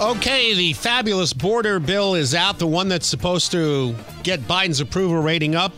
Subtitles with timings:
[0.00, 3.94] Okay, the fabulous border bill is out, the one that's supposed to
[4.24, 5.72] get Biden's approval rating up.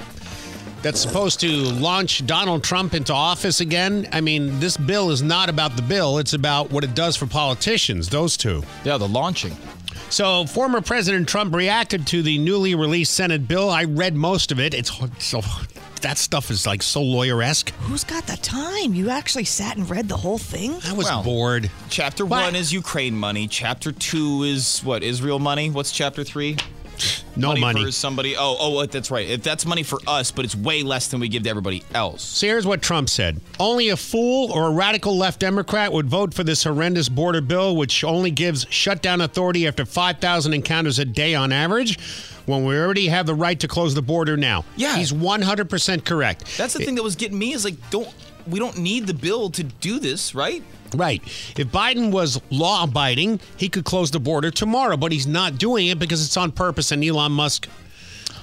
[0.80, 4.08] That's supposed to launch Donald Trump into office again.
[4.12, 7.26] I mean, this bill is not about the bill, it's about what it does for
[7.26, 8.62] politicians, those two.
[8.84, 9.54] Yeah, the launching.
[10.08, 13.68] So, former President Trump reacted to the newly released Senate bill.
[13.68, 14.72] I read most of it.
[14.72, 15.42] It's so
[16.02, 17.70] that stuff is like so lawyer esque.
[17.80, 18.94] Who's got the time?
[18.94, 20.76] You actually sat and read the whole thing?
[20.86, 21.70] I was Well, bored.
[21.88, 22.42] Chapter What?
[22.44, 23.46] one is Ukraine money.
[23.48, 25.02] Chapter two is what?
[25.02, 25.70] Israel money.
[25.70, 26.56] What's chapter three?
[27.36, 27.84] No money.
[27.84, 28.36] for somebody.
[28.36, 29.28] Oh, oh, that's right.
[29.28, 32.22] If that's money for us, but it's way less than we give to everybody else.
[32.22, 36.32] So here's what Trump said Only a fool or a radical left Democrat would vote
[36.32, 41.34] for this horrendous border bill, which only gives shutdown authority after 5,000 encounters a day
[41.34, 41.98] on average,
[42.46, 44.64] when we already have the right to close the border now.
[44.76, 44.96] Yeah.
[44.96, 46.56] He's 100% correct.
[46.56, 48.12] That's the thing that was getting me is like, don't
[48.48, 50.62] we don't need the bill to do this, right?
[50.94, 51.22] Right.
[51.58, 55.88] If Biden was law abiding, he could close the border tomorrow, but he's not doing
[55.88, 57.68] it because it's on purpose, and Elon Musk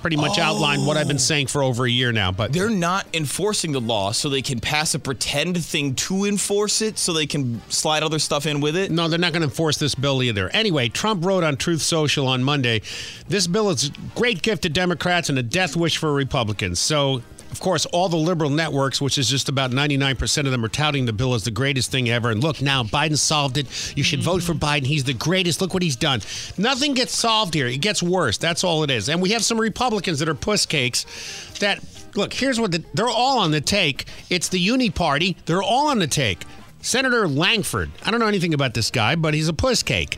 [0.01, 2.29] pretty much outlined what I've been saying for over a year now.
[2.29, 6.81] But They're not enforcing the law, so they can pass a pretend thing to enforce
[6.81, 8.91] it, so they can slide other stuff in with it.
[8.91, 10.49] No, they're not going to enforce this bill either.
[10.49, 12.81] Anyway, Trump wrote on Truth Social on Monday
[13.29, 16.79] this bill is a great gift to Democrats and a death wish for Republicans.
[16.79, 20.69] So, of course, all the liberal networks, which is just about 99% of them, are
[20.69, 22.31] touting the bill as the greatest thing ever.
[22.31, 23.67] And look, now Biden solved it.
[23.95, 24.87] You should vote for Biden.
[24.87, 25.61] He's the greatest.
[25.61, 26.21] Look what he's done.
[26.57, 27.67] Nothing gets solved here.
[27.67, 28.39] It gets worse.
[28.39, 29.07] That's all it is.
[29.07, 31.05] And we have some Republicans that are puss cakes
[31.59, 31.79] that,
[32.15, 34.05] look, here's what the, they're all on the take.
[34.31, 35.37] It's the Uni Party.
[35.45, 36.45] They're all on the take.
[36.81, 37.91] Senator Lankford.
[38.03, 40.17] I don't know anything about this guy, but he's a puss cake.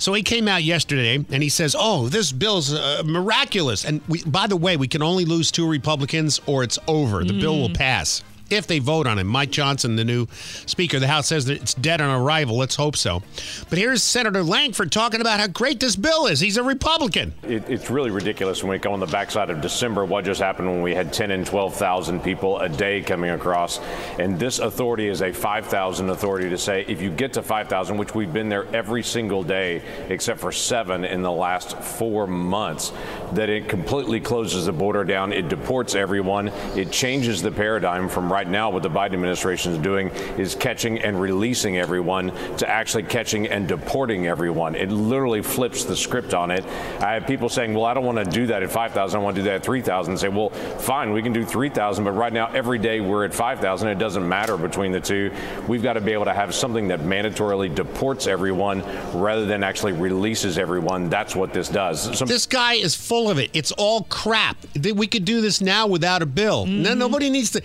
[0.00, 4.22] So he came out yesterday and he says, "Oh, this bill's uh, miraculous." And we,
[4.24, 7.22] by the way, we can only lose two Republicans or it's over.
[7.22, 9.26] The bill will pass if they vote on him.
[9.26, 10.26] Mike Johnson, the new
[10.66, 12.56] Speaker of the House, says that it's dead on arrival.
[12.56, 13.22] Let's hope so.
[13.68, 16.40] But here's Senator Lankford talking about how great this bill is.
[16.40, 17.32] He's a Republican.
[17.42, 20.04] It, it's really ridiculous when we go on the backside of December.
[20.04, 23.78] What just happened when we had 10 and 12,000 people a day coming across,
[24.18, 28.14] and this authority is a 5,000 authority to say if you get to 5,000, which
[28.14, 32.92] we've been there every single day except for seven in the last four months,
[33.32, 35.32] that it completely closes the border down.
[35.32, 36.48] It deports everyone.
[36.76, 38.70] It changes the paradigm from right now.
[38.70, 40.08] What the Biden administration is doing
[40.38, 44.74] is catching and releasing everyone to actually catching and deporting everyone.
[44.74, 46.64] It literally flips the script on it.
[47.00, 49.18] I have people saying, well, I don't want to do that at 5,000.
[49.18, 50.16] I want to do that at 3,000.
[50.18, 53.88] Say, well, fine, we can do 3,000, but right now, every day we're at 5,000.
[53.88, 55.32] It doesn't matter between the two.
[55.68, 58.82] We've got to be able to have something that mandatorily deports everyone
[59.14, 61.08] rather than actually releases everyone.
[61.08, 62.16] That's what this does.
[62.18, 63.50] Some- This guy is full of it.
[63.52, 64.56] It's all crap.
[64.94, 66.66] We could do this now without a bill.
[66.66, 66.98] No, mm-hmm.
[66.98, 67.62] nobody needs to.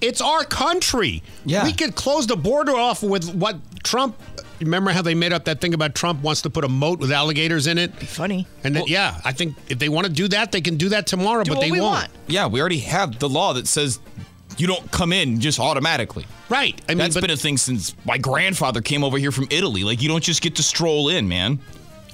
[0.00, 1.22] It's our country.
[1.44, 1.64] Yeah.
[1.64, 4.16] We could close the border off with what Trump.
[4.60, 7.10] Remember how they made up that thing about Trump wants to put a moat with
[7.12, 7.98] alligators in it?
[7.98, 8.46] Be Funny.
[8.62, 11.06] And then, yeah, I think if they want to do that, they can do that
[11.06, 11.92] tomorrow, Do but what they we won't.
[11.92, 12.10] want.
[12.26, 14.00] Yeah, we already have the law that says
[14.58, 16.26] you don't come in just automatically.
[16.50, 16.78] Right.
[16.88, 19.82] I mean, That's but, been a thing since my grandfather came over here from Italy.
[19.84, 21.58] Like you don't just get to stroll in, man.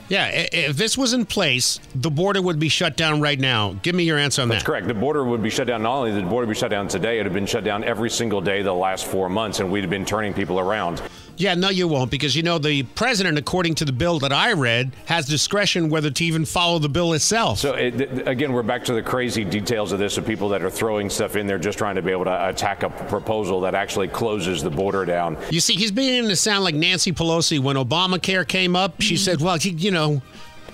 [0.08, 3.74] Yeah, if this was in place, the border would be shut down right now.
[3.82, 4.70] Give me your answer on That's that.
[4.70, 4.88] That's correct.
[4.88, 5.82] The border would be shut down.
[5.82, 8.40] Not only the border be shut down today, it had been shut down every single
[8.40, 11.02] day the last four months, and we'd have been turning people around.
[11.36, 14.52] Yeah, no, you won't, because you know the president, according to the bill that I
[14.52, 17.58] read, has discretion whether to even follow the bill itself.
[17.58, 20.62] So it, th- again, we're back to the crazy details of this of people that
[20.62, 23.74] are throwing stuff in there just trying to be able to attack a proposal that
[23.74, 25.36] actually closes the border down.
[25.50, 29.00] You see, he's beginning to sound like Nancy Pelosi when Obamacare came up.
[29.00, 29.22] She mm-hmm.
[29.22, 30.22] said, "Well, you know,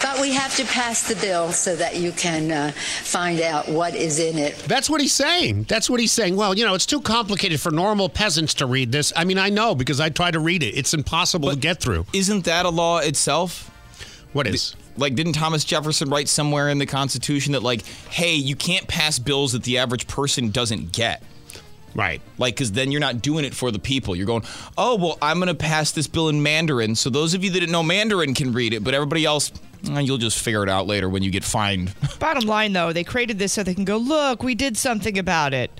[0.03, 3.95] But we have to pass the bill so that you can uh, find out what
[3.95, 4.57] is in it.
[4.67, 5.65] that's what he's saying.
[5.65, 6.37] That's what he's saying.
[6.37, 9.13] Well, you know, it's too complicated for normal peasants to read this.
[9.15, 10.77] I mean, I know because I try to read it.
[10.77, 12.07] It's impossible to get through.
[12.13, 13.71] Isn't that a law itself?
[14.33, 14.75] What is?
[14.97, 19.19] Like, didn't Thomas Jefferson write somewhere in the Constitution that, like, hey, you can't pass
[19.19, 21.23] bills that the average person doesn't get?
[21.95, 22.21] Right.
[22.39, 24.17] Like, because then you're not doing it for the people.
[24.17, 24.45] You're going,
[24.79, 26.95] oh, well, I'm going to pass this bill in Mandarin.
[26.95, 29.53] So those of you that didn't know Mandarin can read it, but everybody else,
[29.91, 31.95] eh, you'll just figure it out later when you get fined.
[32.19, 35.53] Bottom line, though, they created this so they can go, look, we did something about
[35.55, 35.71] it.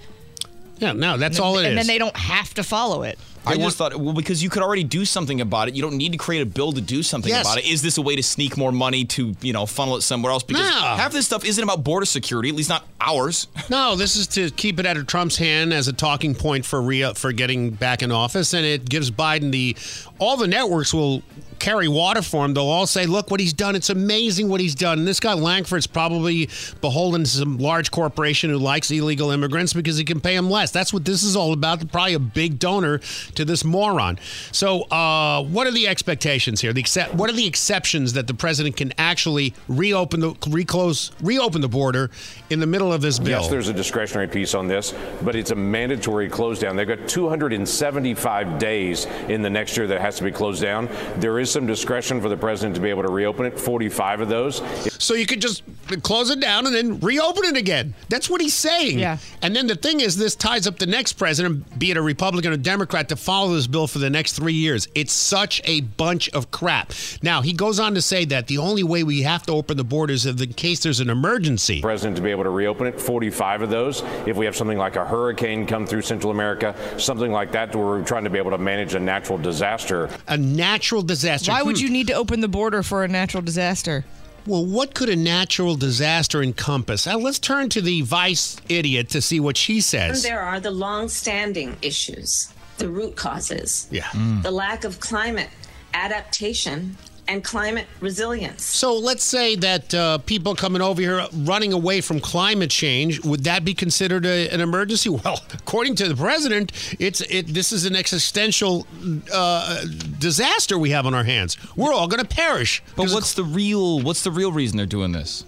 [0.79, 1.69] Yeah, no, that's all it is.
[1.69, 3.19] and then they don't have to follow it.
[3.45, 5.75] I just thought, well, because you could already do something about it.
[5.75, 7.45] You don't need to create a bill to do something Yes.
[7.47, 7.67] about it.
[7.67, 10.43] Is this a way to sneak more money to, you know, funnel it somewhere else?
[10.45, 10.81] Because No.
[10.81, 13.49] half this stuff isn't about border security, at least not ours.
[13.69, 16.81] No, this is to keep it out of Trump's hand as a talking point for
[16.83, 19.77] re- for getting back in office, and it gives Biden the.
[20.23, 21.21] All the networks will
[21.59, 22.55] carry water for him.
[22.55, 23.75] They'll all say, "Look what he's done.
[23.75, 26.49] It's amazing what he's done." And this guy Lankford's probably
[26.81, 30.71] beholden to some large corporation who likes illegal immigrants because he can pay him less.
[30.71, 31.91] That's what this is all about.
[31.91, 32.99] Probably a big donor
[33.35, 34.21] to this moron.
[34.53, 36.73] So, uh, what are the expectations here?
[36.73, 41.63] The except, what are the exceptions that the president can actually reopen the reclose reopen
[41.63, 42.11] the border
[42.49, 43.41] in the middle of this bill?
[43.41, 46.77] Yes, there's a discretionary piece on this, but it's a mandatory close down.
[46.77, 50.89] They've got 275 days in the next year that has to be closed down.
[51.17, 54.29] There is some discretion for the president to be able to reopen it, 45 of
[54.29, 54.63] those.
[55.03, 55.63] So you could just
[56.03, 57.95] close it down and then reopen it again.
[58.09, 58.99] That's what he's saying.
[58.99, 59.19] Yeah.
[59.43, 62.53] And then the thing is, this ties up the next president, be it a Republican
[62.53, 64.89] or Democrat, to follow this bill for the next three years.
[64.95, 66.93] It's such a bunch of crap.
[67.23, 69.85] Now, he goes on to say that the only way we have to open the
[69.85, 71.81] borders is in case there's an emergency.
[71.81, 74.03] president to be able to reopen it, 45 of those.
[74.27, 77.85] If we have something like a hurricane come through Central America, something like that, where
[77.85, 80.02] we're trying to be able to manage a natural disaster.
[80.29, 81.51] A natural disaster.
[81.53, 81.85] Why would Hmm.
[81.85, 84.05] you need to open the border for a natural disaster?
[84.47, 87.07] Well, what could a natural disaster encompass?
[87.07, 90.23] Now, let's turn to the vice idiot to see what she says.
[90.25, 94.09] There are the long-standing issues, the root causes, Yeah.
[94.43, 95.51] the lack of climate
[95.95, 96.97] adaptation
[97.29, 98.65] and climate resilience.
[98.65, 103.45] So let's say that uh, people coming over here running away from climate change would
[103.45, 105.11] that be considered a, an emergency?
[105.23, 107.49] Well, according to the president, it's it.
[107.49, 108.87] This is an existential
[109.33, 109.85] uh,
[110.19, 111.57] disaster we have on our hands.
[111.77, 112.83] We're all going to perish.
[112.97, 115.45] But what's the real what's the real reason they're doing this?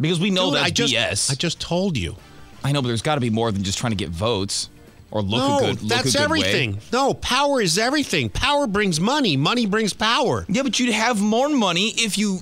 [0.00, 1.30] Because we know Dude, that's I just, BS.
[1.30, 2.16] I just told you.
[2.64, 4.70] I know, but there's got to be more than just trying to get votes
[5.10, 5.82] or look no, a good.
[5.82, 6.72] Look that's a good everything.
[6.74, 6.80] Way.
[6.92, 8.28] No, power is everything.
[8.30, 9.36] Power brings money.
[9.36, 10.44] Money brings power.
[10.48, 12.40] Yeah, but you'd have more money if you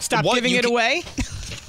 [0.00, 1.02] Stop What, giving you it can- away.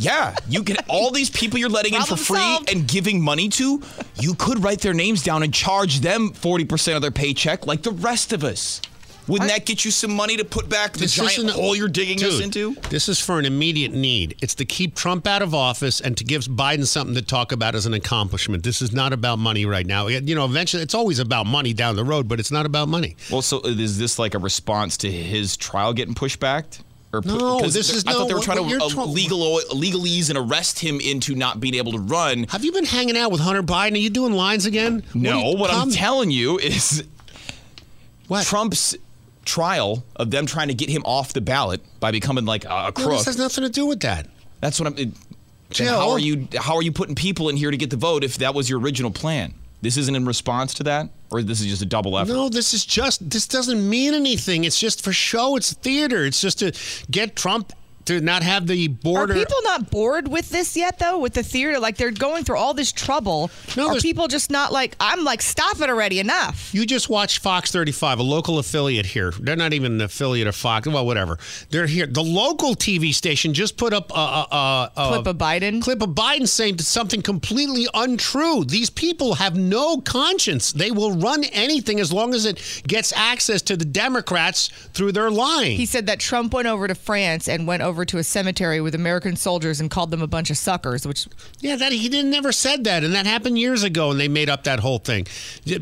[0.02, 2.72] Yeah, you can all these people you're letting in for free solved.
[2.74, 3.82] and giving money to,
[4.22, 7.92] you could write their names down and charge them 40% of their paycheck like the
[7.92, 8.80] rest of us.
[9.30, 12.24] Wouldn't that get you some money to put back the This giant hole you're digging
[12.24, 12.74] us into?
[12.90, 14.36] This is for an immediate need.
[14.42, 17.76] It's to keep Trump out of office and to give Biden something to talk about
[17.76, 18.64] as an accomplishment.
[18.64, 20.08] This is not about money right now.
[20.08, 23.16] You know, eventually it's always about money down the road, but it's not about money.
[23.32, 26.66] Well, so is this like a response to his trial getting pushed back?
[27.14, 29.06] Or pu- No, 'cause this is- I no, thought they were trying to you're uh,
[29.06, 29.40] legal
[29.74, 32.46] legalese and arrest him into not being able to run.
[32.50, 33.94] Have you been hanging out with Hunter Biden?
[33.94, 35.04] Are you doing lines again?
[35.14, 37.04] No, What, you- what I'm telling you is
[38.28, 38.46] What?
[38.46, 38.96] Trump's
[39.50, 42.84] trial of them trying to get him off the ballot by becoming like a, a
[42.86, 43.12] No, crook.
[43.18, 44.28] this has nothing to do with that.
[44.62, 44.98] That's what I'm.
[44.98, 45.10] It,
[45.78, 46.48] how are you?
[46.58, 48.80] How are you putting people in here to get the vote if that was your
[48.80, 49.54] original plan?
[49.82, 52.34] This isn't in response to that, or this is just a double effort.
[52.34, 54.64] No, this is just this doesn't mean anything.
[54.66, 55.56] It's just for show.
[55.56, 56.26] It's theater.
[56.26, 56.74] It's just to
[57.10, 57.72] get Trump
[58.10, 59.34] to not have the border.
[59.34, 61.20] Are people not bored with this yet, though?
[61.20, 63.52] With the theater, like they're going through all this trouble.
[63.78, 64.96] No, are people just not like?
[65.00, 66.20] I'm like, stop it already!
[66.20, 66.74] Enough.
[66.74, 69.32] You just watched Fox 35, a local affiliate here.
[69.40, 70.88] They're not even an affiliate of Fox.
[70.88, 71.38] Well, whatever.
[71.70, 72.08] They're here.
[72.08, 75.82] The local TV station just put up a, a, a, a Clip of Biden?
[75.82, 78.66] Clip of Biden saying something completely untrue.
[78.66, 80.72] These people have no conscience.
[80.72, 85.30] They will run anything as long as it gets access to the Democrats through their
[85.30, 85.78] lying.
[85.78, 88.96] He said that Trump went over to France and went over to a cemetery with
[88.96, 91.28] American soldiers and called them a bunch of suckers, which
[91.60, 94.50] Yeah, that he didn't never said that, and that happened years ago, and they made
[94.50, 95.28] up that whole thing.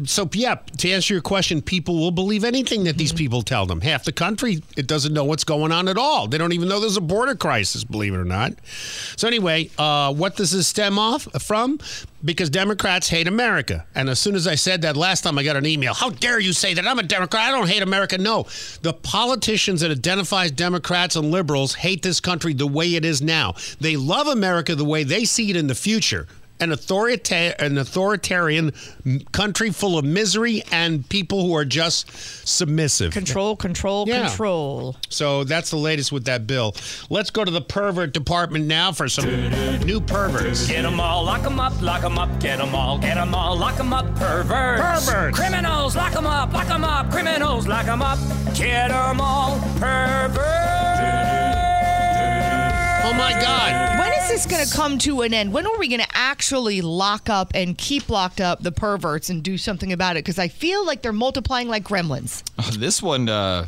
[0.05, 3.81] So, yeah, to answer your question, people will believe anything that these people tell them.
[3.81, 6.27] Half the country it doesn't know what's going on at all.
[6.27, 8.53] They don't even know there's a border crisis, believe it or not.
[9.15, 11.79] So anyway, uh, what does this stem off from?
[12.25, 15.55] Because Democrats hate America, and as soon as I said that last time, I got
[15.55, 15.93] an email.
[15.93, 16.87] How dare you say that?
[16.87, 17.43] I'm a Democrat.
[17.43, 18.17] I don't hate America.
[18.17, 18.47] No,
[18.81, 23.21] the politicians that identify as Democrats and liberals hate this country the way it is
[23.21, 23.53] now.
[23.79, 26.27] They love America the way they see it in the future.
[26.59, 28.73] An, authorita- an authoritarian
[29.31, 32.09] country full of misery and people who are just
[32.47, 33.11] submissive.
[33.13, 34.27] control, control, Yeah.
[34.27, 34.95] control.
[35.09, 36.75] So that's the latest with that bill.
[37.09, 39.25] Let's go to the pervert department now for some
[39.85, 40.67] new perverts.
[40.67, 43.55] Get them all, lock them up, lock them up, get them all, get them all,
[43.55, 45.05] lock them up, perverts.
[45.09, 45.37] Perverts.
[45.37, 48.17] Criminals, lock them up, lock them up, criminals, lock them up,
[48.55, 51.36] get 'em all, perverts.
[53.09, 53.99] Oh my God.
[53.99, 55.53] When is this going to come to an end?
[55.53, 59.41] When are we going to actually lock up and keep locked up the perverts and
[59.41, 60.25] do something about it?
[60.25, 62.43] Because I feel like they're multiplying like gremlins.
[62.77, 63.65] This one uh,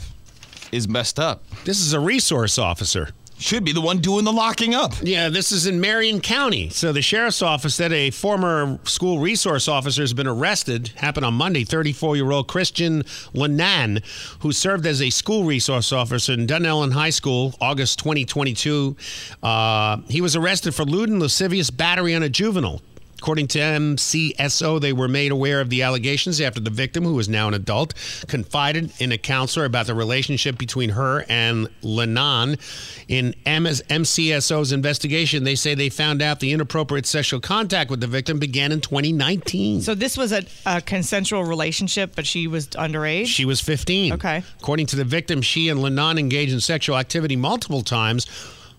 [0.73, 1.41] is messed up.
[1.63, 3.11] This is a resource officer.
[3.39, 4.93] Should be the one doing the locking up.
[5.01, 6.69] Yeah, this is in Marion County.
[6.71, 10.89] So the sheriff's office said a former school resource officer has been arrested.
[10.97, 11.63] Happened on Monday.
[11.63, 13.03] 34-year-old Christian
[13.33, 14.03] Lenan,
[14.41, 18.97] who served as a school resource officer in Dunnellon High School, August 2022.
[19.41, 22.81] Uh, he was arrested for lewd and lascivious battery on a juvenile.
[23.19, 27.27] According to MCSO, they were made aware of the allegations after the victim, who is
[27.27, 27.93] now an adult,
[28.27, 32.57] confided in a counselor about the relationship between her and Lenan.
[33.09, 38.39] In MCSO's investigation, they say they found out the inappropriate sexual contact with the victim
[38.39, 39.81] began in 2019.
[39.81, 43.27] So this was a, a consensual relationship, but she was underage.
[43.27, 44.13] She was 15.
[44.13, 44.43] Okay.
[44.61, 48.27] According to the victim, she and Lenan engaged in sexual activity multiple times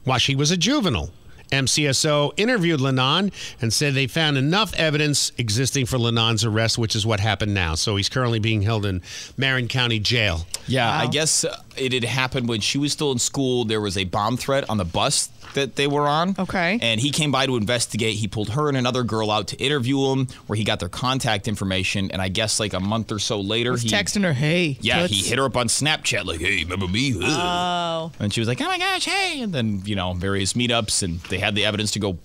[0.05, 1.11] while she was a juvenile.
[1.51, 7.05] MCSO interviewed Lenan and said they found enough evidence existing for Lenan's arrest, which is
[7.07, 7.75] what happened now.
[7.75, 9.03] So he's currently being held in
[9.37, 10.47] Marion County Jail.
[10.67, 13.65] Yeah, I guess uh, it had happened when she was still in school.
[13.65, 16.35] There was a bomb threat on the bus that they were on.
[16.39, 16.79] Okay.
[16.81, 18.17] And he came by to investigate.
[18.17, 21.49] He pulled her and another girl out to interview him, where he got their contact
[21.49, 22.11] information.
[22.11, 25.03] And I guess like a month or so later, was he texting her, "Hey." Yeah,
[25.03, 27.23] toots." he hit her up on Snapchat like, "Hey, remember me?" Ugh.
[27.25, 28.13] Oh.
[28.21, 31.21] And she was like, "Oh my gosh, hey!" And then you know, various meetups, and
[31.23, 32.19] they had the evidence to go.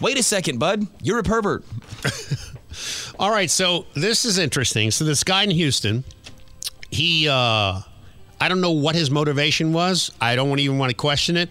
[0.00, 0.86] Wait a second, bud.
[1.02, 1.64] You're a pervert.
[3.18, 4.90] All right, so this is interesting.
[4.90, 6.04] So this guy in Houston,
[6.90, 7.80] he uh
[8.40, 10.10] I don't know what his motivation was.
[10.20, 11.50] I don't even want to question it.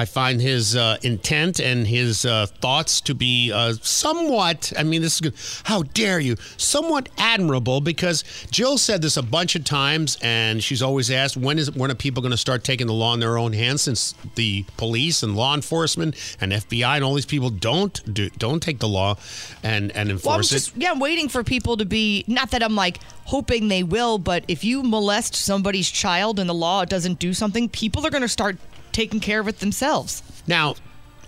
[0.00, 5.02] I find his uh, intent and his uh, thoughts to be uh, somewhat, I mean,
[5.02, 5.34] this is good.
[5.64, 6.36] How dare you?
[6.56, 11.58] Somewhat admirable because Jill said this a bunch of times and she's always asked, when
[11.58, 14.14] is when are people going to start taking the law in their own hands since
[14.36, 18.78] the police and law enforcement and FBI and all these people don't do, don't take
[18.78, 19.16] the law
[19.62, 20.82] and, and enforce Well, I'm it?
[20.82, 24.44] yeah, I'm waiting for people to be not that I'm like hoping they will, but
[24.48, 28.28] if you molest somebody's child and the law doesn't do something, people are going to
[28.28, 28.56] start
[28.92, 30.22] taking care of it themselves.
[30.46, 30.74] Now,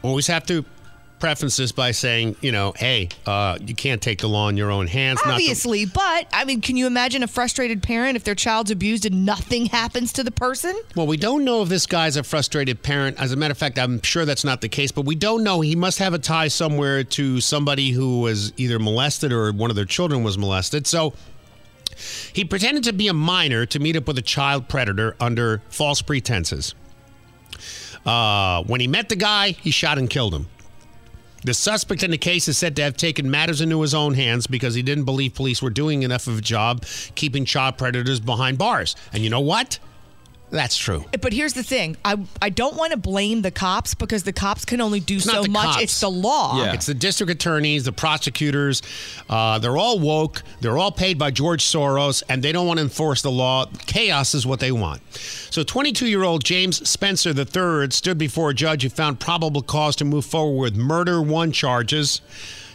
[0.03, 0.65] always have to
[1.21, 4.73] preface this by saying, you know, hey, uh, you can't take the law in your
[4.73, 5.21] own hands.
[5.25, 8.73] not the- Obviously, but I mean, can you imagine a frustrated parent if their child's
[8.73, 10.75] abused and nothing happens to the person?
[10.97, 13.21] well, we don't know if this guy's a frustrated parent.
[13.21, 15.61] As a matter of fact, I'm sure that's not the case, but we don't know.
[15.61, 19.77] He must have a tie somewhere to somebody who was either molested or one of
[19.77, 20.89] their children was molested.
[20.89, 21.13] So
[22.33, 26.03] he pretended to be a minor to meet up with a child predator under false
[26.03, 26.75] pretenses.
[28.05, 30.47] Uh, when he met the guy, he shot and killed him.
[31.45, 34.47] The suspect in the case is said to have taken matters into his own hands
[34.47, 36.85] because he didn't believe police were doing enough of a job
[37.17, 38.95] keeping child predators behind bars.
[39.13, 39.81] And you know what?
[40.53, 41.07] That's true.
[41.23, 44.67] But here's the thing: I I don't want to blame the cops because the cops
[44.67, 45.65] can only do It's so much.
[45.65, 45.83] cops.
[45.83, 46.59] It's the law.
[46.63, 46.75] Yeah.
[46.75, 48.83] It's the district attorneys, the prosecutors.
[49.31, 50.43] Uh, they're all woke.
[50.61, 53.65] They're all paid by George Soros, and they don't want to enforce the law.
[53.87, 55.01] Chaos is what they want.
[55.15, 59.97] So, 22 year old James Spencer III stood before a judge who found probable cause
[59.97, 62.21] to move forward with murder one charges.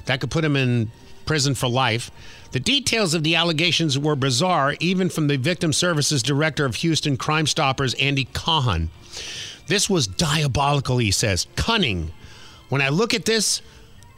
[0.06, 0.90] That could put him in
[1.28, 2.10] prison for life.
[2.52, 7.18] The details of the allegations were bizarre, even from the victim services director of Houston
[7.18, 8.90] Crime Stoppers, Andy Kahan.
[9.68, 11.48] This was diabolical, he says.
[11.56, 12.12] Cunning.
[12.70, 13.62] When I look at this,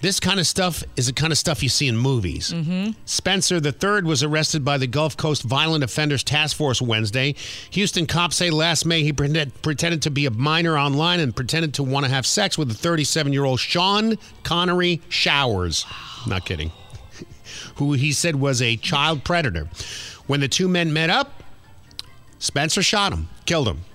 [0.02, 2.54] this kind of stuff is the kind of stuff you see in movies.
[2.54, 2.92] Mm-hmm.
[3.06, 7.36] Spencer III was arrested by the Gulf Coast Violent Offenders Task Force Wednesday.
[7.72, 11.74] Houston cops say last May he pretended, pretended to be a minor online and pretended
[11.76, 15.86] to want to have sex with a 37 year old Sean Connery Showers.
[16.26, 16.72] Not kidding.
[17.80, 19.70] Who he said was a child predator.
[20.28, 21.44] When the two men met up,
[22.38, 23.86] Spencer shot him, killed him.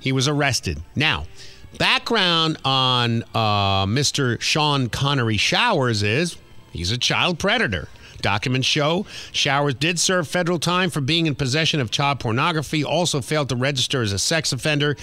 [0.00, 0.82] He was arrested.
[0.96, 1.26] Now,
[1.76, 4.40] background on uh, Mr.
[4.40, 6.38] Sean Connery Showers is
[6.72, 7.88] he's a child predator.
[8.20, 13.20] Documents show Showers did serve federal time for being in possession of child pornography, also
[13.20, 14.96] failed to register as a sex offender.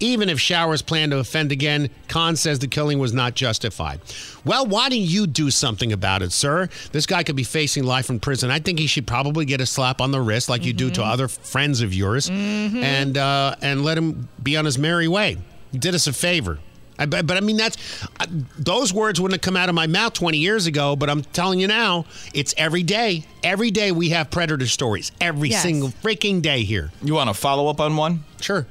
[0.00, 4.00] Even if Showers planned to offend again, Khan says the killing was not justified.
[4.44, 6.68] Well, why don't you do something about it, sir?
[6.92, 8.50] This guy could be facing life in prison.
[8.50, 11.02] I think he should probably get a slap on the wrist like you do to
[11.02, 15.38] other friends of yours and, uh, and let him be on his merry way.
[15.70, 16.58] You did us a favor.
[16.98, 17.76] I, but, but I mean, that's
[18.20, 18.26] uh,
[18.58, 20.94] those words wouldn't have come out of my mouth 20 years ago.
[20.96, 23.24] But I'm telling you now, it's every day.
[23.42, 25.10] Every day we have predator stories.
[25.20, 25.62] Every Yes.
[25.62, 26.90] single freaking day here.
[27.02, 28.24] You want to follow up on one?
[28.40, 28.66] Sure.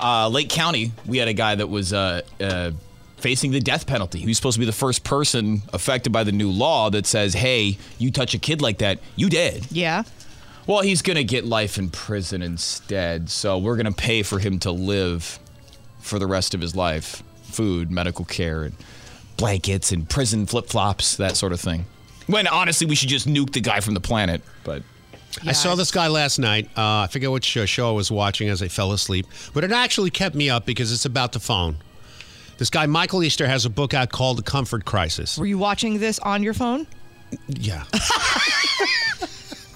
[0.00, 2.70] Uh, Lake County, we had a guy that was uh, uh,
[3.18, 4.20] facing the death penalty.
[4.20, 7.34] He was supposed to be the first person affected by the new law that says,
[7.34, 9.66] hey, you touch a kid like that, you dead.
[9.70, 10.04] Yeah.
[10.66, 13.28] Well, he's going to get life in prison instead.
[13.30, 15.38] So we're going to pay for him to live
[16.00, 18.74] for the rest of his life food, medical care, and
[19.36, 21.86] blankets, and prison flip flops, that sort of thing.
[22.26, 24.42] When honestly, we should just nuke the guy from the planet.
[24.64, 24.82] But
[25.46, 26.66] I saw this guy last night.
[26.76, 29.72] Uh, I forget which uh, show I was watching as I fell asleep, but it
[29.72, 31.76] actually kept me up because it's about the phone.
[32.58, 35.38] This guy, Michael Easter, has a book out called The Comfort Crisis.
[35.38, 36.86] Were you watching this on your phone?
[37.46, 37.84] Yeah.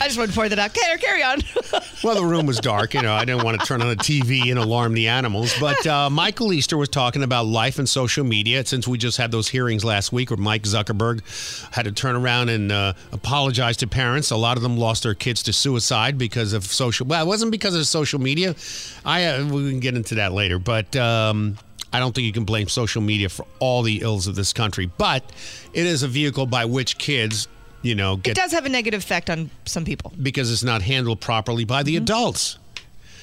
[0.03, 0.75] I just wanted to point that out.
[0.75, 1.43] Carry, carry on.
[2.03, 2.95] Well, the room was dark.
[2.95, 5.55] You know, I didn't want to turn on the TV and alarm the animals.
[5.61, 9.31] But uh, Michael Easter was talking about life and social media since we just had
[9.31, 11.23] those hearings last week where Mike Zuckerberg
[11.73, 14.33] had to turn around and uh, apologize to parents.
[14.33, 17.07] A lot of them lost their kids to suicide because of social.
[17.07, 18.57] Well, it wasn't because of social media.
[19.05, 20.97] I uh, we can get into that later, but.
[20.97, 21.57] Um,
[21.95, 24.91] I don't think you can blame social media for all the ills of this country,
[24.97, 25.23] but
[25.75, 27.49] it is a vehicle by which kids,
[27.83, 30.12] you know, it does have a negative effect on some people.
[30.23, 32.05] because it's not handled properly by the mm-hmm.
[32.05, 32.59] adults.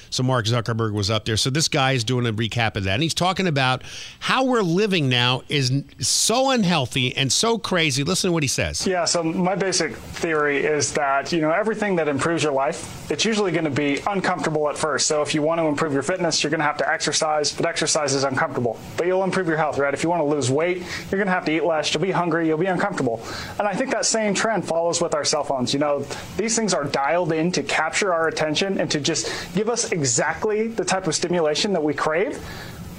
[0.09, 1.37] So Mark Zuckerberg was up there.
[1.37, 2.95] So this guy is doing a recap of that.
[2.95, 3.83] And he's talking about
[4.19, 8.03] how we're living now is so unhealthy and so crazy.
[8.03, 8.85] Listen to what he says.
[8.85, 13.25] Yeah, so my basic theory is that, you know, everything that improves your life, it's
[13.25, 15.07] usually going to be uncomfortable at first.
[15.07, 17.65] So if you want to improve your fitness, you're going to have to exercise, but
[17.65, 18.79] exercise is uncomfortable.
[18.97, 19.93] But you'll improve your health, right?
[19.93, 22.11] If you want to lose weight, you're going to have to eat less, you'll be
[22.11, 23.21] hungry, you'll be uncomfortable.
[23.57, 25.73] And I think that same trend follows with our cell phones.
[25.73, 26.05] You know,
[26.37, 30.69] these things are dialed in to capture our attention and to just give us exactly
[30.69, 32.39] the type of stimulation that we crave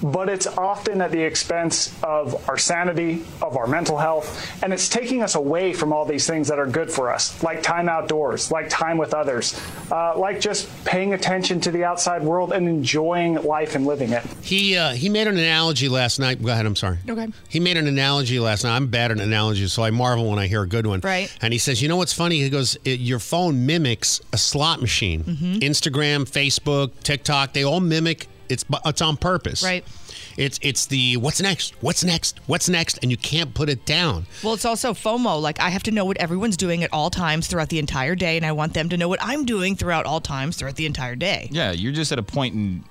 [0.02, 4.88] but it's often at the expense of our sanity, of our mental health, and it's
[4.88, 8.50] taking us away from all these things that are good for us, like time outdoors,
[8.50, 13.34] like time with others, uh, like just paying attention to the outside world and enjoying
[13.42, 14.24] life and living it.
[14.42, 16.42] He uh, he made an analogy last night.
[16.42, 16.66] Go ahead.
[16.66, 16.98] I'm sorry.
[17.08, 17.28] Okay.
[17.48, 18.76] He made an analogy last night.
[18.76, 21.00] I'm bad at analogies, so I marvel when I hear a good one.
[21.00, 21.34] Right.
[21.40, 22.40] And he says, you know what's funny?
[22.40, 25.24] He goes, your phone mimics a slot machine.
[25.24, 25.54] Mm-hmm.
[25.58, 28.28] Instagram, Facebook, TikTok, they all mimic.
[28.50, 29.62] It's it's on purpose.
[29.62, 29.84] Right.
[30.36, 34.26] It's it's the what's next, what's next, what's next, and you can't put it down.
[34.42, 35.40] Well, it's also FOMO.
[35.40, 38.36] Like, I have to know what everyone's doing at all times throughout the entire day,
[38.36, 41.16] and I want them to know what I'm doing throughout all times throughout the entire
[41.16, 41.48] day.
[41.50, 42.84] Yeah, you're just at a point in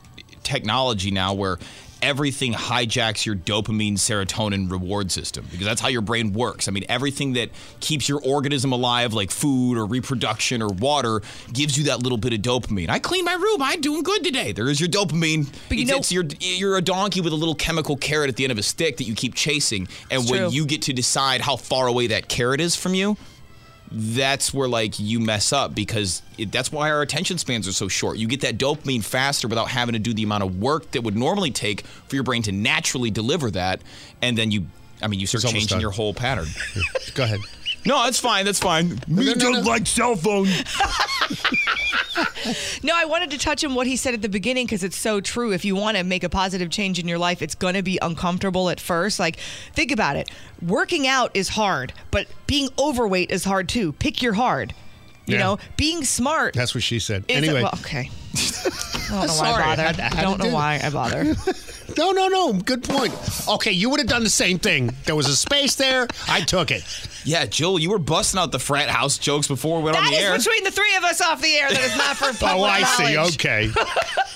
[0.43, 1.59] technology now where
[2.01, 6.67] everything hijacks your dopamine serotonin reward system because that's how your brain works.
[6.67, 11.77] I mean, everything that keeps your organism alive, like food or reproduction or water, gives
[11.77, 12.89] you that little bit of dopamine.
[12.89, 13.61] I cleaned my room.
[13.61, 14.51] I'm doing good today.
[14.51, 15.47] There is your dopamine.
[15.67, 18.35] But you it's, know- it's your, you're a donkey with a little chemical carrot at
[18.35, 19.88] the end of a stick that you keep chasing.
[20.09, 20.49] And when true.
[20.49, 23.17] you get to decide how far away that carrot is from you,
[23.91, 27.88] that's where like you mess up because it, that's why our attention spans are so
[27.88, 28.17] short.
[28.17, 31.15] You get that dopamine faster without having to do the amount of work that would
[31.15, 33.82] normally take for your brain to naturally deliver that,
[34.21, 34.67] and then you,
[35.02, 36.47] I mean, you start changing your whole pattern.
[37.15, 37.39] Go ahead.
[37.85, 38.45] No, that's fine.
[38.45, 38.99] That's fine.
[39.07, 39.59] Me no, no, don't no.
[39.61, 40.47] like cell phone.
[42.83, 45.21] No, I wanted to touch on what he said at the beginning because it's so
[45.21, 45.51] true.
[45.53, 47.99] If you want to make a positive change in your life, it's going to be
[48.01, 49.19] uncomfortable at first.
[49.19, 49.37] Like,
[49.73, 50.29] think about it.
[50.65, 53.91] Working out is hard, but being overweight is hard too.
[53.93, 54.73] Pick your hard.
[55.25, 55.39] You Yeah.
[55.43, 56.55] know, being smart.
[56.55, 57.23] That's what she said.
[57.29, 58.09] anyway, well, okay.
[58.09, 59.81] I don't know Sorry, why I I bother.
[59.83, 61.35] had I had I don't know why I bother.
[61.97, 62.54] no, no, no.
[62.54, 63.13] Good point.
[63.47, 64.93] Okay, you would have done the same thing.
[65.06, 66.08] There was a space there.
[66.28, 66.84] I took it.
[67.25, 70.12] Yeah, Jill, you were busting out the frat house jokes before we went on the
[70.12, 70.38] is air.
[70.38, 71.69] between the three of us off the air.
[71.69, 73.17] That is not for public Oh, I see.
[73.36, 73.69] Okay.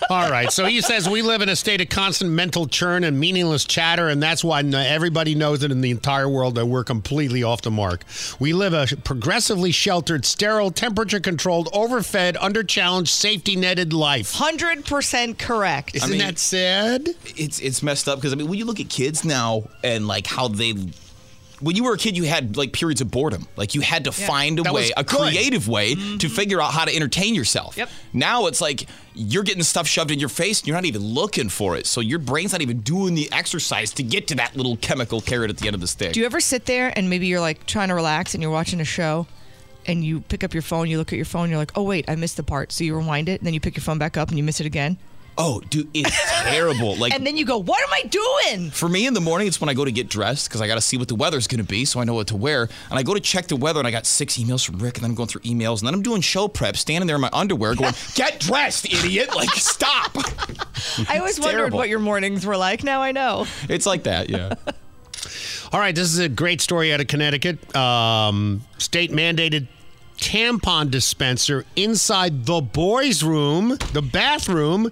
[0.10, 0.52] All right.
[0.52, 4.10] So he says we live in a state of constant mental churn and meaningless chatter,
[4.10, 7.72] and that's why everybody knows it in the entire world that we're completely off the
[7.72, 8.04] mark.
[8.40, 14.34] We live a progressively sheltered, sterile, temperature controlled, overfed, underchallenged, safety netted life.
[14.34, 15.96] Hundred percent correct.
[15.96, 17.08] Isn't mean- that sad?
[17.44, 20.26] It's it's messed up because I mean when you look at kids now and like
[20.28, 20.74] how they
[21.60, 23.48] when you were a kid you had like periods of boredom.
[23.56, 26.94] Like you had to find a way a creative way to figure out how to
[26.94, 27.78] entertain yourself.
[27.78, 27.90] Yep.
[28.12, 31.50] now it's like you're getting stuff shoved in your face and you're not even looking
[31.50, 31.86] for it.
[31.86, 35.50] So your brain's not even doing the exercise to get to that little chemical carrot
[35.50, 36.14] at the end of the stick.
[36.14, 38.82] Do you ever sit there and maybe you're like trying to relax and you're watching
[38.82, 39.28] a show
[39.86, 42.06] and you pick up your phone, you look at your phone, you're like, oh, wait,
[42.10, 42.72] I missed the part.
[42.72, 44.60] So you rewind it and then you pick your phone back up and you miss
[44.60, 44.98] it again.
[45.38, 46.12] Oh dude it's
[46.44, 48.72] terrible like And then you go, what am I doing?
[48.72, 50.76] For me in the morning, it's when I go to get dressed because I got
[50.76, 52.64] to see what the weather's going to be so I know what to wear.
[52.90, 55.04] And I go to check the weather and I got six emails from Rick and
[55.04, 57.30] then I'm going through emails and then I'm doing show prep, standing there in my
[57.34, 59.36] underwear going, get dressed, idiot.
[59.36, 60.12] Like, stop.
[61.10, 61.78] I always wondered terrible.
[61.78, 62.84] what your mornings were like.
[62.84, 63.46] Now I know.
[63.70, 64.56] It's like that, yeah.
[65.72, 67.76] All right, this is a great story out of Connecticut.
[67.76, 69.68] Um, state mandated
[70.18, 74.92] tampon dispenser inside the boys' room, the bathroom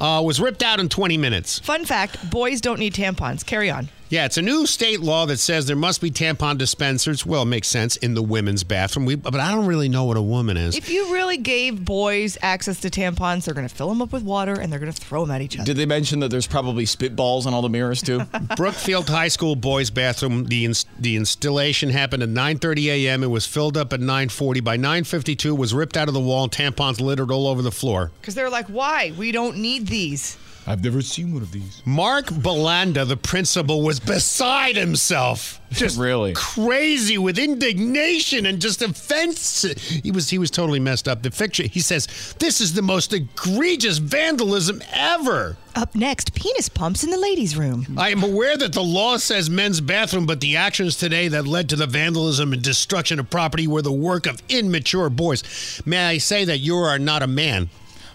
[0.00, 1.58] uh, was ripped out in 20 minutes.
[1.60, 3.44] Fun fact boys don't need tampons.
[3.44, 3.88] Carry on.
[4.10, 7.24] Yeah, it's a new state law that says there must be tampon dispensers.
[7.24, 9.06] Well, it makes sense in the women's bathroom.
[9.06, 10.76] We, but I don't really know what a woman is.
[10.76, 14.24] If you really gave boys access to tampons, they're going to fill them up with
[14.24, 15.64] water and they're going to throw them at each other.
[15.64, 18.22] Did they mention that there's probably spitballs on all the mirrors too?
[18.56, 20.46] Brookfield High School boys' bathroom.
[20.46, 23.22] The ins- the installation happened at 9:30 a.m.
[23.22, 24.64] It was filled up at 9:40.
[24.64, 26.48] By 9:52, was ripped out of the wall.
[26.48, 28.10] Tampons littered all over the floor.
[28.20, 29.12] Because they're like, why?
[29.16, 30.38] We don't need these.
[30.66, 31.82] I've never seen one of these.
[31.84, 35.60] Mark Belanda, the principal, was beside himself.
[35.72, 39.62] Just really crazy with indignation and just offense.
[39.62, 41.22] He was he was totally messed up.
[41.22, 45.56] The picture he says this is the most egregious vandalism ever.
[45.76, 47.86] Up next, penis pumps in the ladies' room.
[47.96, 51.68] I am aware that the law says men's bathroom, but the actions today that led
[51.68, 55.80] to the vandalism and destruction of property were the work of immature boys.
[55.86, 57.70] May I say that you are not a man?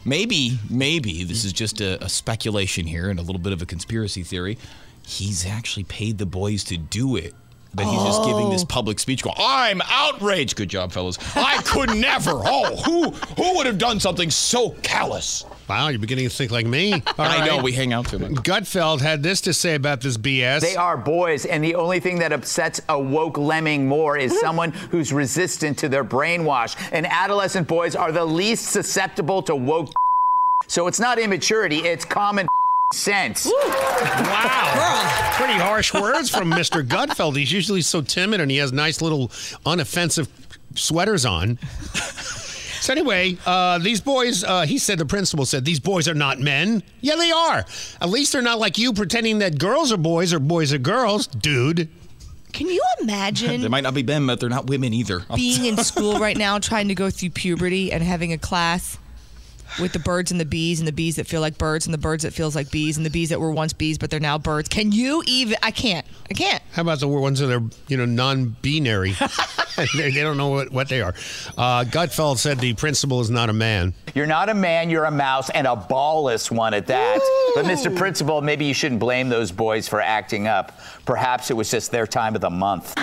[0.08, 3.66] Maybe, maybe this is just a, a speculation here and a little bit of a
[3.66, 4.60] conspiracy theory.
[5.06, 7.34] He's actually paid the boys to do it.
[7.76, 8.68] But he's just giving this oh.
[8.68, 9.22] public speech.
[9.22, 10.56] Go, I'm outraged.
[10.56, 11.18] Good job, fellas.
[11.36, 12.32] I could never.
[12.32, 15.46] Oh, who who would have done something so callous?
[15.68, 16.94] Wow, you're beginning to think like me.
[16.94, 18.32] All I know we hang out too much.
[18.32, 20.62] Gutfeld had this to say about this BS.
[20.62, 24.72] They are boys, and the only thing that upsets a woke lemming more is someone
[24.72, 26.76] who's resistant to their brainwash.
[26.92, 29.90] And adolescent boys are the least susceptible to woke.
[30.68, 32.48] So it's not immaturity, it's common
[32.94, 33.46] sense.
[33.46, 35.32] Wow.
[35.38, 36.86] Pretty harsh words from Mr.
[36.86, 37.36] Gutfeld.
[37.38, 39.30] He's usually so timid and he has nice little
[39.66, 40.28] unoffensive
[40.76, 41.58] sweaters on.
[42.82, 46.40] So anyway, uh, these boys, uh, he said, the principal said, these boys are not
[46.40, 46.84] men.
[47.02, 47.66] Yeah, they are.
[48.00, 51.26] At least they're not like you pretending that girls are boys or boys are girls,
[51.26, 51.90] dude.
[52.54, 55.24] Can you imagine They might not be men, but they're not women either.
[55.36, 58.98] being in school right now, trying to go through puberty and having a class
[59.80, 61.98] with the birds and the bees and the bees that feel like birds and the
[61.98, 64.38] birds that feels like bees and the bees that were once bees but they're now
[64.38, 64.70] birds?
[64.70, 65.58] Can you even?
[65.64, 66.06] I can't.
[66.30, 66.62] I can't.
[66.72, 69.16] How about the ones that are, you know, non-binary?
[69.96, 71.14] they, they don't know what, what they are.
[71.58, 73.94] Uh, Gutfeld said the principal is not a man.
[74.14, 77.20] You're not a man, you're a mouse, and a ballless one at that.
[77.56, 77.96] But, Mr.
[77.96, 80.80] Principal, maybe you shouldn't blame those boys for acting up.
[81.06, 82.94] Perhaps it was just their time of the month.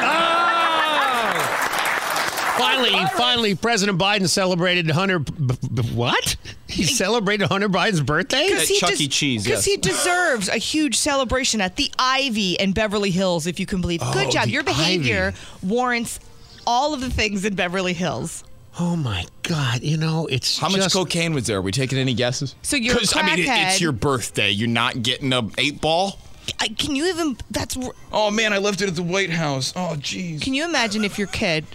[2.59, 5.19] Finally, finally, President Biden celebrated Hunter.
[5.21, 5.33] B-
[5.73, 6.37] b- what?
[6.69, 8.49] He celebrated Hunter Biden's birthday?
[8.53, 9.09] At Chuck E.
[9.09, 9.75] Cheese, Because yes.
[9.75, 14.03] he deserves a huge celebration at the Ivy in Beverly Hills, if you can believe.
[14.03, 14.13] It.
[14.13, 14.49] Good Oh, job.
[14.49, 16.21] Your behavior warrants
[16.67, 18.45] all of the things in Beverly Hills.
[18.81, 19.83] Oh my God!
[19.83, 21.59] You know, it's How much cocaine was there?
[21.59, 22.55] Are we taking any guesses?
[22.63, 23.71] So you're a 'Cause, I mean, it- crackhead.
[23.73, 24.51] it's your birthday.
[24.51, 26.19] You're not getting a eight ball.
[26.59, 27.37] I- Can you even?
[27.51, 27.77] That's.
[28.13, 29.75] Oh man, I left it at the White House.
[29.77, 30.41] Oh jeez.
[30.41, 31.67] Can you imagine if your kid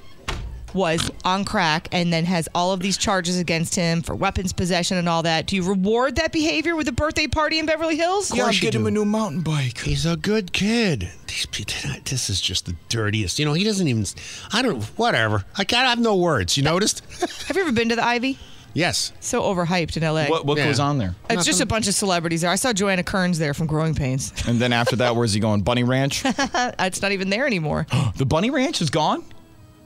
[0.77, 4.95] was on crack and then has all of these charges against him for weapons possession
[4.97, 5.47] and all that?
[5.47, 8.31] Do you reward that behavior with a birthday party in Beverly Hills?
[8.31, 9.79] Of course him a new mountain bike.
[9.79, 11.09] He's a good kid.
[11.27, 11.73] These people,
[12.05, 13.39] this is just the dirtiest.
[13.39, 14.05] You know, he doesn't even.
[14.53, 14.83] I don't.
[14.97, 15.43] Whatever.
[15.57, 16.55] I can't I have no words.
[16.55, 17.01] You noticed?
[17.47, 18.37] Have you ever been to the Ivy?
[18.73, 19.11] yes.
[19.19, 20.27] So overhyped in LA.
[20.27, 20.65] What what Yeah.
[20.65, 21.15] goes on there?
[21.29, 22.51] It's just a bunch of celebrities there.
[22.51, 24.31] I saw Joanna Kerns there from Growing Pains.
[24.47, 25.61] And then after that, where's he going?
[25.61, 26.21] Bunny Ranch.
[26.25, 27.87] it's not even there anymore.
[28.15, 29.23] the Bunny Ranch is gone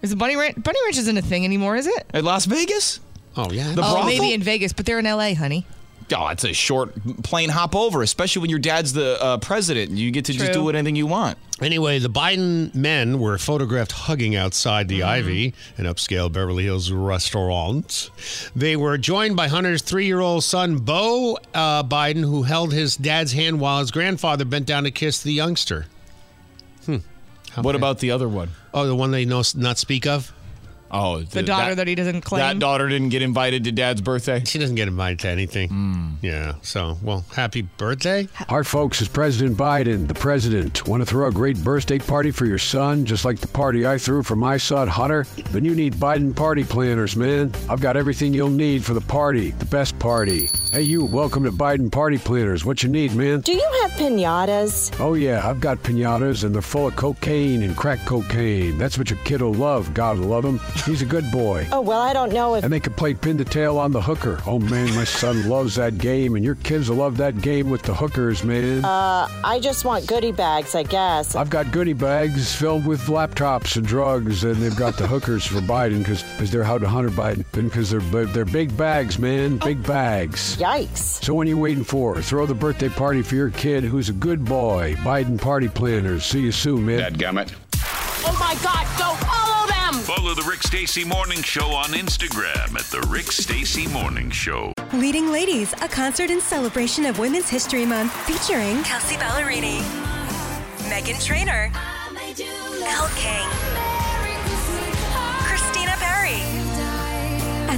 [0.02, 0.56] Is the Bunny Ranch?
[0.62, 2.08] Bunny Ranch isn't a thing anymore, is it?
[2.14, 3.00] at Las Vegas.
[3.38, 3.74] Oh yeah.
[3.74, 4.06] The oh, brothel?
[4.06, 5.66] maybe in Vegas, but they're in LA, honey.
[6.14, 6.92] Oh, it's a short
[7.24, 9.92] plane hop over, especially when your dad's the uh, president.
[9.92, 10.64] You get to just True.
[10.64, 11.38] do anything you want.
[11.62, 18.10] Anyway, the Biden men were photographed hugging outside the Ivy, an upscale Beverly Hills restaurant.
[18.56, 23.60] They were joined by Hunter's three-year-old son, Beau uh, Biden, who held his dad's hand
[23.60, 25.86] while his grandfather bent down to kiss the youngster.
[27.56, 28.50] What about the other one?
[28.74, 30.32] Oh, the one they know not speak of.
[30.94, 32.40] Oh, The daughter that, he doesn't claim.
[32.42, 34.44] that daughter didn't get invited to dad's birthday.
[34.46, 35.70] She doesn't get invited to anything.
[35.70, 36.08] Hmm.
[36.22, 36.56] Yeah.
[36.62, 38.28] So, well, happy birthday.
[38.50, 40.88] Our folks, is President Biden, the president.
[40.88, 43.98] Want to throw a great birthday party for your son, just like the party I
[43.98, 45.26] threw for my son Hunter?
[45.52, 47.54] Then you need Biden party planners, man.
[47.70, 50.50] I've got everything you'll need for the party, the best party.
[50.74, 52.66] Hey, you, welcome to Biden party planners.
[52.66, 53.40] What you need, man?
[53.42, 54.94] Do you have pinatas?
[55.00, 58.78] Oh, yeah, I've got pinatas, and they're full of cocaine and crack cocaine.
[58.78, 59.94] That's what your kid will love.
[59.94, 60.60] God will love him.
[60.86, 61.68] He's a good boy.
[61.72, 62.64] Oh, well, I don't know if.
[62.64, 64.40] And they can play pin the tail on the hooker.
[64.46, 67.84] Oh, man, my son loves that game, and your kids will love that game with
[67.84, 68.84] the hookers, man.
[68.84, 71.36] Uh, I just want goodie bags, I guess.
[71.36, 75.60] I've got goodie bags filled with laptops and drugs, and they've got the hookers for
[75.60, 80.58] Biden because they're how to Hunter Biden because they're they're big bags, man, big bags.
[80.58, 81.24] Yikes!
[81.24, 82.22] So when are you waiting for?
[82.22, 84.96] Throw the birthday party for your kid who's a good boy.
[85.00, 86.26] Biden party planners.
[86.26, 87.00] See you soon, man.
[87.00, 87.54] Dadgummit.
[88.24, 89.51] Oh my God, go follow
[89.92, 90.02] them!
[90.02, 94.74] Follow the Rick Stacy Morning Show on Instagram at the Rick Stacy Morning Show.
[94.94, 99.80] Leading Ladies, a concert in celebration of Women's History Month featuring Kelsea Ballerini,
[100.90, 101.72] Meghan Trainor,
[102.84, 103.91] Elle King,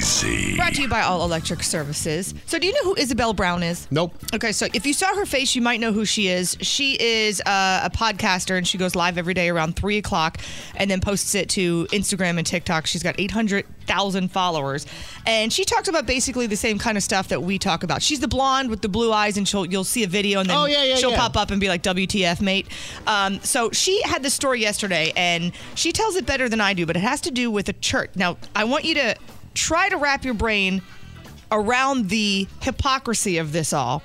[0.00, 2.32] Brought to you by All Electric Services.
[2.46, 3.86] So, do you know who Isabel Brown is?
[3.90, 4.14] Nope.
[4.34, 6.56] Okay, so if you saw her face, you might know who she is.
[6.62, 10.38] She is uh, a podcaster and she goes live every day around 3 o'clock
[10.74, 12.86] and then posts it to Instagram and TikTok.
[12.86, 14.86] She's got 800,000 followers.
[15.26, 18.00] And she talks about basically the same kind of stuff that we talk about.
[18.00, 20.56] She's the blonde with the blue eyes, and she'll you'll see a video and then
[20.56, 21.18] Oh, yeah, yeah, she'll yeah.
[21.18, 22.66] pop up and be like, WTF, mate.
[23.06, 26.86] Um, so she had this story yesterday and she tells it better than I do,
[26.86, 28.12] but it has to do with a church.
[28.14, 29.14] Now, I want you to
[29.54, 30.82] try to wrap your brain
[31.50, 34.02] around the hypocrisy of this all.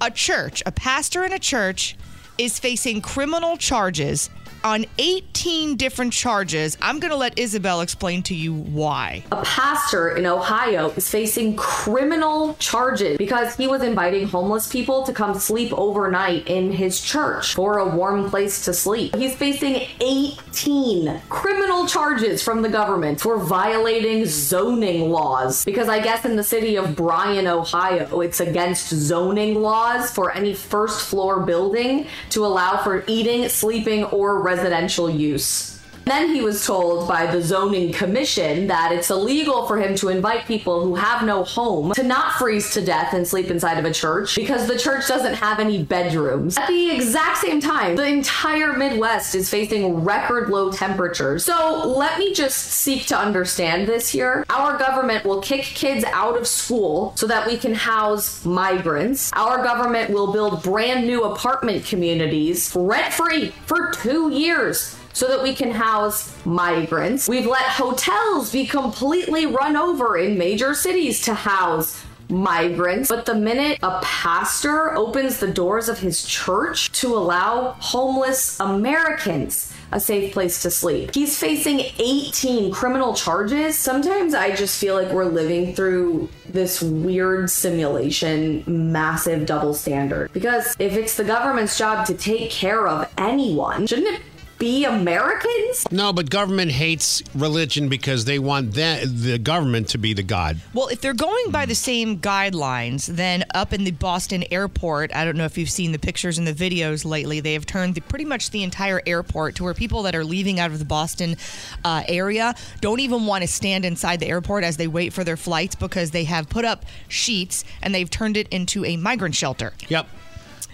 [0.00, 1.96] A church, a pastor in a church,
[2.36, 4.28] is facing criminal charges
[4.64, 6.78] on 18 different charges.
[6.80, 9.22] I'm going to let Isabel explain to you why.
[9.30, 15.12] A pastor in Ohio is facing criminal charges because he was inviting homeless people to
[15.12, 19.14] come sleep overnight in his church for a warm place to sleep.
[19.14, 26.24] He's facing 18 criminal charges from the government for violating zoning laws because I guess
[26.24, 32.06] in the city of Bryan, Ohio, it's against zoning laws for any first floor building
[32.30, 35.73] to allow for eating, sleeping, or residential use.
[36.04, 40.46] Then he was told by the zoning commission that it's illegal for him to invite
[40.46, 43.92] people who have no home to not freeze to death and sleep inside of a
[43.92, 46.58] church because the church doesn't have any bedrooms.
[46.58, 51.44] At the exact same time, the entire Midwest is facing record low temperatures.
[51.44, 54.44] So let me just seek to understand this here.
[54.50, 59.30] Our government will kick kids out of school so that we can house migrants.
[59.32, 65.42] Our government will build brand new apartment communities rent free for two years so that
[65.42, 67.26] we can house migrants.
[67.26, 73.08] We've let hotels be completely run over in major cities to house migrants.
[73.08, 79.72] But the minute a pastor opens the doors of his church to allow homeless Americans
[79.92, 83.78] a safe place to sleep, he's facing 18 criminal charges.
[83.78, 90.32] Sometimes I just feel like we're living through this weird simulation, massive double standard.
[90.32, 94.20] Because if it's the government's job to take care of anyone, shouldn't it
[94.58, 95.86] be Americans?
[95.90, 100.58] No, but government hates religion because they want the, the government to be the god.
[100.72, 105.24] Well, if they're going by the same guidelines, then up in the Boston airport, I
[105.24, 108.00] don't know if you've seen the pictures and the videos lately, they have turned the,
[108.00, 111.36] pretty much the entire airport to where people that are leaving out of the Boston
[111.84, 115.36] uh, area don't even want to stand inside the airport as they wait for their
[115.36, 119.72] flights because they have put up sheets and they've turned it into a migrant shelter.
[119.88, 120.06] Yep.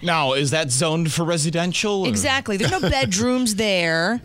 [0.01, 2.03] Now, is that zoned for residential?
[2.03, 2.57] or- Exactly.
[2.57, 4.21] There's no bedrooms there.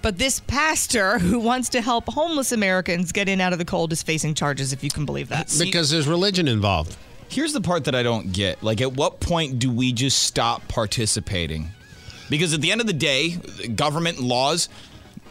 [0.00, 3.92] But this pastor who wants to help homeless Americans get in out of the cold
[3.92, 5.52] is facing charges, if you can believe that.
[5.58, 6.96] Because there's religion involved.
[7.28, 8.62] Here's the part that I don't get.
[8.62, 11.68] Like, at what point do we just stop participating?
[12.30, 13.36] Because at the end of the day,
[13.74, 14.68] government laws,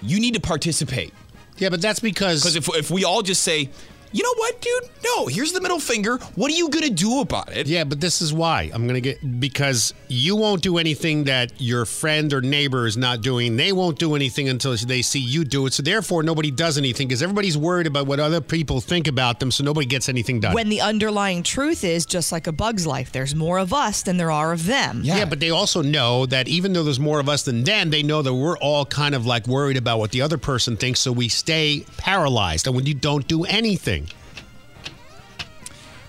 [0.01, 1.13] you need to participate.
[1.57, 2.41] Yeah, but that's because.
[2.41, 3.69] Because if, if we all just say,
[4.17, 4.89] you know what, dude?
[5.05, 6.17] No, here's the middle finger.
[6.33, 7.67] What are you going to do about it?
[7.67, 8.71] Yeah, but this is why.
[8.73, 9.39] I'm going to get.
[9.39, 13.57] Because you won't do anything that your friend or neighbor is not doing.
[13.57, 15.73] They won't do anything until they see you do it.
[15.73, 19.51] So therefore, nobody does anything because everybody's worried about what other people think about them.
[19.51, 20.55] So nobody gets anything done.
[20.55, 24.17] When the underlying truth is just like a bug's life, there's more of us than
[24.17, 25.01] there are of them.
[25.03, 25.25] Yeah.
[25.25, 28.23] but they also know that even though there's more of us than them, they know
[28.23, 31.29] that we're all kind of like worried about what the other person thinks, so we
[31.29, 34.06] stay paralyzed and when you don't do anything.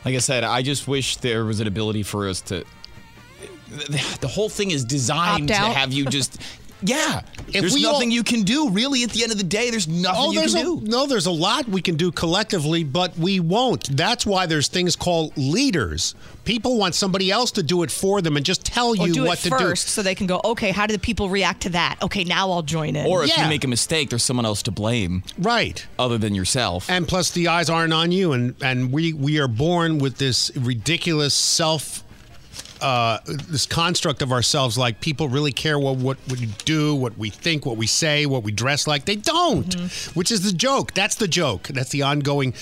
[0.08, 2.64] Like I said, I just wish there was an ability for us to.
[4.22, 6.40] The whole thing is designed to have you just.
[6.82, 7.22] Yeah.
[7.48, 9.70] If there's we all- nothing you can do, really, at the end of the day.
[9.70, 10.80] There's nothing Oh, you there's can a, do.
[10.84, 13.96] no, there's a lot we can do collectively, but we won't.
[13.96, 16.14] That's why there's things called leaders.
[16.44, 19.24] People want somebody else to do it for them and just tell Or you do
[19.24, 21.70] what it to first so they can go, okay, how do the people react to
[21.70, 21.96] that?
[22.02, 23.06] Okay, now I'll join in.
[23.06, 23.42] Or if Yeah.
[23.44, 25.24] you make a mistake, there's someone else to blame.
[25.38, 25.84] Right.
[25.98, 26.88] Other than yourself.
[26.88, 30.50] And plus, the eyes aren't on you, and and we we are born with this
[30.56, 32.02] ridiculous self.
[32.80, 37.30] Uh, this construct of ourselves, like people really care what what we do, what we
[37.30, 39.04] think, what we say, what we dress like.
[39.04, 39.74] They don't,
[40.14, 40.94] which is the joke.
[40.94, 41.68] That's the joke.
[41.68, 42.54] That's the ongoing,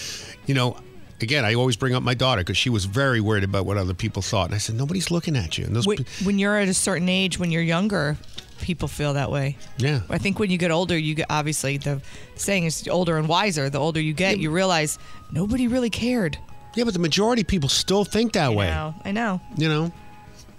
[0.46, 0.76] you know.
[1.20, 3.94] again, I always bring up my daughter because she was very worried about what other
[3.94, 5.64] people thought, and I said nobody's looking at you.
[5.66, 8.16] And those, When, when you're at a certain age, when you're younger,
[8.60, 9.56] people feel that way.
[9.78, 12.00] yeah, I think when you get older, you get obviously the
[12.36, 13.68] saying is older and wiser.
[13.70, 14.98] The older you get, you realize
[15.30, 16.38] nobody really cared.
[16.74, 18.68] yeah, but the majority of people still think that way.
[18.68, 19.40] know, I know.
[19.56, 19.92] You know,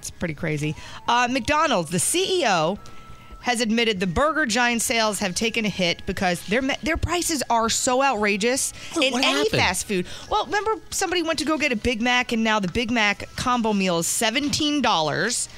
[0.08, 0.74] It's pretty crazy.
[1.08, 2.80] Uh, McDonald's, the CEO,
[3.42, 7.70] has admitted the burger giant sales have taken a hit because their their prices are
[7.70, 9.52] so outrageous in what any happened?
[9.62, 10.06] fast food.
[10.30, 13.30] Well, remember somebody went to go get a Big Mac, and now the Big Mac
[13.36, 15.50] combo meal is seventeen dollars.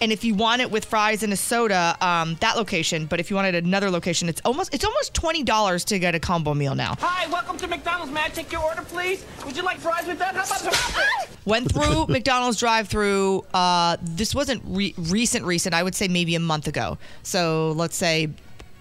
[0.00, 3.06] And if you want it with fries and a soda, um, that location.
[3.06, 6.20] But if you wanted another location, it's almost it's almost twenty dollars to get a
[6.20, 6.96] combo meal now.
[7.00, 8.12] Hi, welcome to McDonald's.
[8.12, 9.24] May I take your order, please?
[9.46, 10.34] Would you like fries with that?
[10.34, 11.36] How about some apples?
[11.46, 13.44] Went through McDonald's drive-through.
[13.54, 15.74] Uh, this wasn't re- recent, recent.
[15.74, 16.98] I would say maybe a month ago.
[17.22, 18.28] So let's say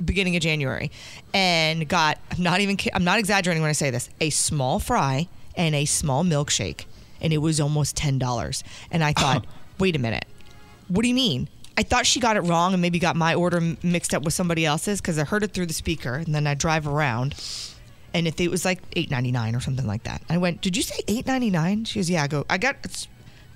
[0.03, 0.91] beginning of January,
[1.33, 2.19] and got.
[2.31, 2.75] I'm not even.
[2.75, 4.09] ki- I'm not exaggerating when I say this.
[4.19, 6.83] A small fry and a small milkshake,
[7.21, 8.65] and it was almost ten dollars.
[8.91, 9.45] And I thought,
[9.79, 10.25] wait a minute,
[10.87, 11.49] what do you mean?
[11.77, 14.65] I thought she got it wrong and maybe got my order mixed up with somebody
[14.65, 17.35] else's because I heard it through the speaker, and then I drive around
[18.15, 20.21] and if it was like eight ninety nine or something like that.
[20.29, 21.83] I went, "Did you say eight ninety nine?
[21.83, 23.09] She goes, "Yeah." I go, "I got it's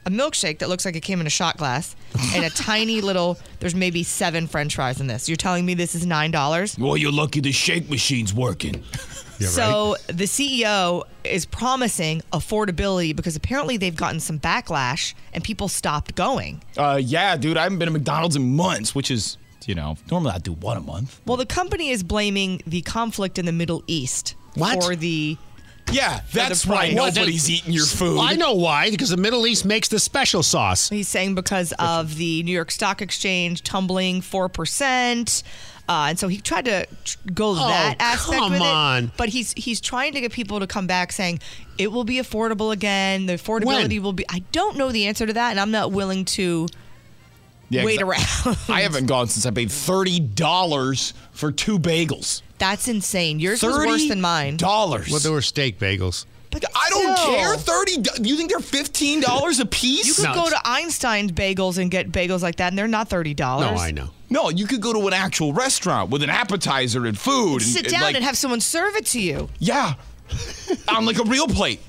[0.05, 1.95] a milkshake that looks like it came in a shot glass
[2.35, 3.39] and a tiny little.
[3.61, 5.29] There's maybe seven French fries in this.
[5.29, 8.83] You're telling me this is nine dollars?" Well, you're lucky the shake machine's working.
[9.47, 16.15] so the CEO is promising affordability because apparently they've gotten some backlash and people stopped
[16.15, 16.61] going.
[16.77, 20.31] Uh, yeah, dude, I haven't been to McDonald's in months, which is, you know, normally
[20.31, 21.21] I do one a month.
[21.25, 24.83] Well, the company is blaming the conflict in the Middle East What?
[24.83, 25.37] for the
[25.91, 28.19] Yeah, that's why nobody's eating your food.
[28.19, 30.89] I know why because the Middle East makes the special sauce.
[30.89, 35.43] He's saying because of the New York Stock Exchange tumbling four percent,
[35.89, 36.85] uh, and so he tried to
[37.33, 39.03] go Oh, that aspect come with on.
[39.05, 39.11] it.
[39.17, 41.39] But he's he's trying to get people to come back saying
[41.77, 43.25] it will be affordable again.
[43.25, 44.03] The affordability When?
[44.03, 44.25] will be.
[44.29, 46.67] I don't know the answer to that, and I'm not willing to
[47.69, 48.57] Yeah, 'cause wait around.
[48.69, 52.43] I haven't gone since I paid thirty dollars for two bagels.
[52.59, 53.39] That's insane.
[53.39, 54.57] Yours was worse than mine.
[54.57, 55.09] Dollars.
[55.09, 56.25] Well, they were steak bagels.
[56.53, 57.35] I don't Still.
[57.35, 57.55] care.
[57.55, 57.91] Thirty.
[58.21, 60.07] You think they're fifteen dollars a piece?
[60.07, 63.33] You could go to Einstein's Bagels and get bagels like that, and they're not thirty
[63.33, 63.71] dollars.
[63.71, 64.09] No, I know.
[64.31, 67.61] No, you could go to an actual restaurant with an appetizer and food.
[67.61, 69.49] Sit and, down like, and have someone serve it to you.
[69.59, 69.93] Yeah,
[70.87, 71.81] on like a real plate.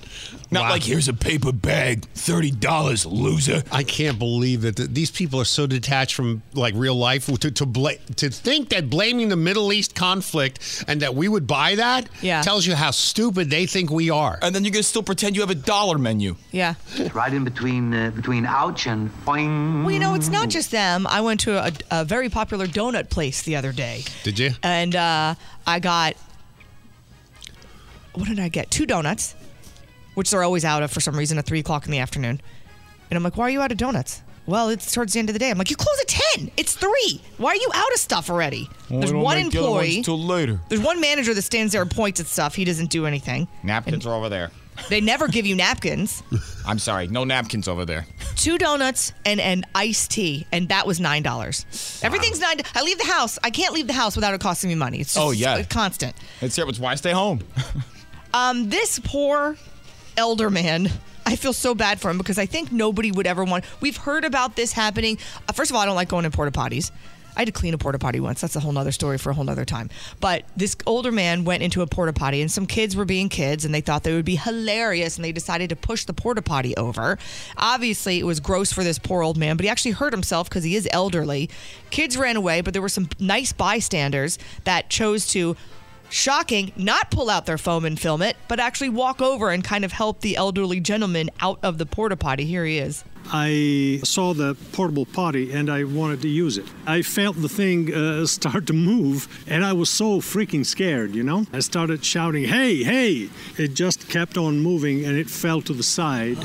[0.53, 3.63] Not like here's a paper bag, thirty dollars, loser.
[3.71, 7.51] I can't believe that th- these people are so detached from like real life to
[7.53, 11.77] to bla- to think that blaming the Middle East conflict and that we would buy
[11.77, 12.43] that Yeah.
[12.43, 14.39] tells you how stupid they think we are.
[14.43, 16.35] And then you're gonna still pretend you have a dollar menu.
[16.51, 16.75] Yeah.
[17.15, 19.83] Right in between uh, between ouch and boing.
[19.85, 21.07] Well, you know, it's not just them.
[21.07, 24.51] I went to a, a very popular donut place the other day, Did you?
[24.65, 25.35] and uh,
[25.67, 26.17] I got
[28.15, 28.71] what did I get?
[28.71, 29.35] Two donuts,
[30.15, 32.41] which they're always out of for some reason at three o'clock in the afternoon.
[33.11, 34.23] And I'm like, why are you out of donuts?
[34.47, 35.51] Well, it's towards the end of the day.
[35.51, 36.51] I'm like, you close at ten.
[36.57, 37.21] It's three.
[37.37, 38.69] Why are you out of stuff already?
[38.89, 40.03] There's one employee.
[40.03, 40.61] till later.
[40.69, 42.55] There's one manager that stands there and points at stuff.
[42.55, 43.47] He doesn't do anything.
[43.63, 44.51] Napkins are over there.
[44.89, 46.23] They never give you napkins.
[46.67, 48.07] I'm sorry, no napkins over there.
[48.37, 52.01] two donuts and an iced tea, and that was nine dollars.
[52.03, 52.57] Everything's nine.
[52.75, 53.39] I leave the house.
[53.45, 55.01] I can't leave the house without it costing me money.
[55.01, 55.63] It's just Oh, yeah.
[55.65, 56.17] constant.
[56.41, 56.65] It's, it.
[56.67, 57.41] That's why I stay home.
[58.33, 59.57] Um, this poor
[60.21, 60.91] elder man.
[61.25, 63.65] I feel so bad for him because I think nobody would ever want.
[63.81, 65.17] We've heard about this happening.
[65.49, 66.91] Uh, first of all, I don't like going to porta potties.
[67.37, 68.43] I had to clean a porta potty once.
[68.43, 69.89] That's a whole nother story for a whole nother time.
[70.21, 73.65] But this older man went into a porta potty, and some kids were being kids,
[73.65, 76.77] and they thought they would be hilarious, and they decided to push the porta potty
[76.77, 77.19] over.
[77.57, 80.65] Obviously, it was gross for this poor old man, but he actually hurt himself because
[80.65, 81.49] he is elderly.
[81.89, 85.57] Kids ran away, but there were some nice bystanders that chose to
[86.11, 89.85] shocking, not pull out their phone and film it, but actually walk over and kind
[89.85, 92.45] of help the elderly gentleman out of the porta potty.
[92.45, 93.05] Here he is.
[93.33, 96.67] I saw the portable potty and I wanted to use it.
[96.87, 101.23] I felt the thing uh, start to move and I was so freaking scared, you
[101.23, 101.47] know?
[101.53, 103.31] I started shouting, hey, hey!
[103.57, 106.39] It just kept on moving and it fell to the side.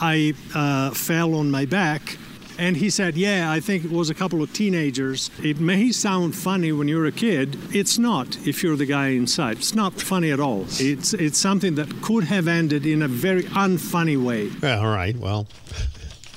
[0.00, 2.18] I uh, fell on my back.
[2.62, 5.32] And he said, Yeah, I think it was a couple of teenagers.
[5.42, 7.58] It may sound funny when you're a kid.
[7.74, 9.56] It's not if you're the guy inside.
[9.56, 10.66] It's not funny at all.
[10.78, 14.52] It's, it's something that could have ended in a very unfunny way.
[14.62, 15.16] Yeah, all right.
[15.16, 15.48] Well,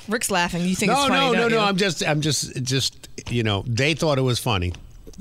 [0.08, 0.64] Rick's laughing.
[0.64, 1.26] You think no, it's funny?
[1.26, 1.56] no, no, don't no.
[1.58, 1.62] you?
[1.62, 4.72] I'm just, I'm just, just, you know, they thought it was funny,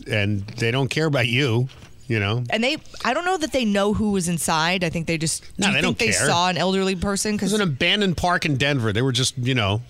[0.08, 1.70] and they don't care about you.
[2.08, 4.84] You know, And they, I don't know that they know who was inside.
[4.84, 5.44] I think they just.
[5.58, 6.28] No, do you they think don't they care.
[6.28, 7.36] saw an elderly person?
[7.36, 8.94] because it was an abandoned park in Denver.
[8.94, 9.82] They were just, you know,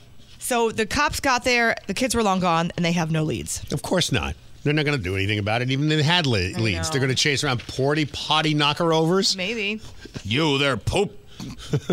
[0.45, 3.63] so the cops got there, the kids were long gone, and they have no leads.
[3.73, 4.35] of course not.
[4.63, 5.69] They're not going to do anything about it.
[5.71, 9.35] Even if they had le- leads, they're going to chase around porty potty knocker overs.
[9.37, 9.79] Maybe.
[10.23, 11.11] You there, poop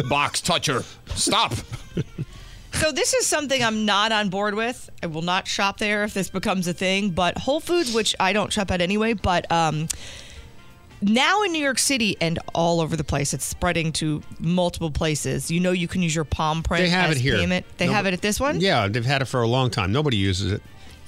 [0.09, 0.83] box toucher.
[1.15, 1.55] Stop.
[2.73, 4.89] So this is something I'm not on board with.
[5.03, 7.11] I will not shop there if this becomes a thing.
[7.11, 9.89] But Whole Foods, which I don't shop at anyway, but um,
[11.03, 15.51] now in New York City and all over the place, it's spreading to multiple places.
[15.51, 17.37] You know, you can use your palm print They have it here.
[17.37, 17.67] payment.
[17.79, 18.61] They have it at this one.
[18.61, 19.93] Yeah, they've had it for a long time.
[19.93, 20.63] Nobody uses it.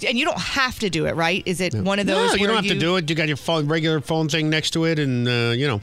[0.06, 1.42] and you don't have to do it, right?
[1.46, 2.30] Is it one of those?
[2.32, 3.08] No, you don't have to do it.
[3.08, 5.80] You got your phone, regular phone thing next to it, and uh, you know.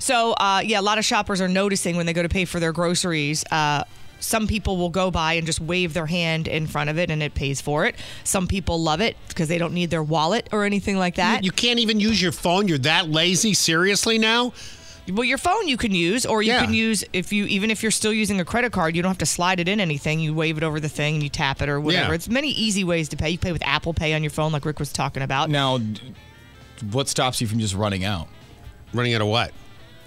[0.00, 2.60] So, uh, yeah, a lot of shoppers are noticing when they go to pay for
[2.60, 3.44] their groceries.
[3.50, 3.84] Uh,
[4.20, 7.22] some people will go by and just wave their hand in front of it and
[7.22, 7.94] it pays for it.
[8.24, 11.44] Some people love it because they don't need their wallet or anything like that.
[11.44, 12.68] You can't even use your phone.
[12.68, 13.54] You're that lazy.
[13.54, 14.52] Seriously now?
[15.10, 16.62] Well, your phone you can use, or you Yeah.
[16.64, 19.18] can use if you even if you're still using a credit card, you don't have
[19.18, 20.20] to slide it in anything.
[20.20, 22.08] You wave it over the thing and you tap it or whatever.
[22.10, 22.14] Yeah.
[22.14, 23.30] It's many easy ways to pay.
[23.30, 25.48] You pay with Apple Pay on your phone, like Rick was talking about.
[25.48, 25.80] Now,
[26.90, 28.28] what stops you from just running out?
[28.92, 29.52] Running out of what?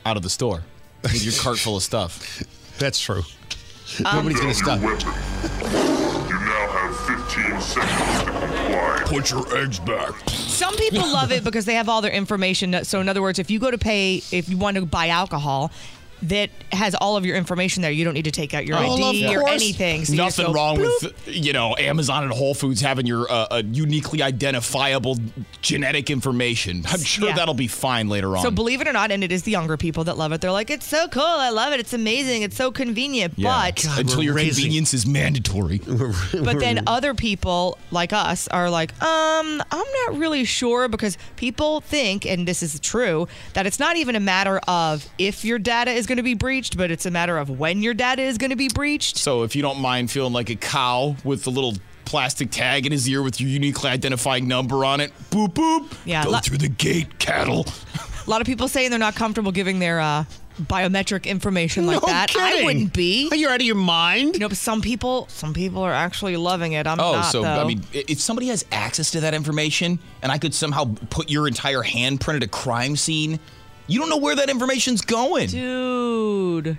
[0.05, 0.61] Out of the store
[1.01, 2.43] with your cart full of stuff.
[2.77, 3.23] That's true.
[3.99, 4.79] Um, Nobody's going to stop.
[4.79, 6.95] You now have
[7.27, 9.03] 15 seconds to comply.
[9.05, 10.11] Put your eggs back.
[10.29, 12.83] Some people love it because they have all their information.
[12.83, 15.71] So, in other words, if you go to pay, if you want to buy alcohol,
[16.23, 17.91] that has all of your information there.
[17.91, 19.51] You don't need to take out your Oh, ID or course.
[19.51, 20.05] anything.
[20.05, 21.03] So Nothing go, wrong bloop.
[21.03, 25.17] with you know Amazon and Whole Foods having your uh, uh, uniquely identifiable
[25.61, 26.83] genetic information.
[26.87, 27.35] I'm sure Yeah.
[27.35, 28.43] that'll be fine later on.
[28.43, 30.41] So believe it or not, and it is the younger people that love it.
[30.41, 31.21] They're like, it's so cool.
[31.23, 31.79] I love it.
[31.79, 32.41] It's amazing.
[32.43, 33.33] It's so convenient.
[33.37, 33.71] yeah.
[33.71, 35.79] But until your convenience is mandatory.
[35.87, 41.81] but then other people like us are like, um, I'm not really sure because people
[41.81, 45.91] think, and this is true, that it's not even a matter of if your data
[45.91, 48.49] is going to be breached, but it's a matter of when your data is going
[48.49, 49.15] to be breached.
[49.17, 52.91] So if you don't mind feeling like a cow with the little plastic tag in
[52.91, 55.89] his ear with your uniquely identifying number on it, boop boop.
[56.03, 57.65] Yeah, Go lo- through the gate, cattle.
[58.27, 60.25] A lot of people saying they're not comfortable giving their uh,
[60.63, 62.35] biometric information like No that.
[62.35, 62.65] I kidding.
[62.65, 63.29] wouldn't be.
[63.31, 64.33] Are you out of your mind?
[64.33, 66.85] You know, but some people, some people are actually loving it.
[66.87, 67.25] I'm oh, not.
[67.27, 67.61] Oh, so though.
[67.61, 71.47] I mean, if somebody has access to that information, and I could somehow put your
[71.47, 73.39] entire handprint at a crime scene,
[73.87, 75.49] you don't know where that information's going.
[75.49, 76.77] dude,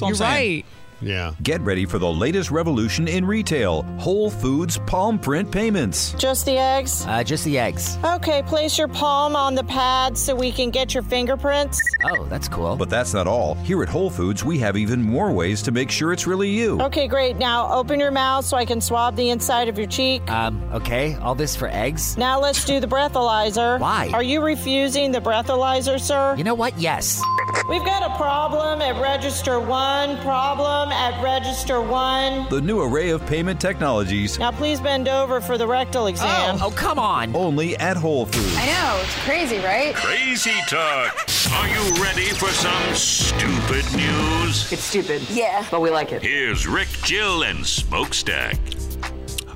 [0.00, 0.56] all I'm you're saying.
[0.62, 0.64] right.
[1.00, 1.34] Yeah.
[1.42, 6.12] Get ready for the latest revolution in retail Whole Foods palm print payments.
[6.14, 7.04] Just the eggs?
[7.06, 7.98] Uh, just the eggs.
[8.04, 11.80] Okay, place your palm on the pad so we can get your fingerprints.
[12.04, 12.76] Oh, that's cool.
[12.76, 13.54] But that's not all.
[13.56, 16.80] Here at Whole Foods, we have even more ways to make sure it's really you.
[16.80, 17.36] Okay, great.
[17.36, 20.28] Now open your mouth so I can swab the inside of your cheek.
[20.30, 22.16] Um, okay, all this for eggs?
[22.16, 23.78] Now let's do the breathalyzer.
[23.80, 24.10] Why?
[24.12, 26.34] Are you refusing the breathalyzer, sir?
[26.36, 26.78] You know what?
[26.78, 27.20] Yes.
[27.68, 32.48] We've got a problem at register one, problem at register one.
[32.48, 36.58] The new array of payment technologies, Now please bend over for the rectal oh, exam.
[36.60, 37.34] Oh, come on.
[37.34, 38.56] only at Whole Foods.
[38.56, 39.94] I know, it's crazy, right?
[39.94, 41.26] Crazy talk.
[41.52, 44.72] Are you ready for some stupid news?
[44.72, 45.22] It's stupid.
[45.30, 45.66] Yeah.
[45.70, 46.22] But we like it.
[46.22, 48.56] Here's Rick, Jill, and Smokestack.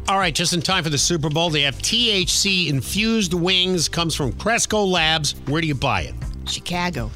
[0.09, 3.89] All right, just in time for the Super Bowl, they have THC infused wings.
[3.89, 5.35] Comes from Cresco Labs.
[5.47, 6.15] Where do you buy it?
[6.47, 7.11] Chicago.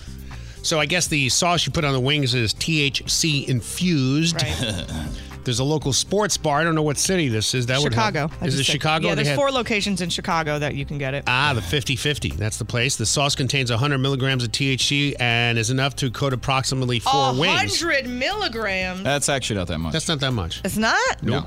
[0.62, 4.36] So I guess the sauce you put on the wings is THC infused.
[4.42, 4.86] Right.
[5.44, 6.60] There's a local sports bar.
[6.60, 7.66] I don't know what city this is.
[7.66, 8.14] That would help.
[8.14, 8.32] Chicago.
[8.40, 9.08] I Is it said- Chicago?
[9.08, 11.24] Yeah, there's had- four locations in Chicago that you can get it.
[11.26, 12.28] Ah, the 50 50.
[12.30, 12.94] That's the place.
[12.94, 17.32] The sauce contains 100 milligrams of THC and is enough to coat approximately four A
[17.34, 17.80] wings.
[17.80, 19.02] hundred milligrams.
[19.02, 19.92] That's actually not that much.
[19.92, 20.60] That's not that much.
[20.64, 21.22] It's not.
[21.24, 21.46] Nope.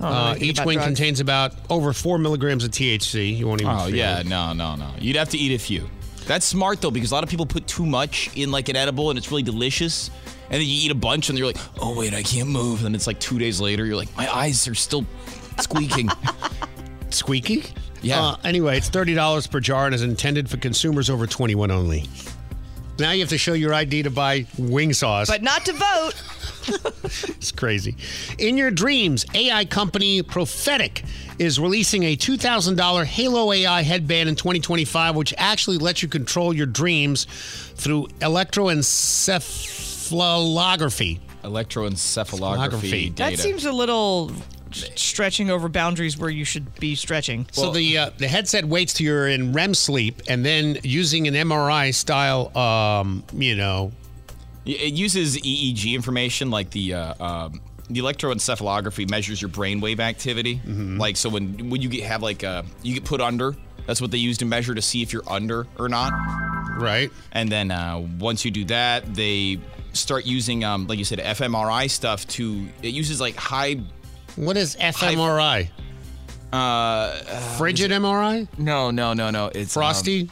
[0.00, 0.86] I Uh, each wing drugs.
[0.88, 3.36] contains about over four milligrams of THC.
[3.36, 3.72] You won't even.
[3.72, 4.26] Oh feel yeah, it.
[4.26, 4.90] no, no, no.
[4.98, 5.88] You'd have to eat a few.
[6.28, 9.10] That's smart though, because a lot of people put too much in like an edible,
[9.10, 10.10] and it's really delicious.
[10.50, 12.94] And then you eat a bunch, and you're like, "Oh wait, I can't move." And
[12.94, 15.04] it's like two days later, you're like, "My eyes are still
[15.58, 16.10] squeaking."
[17.10, 17.64] Squeaky?
[18.02, 18.20] Yeah.
[18.22, 22.04] Uh, anyway, it's $30 per jar and is intended for consumers over 21 only.
[22.98, 25.28] Now you have to show your ID to buy wing sauce.
[25.28, 26.14] But not to vote.
[27.38, 27.96] It's crazy.
[28.36, 31.02] In your dreams, AI company Prophetic
[31.38, 36.66] is releasing a $2,000 Halo AI headband in 2025, which actually lets you control your
[36.66, 37.26] dreams
[37.76, 41.20] through electroencephalography.
[41.44, 43.36] Electroencephalography data.
[43.36, 44.30] That seems a little
[44.74, 47.46] stretching over boundaries where you should be stretching.
[47.52, 51.34] So the uh, the headset waits till you're in REM sleep, and then using an
[51.34, 53.92] MRI style, um, you know,
[54.64, 57.60] It uses EEG information, like the uh, um,
[57.90, 60.60] the electroencephalography measures your brainwave activity.
[60.66, 63.56] Like so, when when you get have like uh, you get put under,
[63.86, 66.12] that's what they use to measure to see if you're under or not.
[66.78, 67.10] Right.
[67.32, 69.58] And then uh, once you do that, they
[69.94, 72.68] start using, um, like you said, fMRI stuff to.
[72.82, 73.80] It uses like high.
[74.38, 75.68] What is fMRI?
[76.52, 77.10] Uh,
[77.58, 78.46] Frigid MRI?
[78.56, 79.50] No, no, no, no.
[79.52, 80.30] It's Frosty.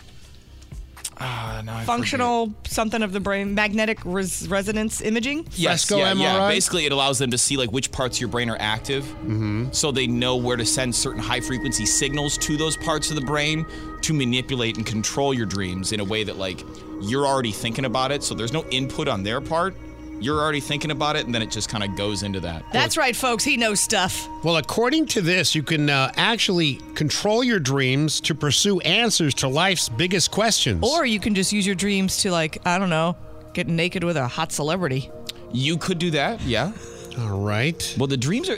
[1.19, 5.49] Um, uh, functional something of the brain, magnetic res- resonance imaging.
[5.53, 6.47] Yes, yeah, yeah.
[6.47, 9.73] Basically, it allows them to see like which parts of your brain are active, mm-hmm.
[9.73, 13.23] so they know where to send certain high frequency signals to those parts of the
[13.23, 13.67] brain
[14.03, 16.63] to manipulate and control your dreams in a way that like
[17.01, 18.23] you're already thinking about it.
[18.23, 19.75] So there's no input on their part.
[20.19, 22.65] You're already thinking about it, and then it just kind of goes into that.
[22.73, 23.45] That's right, folks.
[23.45, 24.29] He knows stuff.
[24.43, 29.49] Well, according to this, you can uh, actually control your dreams to pursue answers to
[29.49, 30.83] life's biggest questions.
[30.83, 33.17] Or you can just use your dreams to, like, I don't know,
[33.53, 35.11] get naked with a hot celebrity.
[35.53, 36.73] You could do that, yeah.
[37.19, 37.95] All right.
[37.99, 38.57] Well, the dreams are.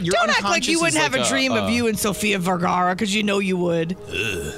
[0.00, 1.98] Your Don't act like you wouldn't is have like a dream of uh, you and
[1.98, 3.96] Sofia Vergara, because you know you would.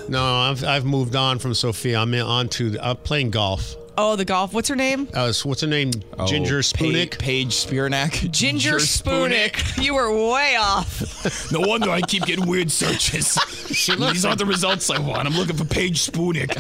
[0.09, 1.99] No, I've, I've moved on from Sofia.
[1.99, 3.75] I'm on to I'm playing golf.
[3.99, 4.55] Oh, the golf.
[4.55, 5.09] What's her name?
[5.13, 5.91] Uh, what's her name?
[6.19, 7.19] Oh, Ginger Pa- Spoonik.
[7.19, 8.31] Paige Spiranak.
[8.31, 9.83] Ginger Spoonik.
[9.83, 11.01] You were way off.
[11.53, 13.35] No wonder I keep getting weird searches.
[13.69, 15.27] These aren't the results I want.
[15.29, 16.51] I'm looking for Paige Spoonik.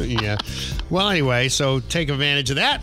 [0.22, 0.36] yeah.
[0.90, 2.82] Well, anyway, so take advantage of that.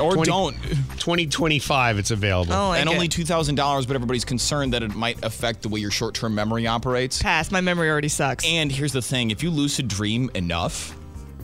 [0.00, 0.54] Or don't.
[0.98, 2.52] 2025, it's available.
[2.54, 5.80] Oh, and only two thousand dollars, but everybody's concerned that it might affect the way
[5.80, 7.20] your short-term memory operates.
[7.20, 7.50] Pass.
[7.50, 8.46] My memory already sucks.
[8.46, 10.96] And here's the thing: if you lucid dream enough,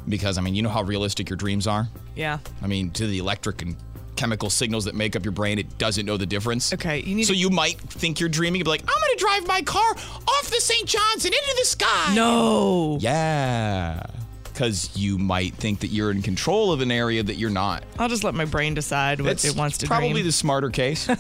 [0.09, 1.89] because I mean, you know how realistic your dreams are.
[2.17, 2.39] Yeah.
[2.63, 3.77] I mean, to the electric and
[4.17, 6.73] chemical signals that make up your brain, it doesn't know the difference.
[6.75, 9.17] Okay, you need So to- you might think you're dreaming, and be like, "I'm going
[9.17, 10.87] to drive my car off the St.
[10.89, 12.99] John's and into the sky." No.
[13.01, 14.03] Yeah.
[14.45, 17.85] Because you might think that you're in control of an area that you're not.
[17.97, 19.89] I'll just let my brain decide what That's it wants to do.
[19.89, 20.25] Probably dream.
[20.27, 21.07] the smarter case.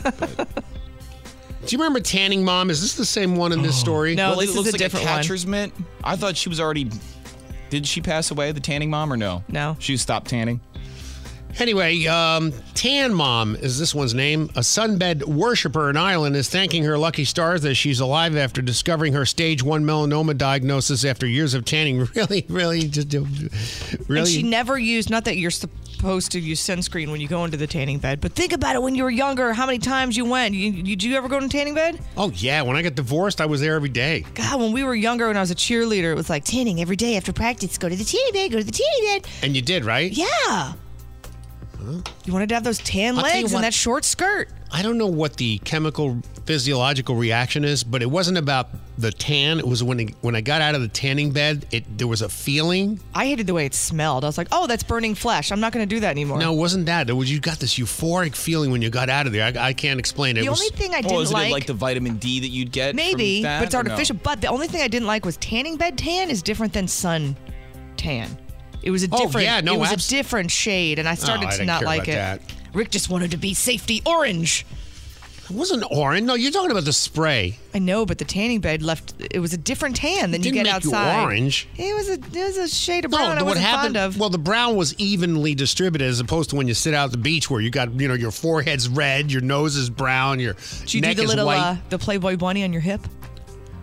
[1.68, 2.70] Do you remember Tanning Mom?
[2.70, 3.80] Is this the same one in this oh.
[3.80, 4.14] story?
[4.14, 5.50] No, well, this it is looks a like different a one.
[5.50, 5.72] mitt.
[6.02, 6.90] I thought she was already.
[7.70, 9.44] Did she pass away, the tanning mom, or no?
[9.48, 9.76] No.
[9.78, 10.60] She stopped tanning.
[11.58, 14.44] Anyway, um, Tan Mom is this one's name.
[14.54, 19.12] A sunbed worshiper in Ireland is thanking her lucky stars that she's alive after discovering
[19.14, 22.08] her stage one melanoma diagnosis after years of tanning.
[22.18, 24.20] Really, really, just really.
[24.20, 25.50] And she never used, not that you're
[25.98, 28.82] supposed to use sunscreen when you go into the tanning bed, but think about it
[28.82, 30.54] when you were younger, how many times you went.
[30.54, 31.98] You, you, did you ever go to tanning bed?
[32.16, 34.24] oh yeah, when I got divorced, I was there every day.
[34.34, 36.94] God, when we were younger, when I was a cheerleader, it was like tanning every
[36.94, 37.76] day after practice.
[37.78, 39.30] Go to the tanning bed, go to the tanning bed.
[39.42, 40.12] And you did, right?
[40.12, 40.74] Yeah.
[42.24, 44.50] You wanted to have those tan I'll legs and that short skirt.
[44.70, 48.68] I don't know what the chemical physiological reaction is, but it wasn't about
[48.98, 49.58] the tan.
[49.58, 52.20] It was when it, when I got out of the tanning bed, it there was
[52.20, 53.00] a feeling.
[53.14, 54.24] I hated the way it smelled.
[54.24, 55.52] I was like, oh, that's burning flesh.
[55.52, 56.38] I'm not going to do that anymore.
[56.38, 57.08] No, it wasn't that.
[57.08, 59.44] It was you got this euphoric feeling when you got out of there.
[59.44, 60.40] I, I can't explain it.
[60.40, 62.40] The it was, only thing I oh, didn't isn't like, it like the vitamin D
[62.40, 62.90] that you'd get?
[62.90, 63.90] from maybe, that, but it's or no?
[63.90, 64.16] artificial.
[64.22, 67.36] But the only thing I didn't like was tanning bed tan is different than sun
[67.96, 68.36] tan.
[68.82, 69.44] It was a Oh, different.
[69.46, 71.66] yeah, no, it was abs- a different shade, and I started Oh, I to didn't
[71.66, 72.12] not care like it.
[72.12, 72.40] that.
[72.74, 74.66] Rick just wanted to be safety orange.
[75.50, 76.24] It wasn't orange.
[76.26, 77.56] No, you're talking about the spray.
[77.74, 79.14] I know, but the tanning bed left.
[79.18, 81.22] It was a different tan than It you didn't get make you outside.
[81.24, 81.68] orange.
[81.76, 83.30] It was a it was a shade of No, brown.
[83.38, 83.94] I what wasn't happened?
[83.94, 84.18] fond of.
[84.20, 87.18] Well, the brown was evenly distributed as opposed to when you sit out at the
[87.18, 90.94] beach where you got you know your forehead's red, your nose is brown, your Did
[90.94, 91.58] you neck do the is little white.
[91.58, 93.00] uh, the Playboy bunny on your hip?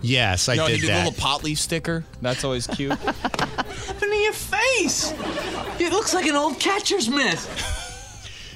[0.01, 1.03] yes, I no, did you do that.
[1.03, 2.05] a little pot leaf sticker.
[2.21, 2.91] That's always cute.
[2.91, 5.13] what happened to your face?
[5.79, 7.39] It looks like an old catcher's mitt.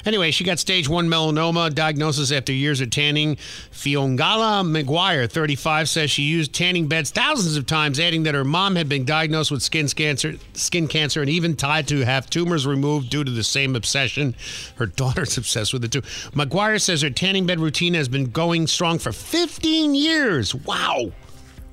[0.05, 3.35] Anyway, she got stage one melanoma diagnosis after years of tanning.
[3.71, 8.75] Fiongala McGuire, 35, says she used tanning beds thousands of times, adding that her mom
[8.75, 13.09] had been diagnosed with skin cancer, skin cancer, and even tied to have tumors removed
[13.09, 14.35] due to the same obsession.
[14.75, 16.01] Her daughter's obsessed with it too.
[16.31, 20.53] McGuire says her tanning bed routine has been going strong for 15 years.
[20.53, 21.11] Wow,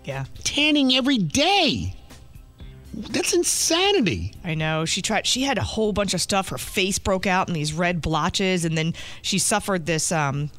[0.05, 0.27] Yeah.
[0.45, 1.96] tanning every day.
[2.97, 4.33] That's insanity.
[4.43, 4.87] I know.
[4.87, 5.27] She tried.
[5.27, 6.49] She had a whole bunch of stuff.
[6.49, 10.51] Her face broke out in these red blotches, and then she suffered this um,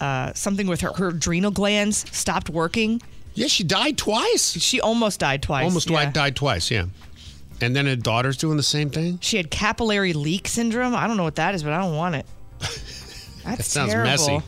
[0.00, 3.00] uh, something with her her adrenal glands stopped working.
[3.34, 4.52] Yeah, she died twice.
[4.52, 5.64] She almost died twice.
[5.64, 6.10] Almost yeah.
[6.10, 6.86] died twice, yeah.
[7.60, 9.18] And then her daughter's doing the same thing.
[9.20, 10.94] She had capillary leak syndrome.
[10.94, 12.26] I don't know what that is, but I don't want it.
[12.58, 14.10] That's That sounds terrible.
[14.10, 14.42] messy.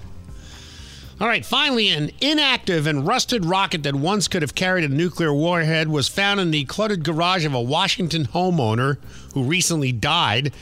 [1.21, 5.35] All right, finally, an inactive and rusted rocket that once could have carried a nuclear
[5.35, 8.99] warhead was found in the cluttered garage of a Washington homeowner
[9.35, 10.53] who recently died.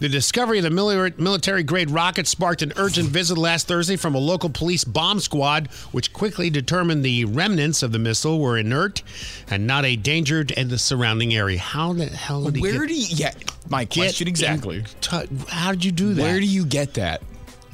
[0.00, 4.18] The discovery of the military grade rocket sparked an urgent visit last Thursday from a
[4.18, 9.02] local police bomb squad, which quickly determined the remnants of the missile were inert
[9.48, 11.58] and not a danger in the surrounding area.
[11.58, 13.06] How the hell did he Where get, do you?
[13.08, 13.32] Yeah,
[13.70, 14.84] my question exactly.
[15.00, 16.22] tou- how did you do that?
[16.22, 17.22] Where do you get that?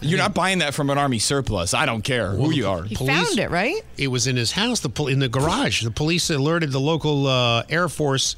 [0.00, 1.74] You're not buying that from an army surplus.
[1.74, 2.84] I don't care who you are.
[2.84, 3.80] He found it, right?
[3.96, 5.82] It was in his house, the pol- in the garage.
[5.82, 8.36] The police alerted the local uh, Air Force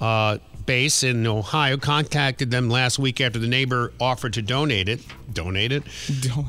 [0.00, 1.76] uh, base in Ohio.
[1.76, 5.00] Contacted them last week after the neighbor offered to donate it.
[5.32, 5.82] Donate it.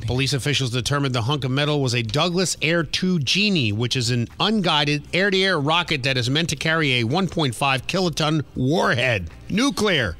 [0.05, 4.11] Police officials determined the hunk of metal was a Douglas Air 2 Genie, which is
[4.11, 7.53] an unguided air-to-air rocket that is meant to carry a 1.5
[7.87, 10.15] kiloton warhead, nuclear.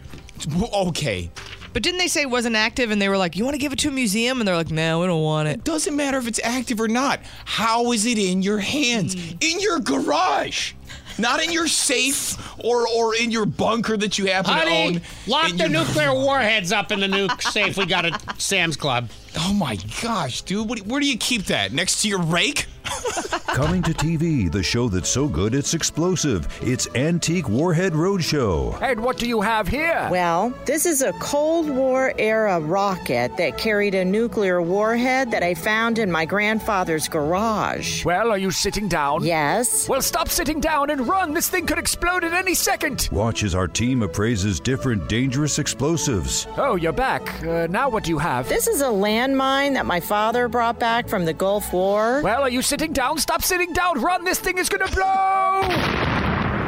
[0.74, 1.30] Okay.
[1.74, 3.74] But didn't they say it wasn't active and they were like, you want to give
[3.74, 4.40] it to a museum?
[4.40, 5.64] And they're like, no, we don't want it.
[5.64, 7.20] Doesn't matter if it's active or not.
[7.46, 9.16] How is it in your hands?
[9.16, 9.44] Mm.
[9.54, 10.74] In your garage.
[11.20, 15.02] Not in your safe or or in your bunker that you happen to Honey, own.
[15.28, 19.10] lock the your- nuclear warheads up in the nuke safe we got at Sam's Club.
[19.40, 20.70] Oh my gosh, dude!
[20.70, 21.74] What, where do you keep that?
[21.74, 22.68] Next to your rake?
[23.48, 26.48] Coming to TV, the show that's so good it's explosive.
[26.62, 28.82] It's Antique Warhead Roadshow.
[28.82, 30.08] And what do you have here?
[30.12, 35.54] Well, this is a Cold War era rocket that carried a nuclear warhead that I
[35.54, 38.04] found in my grandfather's garage.
[38.04, 39.24] Well, are you sitting down?
[39.24, 39.88] Yes.
[39.88, 41.34] Well, stop sitting down and run.
[41.34, 43.08] This thing could explode at any second.
[43.12, 46.48] Watch as our team appraises different dangerous explosives.
[46.58, 47.44] Oh, you're back.
[47.44, 48.50] Uh, now what do you have?
[48.50, 48.90] This is a
[49.24, 52.22] landmine that my father brought back from the Gulf War.
[52.22, 53.18] Well, are you sitting down?
[53.18, 54.02] Stop sitting down.
[54.02, 54.24] Run.
[54.24, 55.62] This thing is going to blow.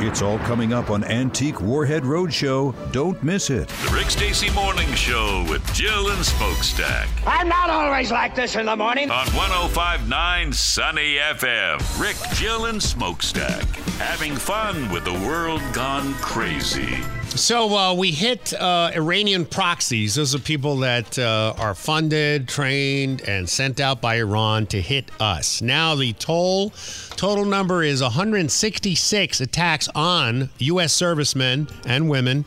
[0.08, 2.92] It's all coming up on Antique Warhead Roadshow.
[2.92, 3.68] Don't miss it.
[3.70, 7.08] The Rick Stacy Morning Show with Jill and Smokestack.
[7.26, 9.10] I'm not always like this in the morning.
[9.10, 12.00] On 1059 Sunny FM.
[12.00, 13.64] Rick, Jill, and Smokestack.
[13.98, 16.98] Having fun with the world gone crazy.
[17.36, 20.16] So uh, we hit uh, Iranian proxies.
[20.16, 25.12] Those are people that uh, are funded, trained, and sent out by Iran to hit
[25.20, 25.62] us.
[25.62, 26.70] Now the toll
[27.18, 30.94] total number is 166 attacks on U.S.
[30.94, 32.46] servicemen and women.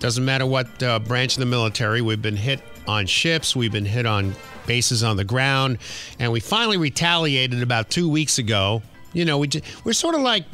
[0.00, 2.02] Doesn't matter what uh, branch of the military.
[2.02, 3.54] We've been hit on ships.
[3.54, 4.34] We've been hit on
[4.66, 5.78] bases on the ground,
[6.18, 8.82] and we finally retaliated about two weeks ago.
[9.12, 10.44] You know, we just, we're sort of like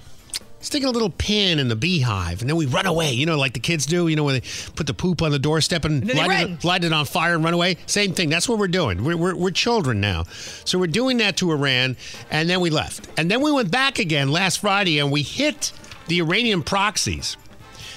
[0.65, 3.13] sticking a little pin in the beehive, and then we run away.
[3.13, 4.09] You know, like the kids do.
[4.09, 4.43] You know, when they
[4.75, 7.45] put the poop on the doorstep and, And light, it, light it on fire and
[7.45, 7.77] run away.
[7.87, 8.31] Same thing.
[8.31, 9.05] That's what we're doing.
[9.05, 10.25] We're, we're, we're children now.
[10.65, 11.97] So we're doing that to Iran,
[12.31, 13.09] and then we left.
[13.17, 15.73] And then we went back again last Friday, and we hit
[16.09, 17.37] the Iranian proxies.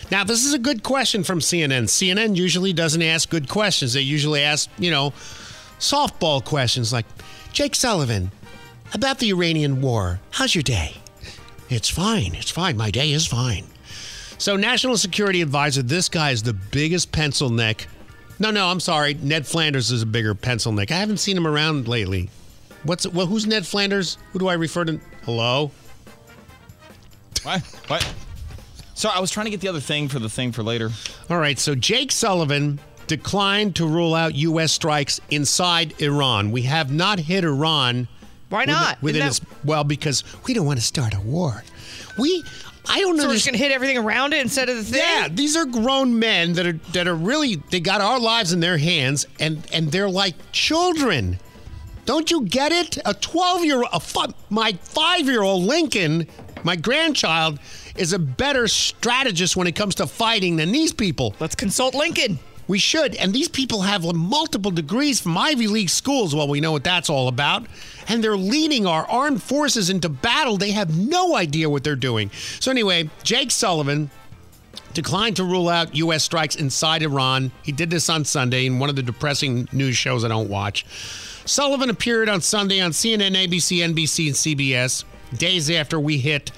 [0.09, 1.84] Now, this is a good question from CNN.
[1.84, 3.93] CNN usually doesn't ask good questions.
[3.93, 5.11] They usually ask, you know,
[5.80, 7.05] softball questions like
[7.51, 8.32] Jake Sullivan,
[8.93, 10.95] about the Iranian war, how's your day?
[11.70, 12.36] It's fine.
[12.36, 12.78] It's fine.
[12.78, 13.65] My day is fine.
[14.38, 17.88] So, National Security Advisor, this guy is the biggest pencil neck.
[18.39, 19.15] No, no, I'm sorry.
[19.15, 20.91] Ned Flanders is a bigger pencil neck.
[20.91, 22.30] I haven't seen him around lately.
[22.84, 23.26] What's well?
[23.26, 24.18] Who's Ned Flanders?
[24.32, 24.99] Who do I refer to?
[25.24, 25.72] Hello.
[27.43, 27.61] What?
[27.88, 28.13] What?
[28.93, 30.91] Sorry, I was trying to get the other thing for the thing for later.
[31.30, 34.72] All right, so Jake Sullivan declined to rule out U.S.
[34.72, 36.51] strikes inside Iran.
[36.51, 38.07] We have not hit Iran.
[38.49, 39.01] Why not?
[39.01, 41.63] Within Isn't its, well, because we don't want to start a war.
[42.17, 42.43] We,
[42.89, 43.23] I don't know.
[43.23, 45.01] So we're just gonna hit everything around it instead of the thing.
[45.01, 48.59] Yeah, these are grown men that are that are really they got our lives in
[48.59, 51.39] their hands, and and they're like children.
[52.05, 52.97] Don't you get it?
[53.05, 54.01] A twelve year a
[54.49, 56.27] my five year old Lincoln,
[56.63, 57.59] my grandchild,
[57.97, 61.35] is a better strategist when it comes to fighting than these people.
[61.41, 62.39] Let's consult Lincoln.
[62.68, 63.15] We should.
[63.15, 66.36] And these people have multiple degrees from Ivy League schools.
[66.36, 67.65] Well, we know what that's all about.
[68.07, 70.57] And they're leading our armed forces into battle.
[70.57, 72.30] They have no idea what they're doing.
[72.59, 74.09] So, anyway, Jake Sullivan
[74.93, 76.24] declined to rule out U.S.
[76.24, 77.51] strikes inside Iran.
[77.63, 80.86] He did this on Sunday in one of the depressing news shows I don't watch.
[81.45, 85.05] Sullivan appeared on Sunday on CNN, ABC, NBC, and CBS
[85.38, 86.51] days after we hit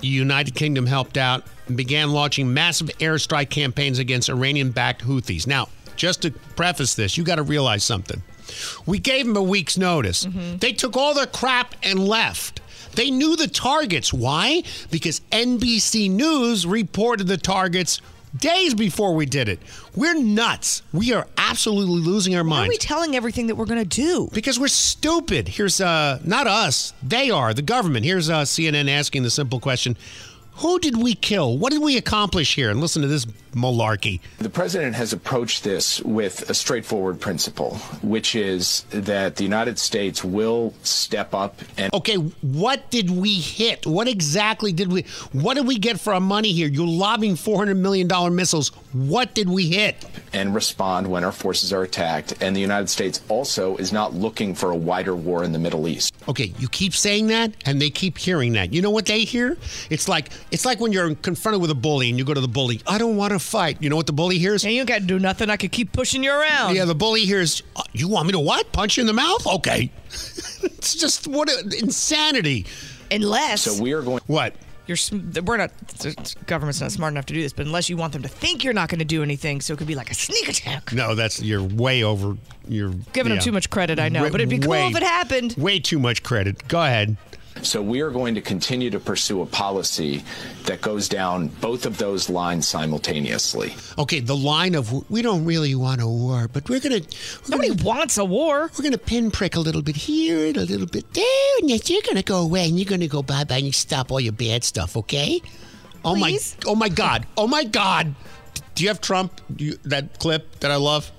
[0.00, 5.46] United Kingdom helped out began launching massive airstrike campaigns against Iranian backed Houthis.
[5.46, 8.22] Now, just to preface this, you got to realize something.
[8.86, 10.26] We gave them a week's notice.
[10.58, 12.60] They took all their crap and left.
[12.94, 14.12] They knew the targets.
[14.12, 14.62] Why?
[14.90, 18.00] Because NBC News reported the targets
[18.36, 19.60] days before we did it.
[19.94, 20.82] We're nuts.
[20.92, 22.62] We are absolutely losing our minds.
[22.62, 24.28] Why are we telling everything that we're gonna do?
[24.32, 25.48] Because we're stupid.
[25.48, 26.92] Here's uh not us.
[27.02, 28.04] They are the government.
[28.04, 29.96] Here's uh CNN asking the simple question:
[30.56, 31.58] Who did we kill?
[31.58, 32.70] What did we accomplish here?
[32.70, 34.20] And listen to this malarkey.
[34.38, 40.22] The president has approached this with a straightforward principle, which is that the United States
[40.24, 43.86] will step up and Okay, what did we hit?
[43.86, 45.02] What exactly did we?
[45.32, 46.68] What did we get for our money here?
[46.68, 48.68] You're lobbing 400 million dollar missiles.
[48.92, 50.04] What did we hit?
[50.34, 52.34] and respond when our forces are attacked.
[52.42, 55.86] And the United States also is not looking for a wider war in the Middle
[55.86, 56.12] East.
[56.28, 58.72] Okay, you keep saying that, and they keep hearing that.
[58.72, 59.56] You know what they hear?
[59.90, 62.48] It's like it's like when you're confronted with a bully, and you go to the
[62.48, 62.82] bully.
[62.86, 63.80] I don't want to fight.
[63.80, 64.64] You know what the bully hears?
[64.64, 65.50] Yeah, you got to do nothing.
[65.50, 66.74] I could keep pushing you around.
[66.74, 67.62] Yeah, the bully hears.
[67.76, 68.72] "Uh, You want me to what?
[68.72, 69.46] Punch you in the mouth?
[69.46, 69.90] Okay.
[70.08, 72.66] it's just what a, insanity.
[73.10, 74.20] Unless So we are going.
[74.26, 74.54] What?
[74.86, 74.96] you're,
[75.44, 75.70] we're not.
[75.98, 77.52] The government's not smart enough to do this.
[77.52, 79.78] But unless you want them to think you're not going to do anything, so it
[79.78, 80.92] could be like a sneak attack.
[80.92, 82.36] No, that's you're way over.
[82.68, 84.96] You're Giving them too much credit, I know, Way- but it'd be cool way- if
[84.96, 85.54] it happened.
[85.58, 86.66] Way too much credit.
[86.68, 87.16] Go ahead.
[87.62, 90.24] So we are going to continue to pursue a policy
[90.64, 93.74] that goes down both of those lines simultaneously.
[93.96, 97.00] Okay, the line of we don't really want a war, but we're gonna.
[97.00, 98.70] We're Nobody wants a war.
[98.76, 102.02] We're gonna pinprick a little bit here and a little bit there, and then you're
[102.02, 104.64] gonna go away and you're gonna go bye bye and you stop all your bad
[104.64, 105.40] stuff, okay?
[106.04, 106.56] Oh Please?
[106.64, 106.72] my!
[106.72, 107.26] Oh my God!
[107.36, 108.14] Oh my God!
[108.74, 109.40] Do you have Trump?
[109.54, 111.10] Do you, that clip that I love?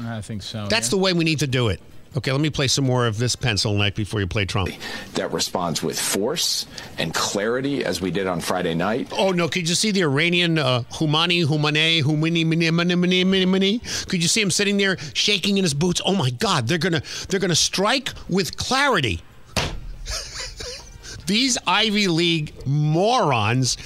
[0.00, 0.66] I think so.
[0.66, 1.80] That's the way we need to do it.
[2.16, 4.70] Okay, let me play some more of this pencil neck before you play Trump.
[5.14, 9.08] That responds with force and clarity, as we did on Friday night.
[9.12, 9.48] Oh no!
[9.48, 13.78] Could you see the Iranian uh, Humani, Humane, Humini, Mini, Mini, Mini, Mini, Mini?
[14.08, 16.00] Could you see him sitting there shaking in his boots?
[16.04, 16.68] Oh my God!
[16.68, 19.20] They're gonna they're gonna strike with clarity.
[21.26, 23.76] These Ivy League morons,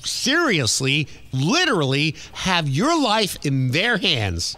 [0.00, 4.56] seriously, literally, have your life in their hands.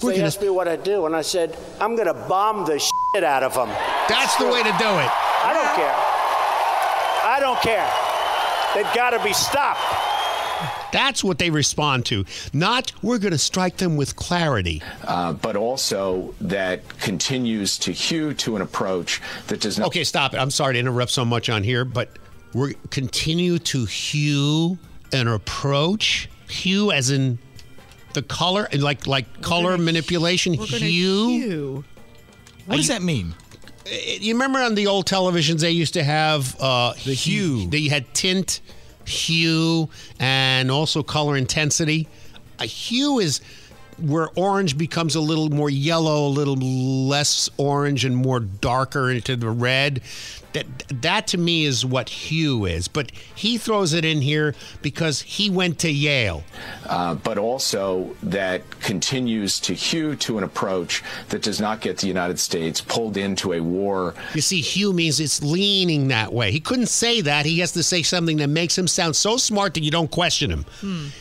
[0.00, 3.24] They asked me what I do, and I said, I'm going to bomb the shit
[3.24, 3.68] out of them.
[4.08, 5.10] That's the way to do it.
[5.42, 5.94] I don't care.
[7.24, 7.90] I don't care.
[8.74, 9.80] They've got to be stopped.
[10.92, 12.24] That's what they respond to.
[12.52, 14.82] Not we're going to strike them with clarity.
[15.04, 19.88] Uh, but also that continues to hew to an approach that does not.
[19.88, 20.38] Okay, stop it.
[20.38, 22.10] I'm sorry to interrupt so much on here, but
[22.54, 24.78] we continue to hew
[25.12, 26.28] an approach.
[26.48, 27.38] Hew as in
[28.12, 30.52] the color, like like color manipulation.
[30.56, 31.28] We're gonna Hue.
[31.28, 31.84] hue.
[32.66, 33.34] What does that mean?
[33.86, 37.68] You remember on the old televisions they used to have uh, the hue.
[37.68, 38.60] They had tint,
[39.04, 39.88] hue,
[40.20, 42.06] and also color intensity.
[42.60, 43.40] A hue is
[44.02, 49.36] where orange becomes a little more yellow, a little less orange, and more darker into
[49.36, 50.00] the red.
[50.52, 50.66] That
[51.02, 52.88] that to me is what hue is.
[52.88, 56.42] But he throws it in here because he went to Yale.
[56.86, 62.08] uh, but also that continues to hue to an approach that does not get the
[62.08, 64.14] United States pulled into a war.
[64.34, 66.50] You see, hue means it's leaning that way.
[66.50, 67.46] He couldn't say that.
[67.46, 70.50] He has to say something that makes him sound so smart that you don't question
[70.50, 71.12] him.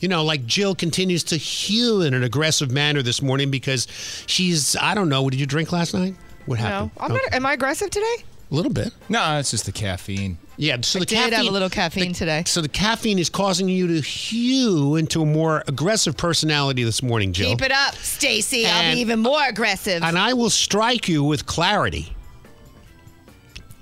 [0.00, 3.88] You know, like Jill continues to hew in an aggressive manner this morning because
[4.26, 6.14] she's, I don't know, what did you drink last night?
[6.46, 6.92] What happened?
[6.96, 8.16] No, I'm not, am I aggressive today?
[8.50, 8.92] A little bit.
[9.08, 10.38] No, it's just the caffeine.
[10.56, 12.44] Yeah, so I the did caffeine, have a little caffeine today.
[12.46, 17.32] So the caffeine is causing you to hew into a more aggressive personality this morning,
[17.32, 17.50] Jill.
[17.50, 18.66] Keep it up, Stacy.
[18.66, 20.02] I'll be even more aggressive.
[20.02, 22.14] And I will strike you with clarity.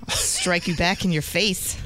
[0.09, 1.77] Strike you back in your face.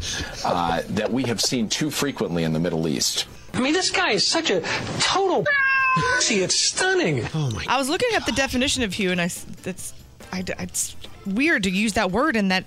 [0.46, 3.26] uh, that we have seen too frequently in the Middle East.
[3.54, 4.62] I mean, this guy is such a
[5.00, 5.46] total.
[6.20, 7.28] See, it's stunning.
[7.34, 7.66] Oh my!
[7.68, 9.94] I was looking up the definition of hue, and I s- that's
[10.32, 10.96] I, d- it's
[11.26, 12.64] weird to use that word in that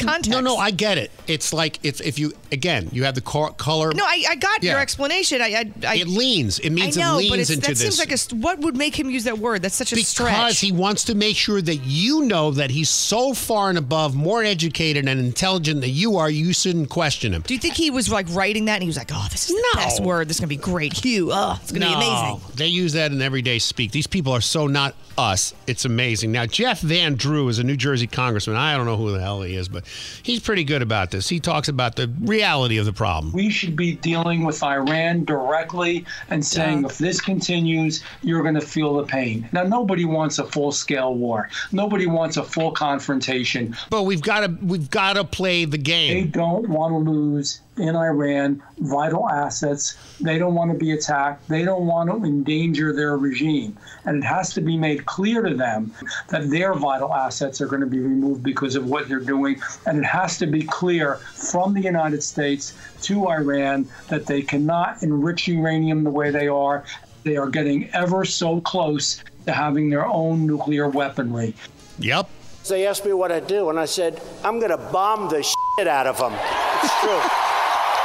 [0.00, 0.30] context.
[0.30, 1.10] No, no, I get it.
[1.26, 3.92] It's like it's if you again you have the cor- color.
[3.92, 5.40] No, I, I got your explanation.
[5.40, 6.58] I, I, I it leans.
[6.58, 7.80] It means know, it but leans it's, into that this.
[7.80, 9.62] seems like a what would make him use that word?
[9.62, 10.30] That's such a because stretch.
[10.30, 14.14] Because he wants to make sure that you know that he's so far and above,
[14.14, 16.30] more educated and intelligent than you are.
[16.30, 17.42] You shouldn't question him.
[17.42, 19.56] Do you think he was like writing that and he was like, "Oh, this is
[19.56, 20.28] the best word.
[20.28, 20.92] This is gonna be great.
[20.94, 21.30] Hue.
[21.32, 23.92] Oh, it's gonna be amazing." They use that in everyday speak.
[23.92, 25.54] These people are so not us.
[25.66, 26.32] It's amazing.
[26.32, 28.56] Now, Jeff Van Drew is a New Jersey congressman.
[28.56, 29.84] I don't know who the hell he is, but
[30.22, 31.28] he's pretty good about this.
[31.28, 33.32] He talks about the reality of the problem.
[33.32, 38.60] We should be dealing with Iran directly and saying if this continues, you're going to
[38.60, 39.48] feel the pain.
[39.52, 41.48] Now, nobody wants a full scale war.
[41.72, 43.76] Nobody wants a full confrontation.
[43.90, 46.24] But we've got to we've got to play the game.
[46.24, 49.96] They don't want to lose in Iran vital assets.
[50.20, 51.48] They don't want to be attacked.
[51.48, 53.76] They don't want to endanger their regime.
[54.04, 55.92] And it has to be made clear to them
[56.28, 59.60] that their vital assets are going to be removed because of what they're doing.
[59.86, 65.02] And it has to be clear from the United States to Iran that they cannot
[65.02, 66.84] enrich uranium the way they are.
[67.24, 71.54] They are getting ever so close to having their own nuclear weaponry.
[71.98, 72.28] Yep.
[72.68, 75.88] They asked me what I'd do, and I said, I'm going to bomb the shit
[75.88, 76.34] out of them.
[76.82, 77.49] It's true.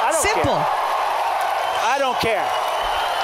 [0.06, 0.44] I don't Simple.
[0.44, 0.66] care.
[1.88, 2.50] I don't care.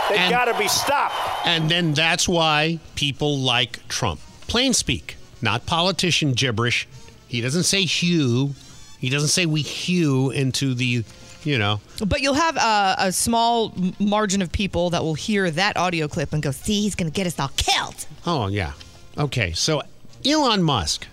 [0.09, 1.15] They've got to be stopped.
[1.45, 4.19] And then that's why people like Trump.
[4.47, 6.87] Plain speak, not politician gibberish.
[7.27, 8.53] He doesn't say hue.
[8.99, 11.03] He doesn't say we hew into the,
[11.43, 11.79] you know.
[12.05, 16.33] But you'll have a, a small margin of people that will hear that audio clip
[16.33, 18.73] and go, "See, he's gonna get us all killed." Oh, yeah.
[19.17, 19.81] Okay, so
[20.25, 21.07] Elon Musk,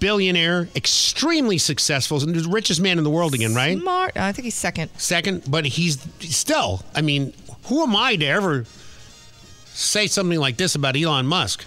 [0.00, 3.78] billionaire, extremely successful, and the richest man in the world again, right?
[3.78, 4.16] Smart.
[4.16, 4.90] I think he's second.
[4.98, 7.32] Second, but he's still, I mean,
[7.64, 8.64] who am I to ever
[9.66, 11.64] say something like this about Elon Musk?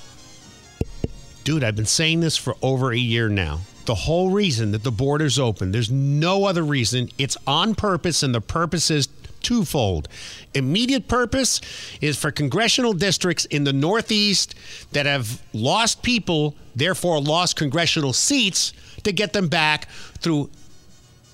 [1.43, 3.61] Dude, I've been saying this for over a year now.
[3.85, 7.09] The whole reason that the border's open, there's no other reason.
[7.17, 9.07] It's on purpose, and the purpose is
[9.41, 10.07] twofold.
[10.53, 11.61] Immediate purpose
[12.01, 14.55] is for congressional districts in the Northeast
[14.91, 18.73] that have lost people, therefore lost congressional seats,
[19.03, 19.89] to get them back
[20.19, 20.49] through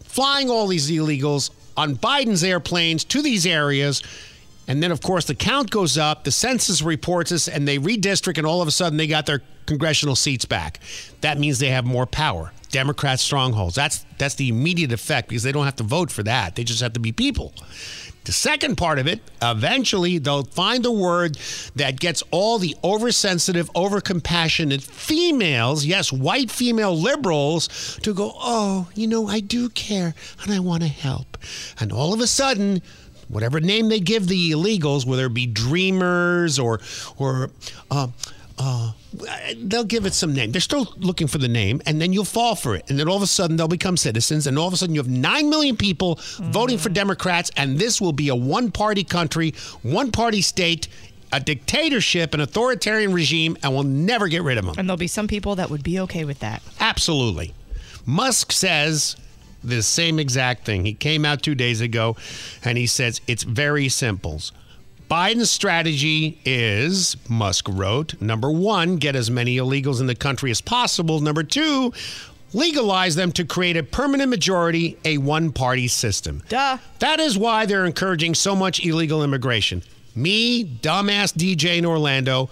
[0.04, 4.02] flying all these illegals on Biden's airplanes to these areas.
[4.68, 8.38] And then, of course, the count goes up, the census reports us, and they redistrict,
[8.38, 10.80] and all of a sudden they got their congressional seats back.
[11.22, 12.52] That means they have more power.
[12.70, 13.76] Democrat strongholds.
[13.76, 16.56] That's that's the immediate effect because they don't have to vote for that.
[16.56, 17.54] They just have to be people.
[18.26, 21.38] The second part of it, eventually they'll find a word
[21.78, 29.08] that gets all the oversensitive, overcompassionate females, yes, white female liberals, to go, oh, you
[29.08, 30.14] know, I do care
[30.44, 31.38] and I want to help.
[31.80, 32.82] And all of a sudden,
[33.30, 36.80] whatever name they give the illegals, whether it be dreamers or
[37.18, 37.50] or
[37.92, 38.08] uh,
[38.58, 38.92] uh,
[39.58, 40.52] they'll give it some name.
[40.52, 42.90] They're still looking for the name, and then you'll fall for it.
[42.90, 45.02] And then all of a sudden they'll become citizens, and all of a sudden you
[45.02, 49.54] have nine million people voting for Democrats, and this will be a one-party country,
[49.84, 50.88] one-party state.
[51.34, 54.76] A dictatorship, an authoritarian regime, and we'll never get rid of them.
[54.78, 56.62] And there'll be some people that would be okay with that.
[56.80, 57.54] Absolutely.
[58.06, 59.18] Musk says
[59.64, 60.86] the same exact thing.
[60.86, 62.16] He came out two days ago
[62.64, 64.42] and he says it's very simple.
[65.10, 70.60] Biden's strategy is, Musk wrote, number one, get as many illegals in the country as
[70.60, 71.22] possible.
[71.22, 71.94] Number two,
[72.54, 76.44] legalize them to create a permanent majority, a one party system.
[76.50, 76.78] Duh.
[77.00, 79.82] That is why they're encouraging so much illegal immigration.
[80.14, 82.50] Me, dumbass DJ in Orlando,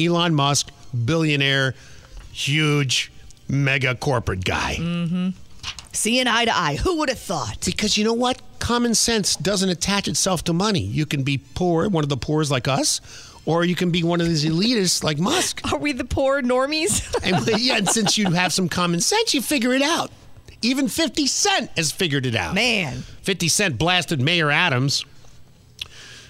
[0.00, 0.70] Elon Musk,
[1.04, 1.74] billionaire,
[2.32, 3.12] huge,
[3.48, 4.76] mega corporate guy.
[4.78, 5.30] Mm-hmm.
[5.92, 6.76] Seeing eye to eye.
[6.76, 7.64] Who would have thought?
[7.64, 8.40] Because you know what?
[8.58, 10.80] Common sense doesn't attach itself to money.
[10.80, 13.00] You can be poor, one of the poors like us,
[13.46, 15.60] or you can be one of these elitists like Musk.
[15.72, 17.02] Are we the poor normies?
[17.24, 20.10] and yeah, and since you have some common sense, you figure it out.
[20.60, 22.54] Even 50 Cent has figured it out.
[22.54, 23.02] Man.
[23.22, 25.04] 50 Cent blasted Mayor Adams.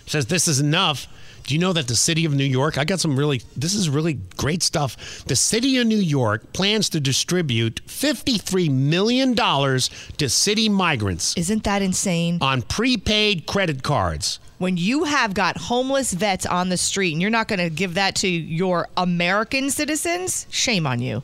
[0.07, 1.09] Says this is enough.
[1.49, 3.89] Do you know that the city of New York, I got some really, this is
[3.89, 5.25] really great stuff.
[5.25, 11.35] The city of New York plans to distribute $53 million to city migrants.
[11.39, 12.37] Isn't that insane?
[12.43, 14.41] On prepaid credit cards.
[14.59, 17.95] When you have got homeless vets on the street and you're not going to give
[17.95, 21.23] that to your American citizens, shame on you.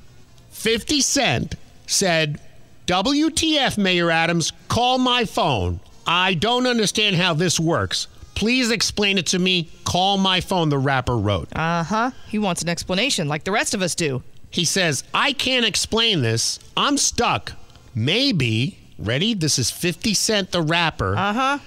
[0.52, 1.54] 50 Cent
[1.86, 2.40] said,
[2.86, 5.80] WTF, Mayor Adams, call my phone.
[6.06, 8.08] I don't understand how this works.
[8.34, 9.70] Please explain it to me.
[9.84, 11.48] Call my phone, the rapper wrote.
[11.54, 12.10] Uh huh.
[12.28, 14.22] He wants an explanation like the rest of us do.
[14.50, 16.58] He says, I can't explain this.
[16.76, 17.52] I'm stuck.
[17.94, 19.34] Maybe, ready?
[19.34, 21.16] This is 50 Cent, the rapper.
[21.16, 21.58] Uh huh.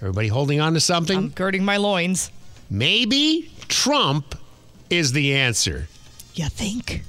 [0.00, 1.16] Everybody holding on to something?
[1.16, 2.30] I'm girding my loins.
[2.70, 4.34] Maybe Trump
[4.90, 5.88] is the answer.
[6.34, 7.02] You think?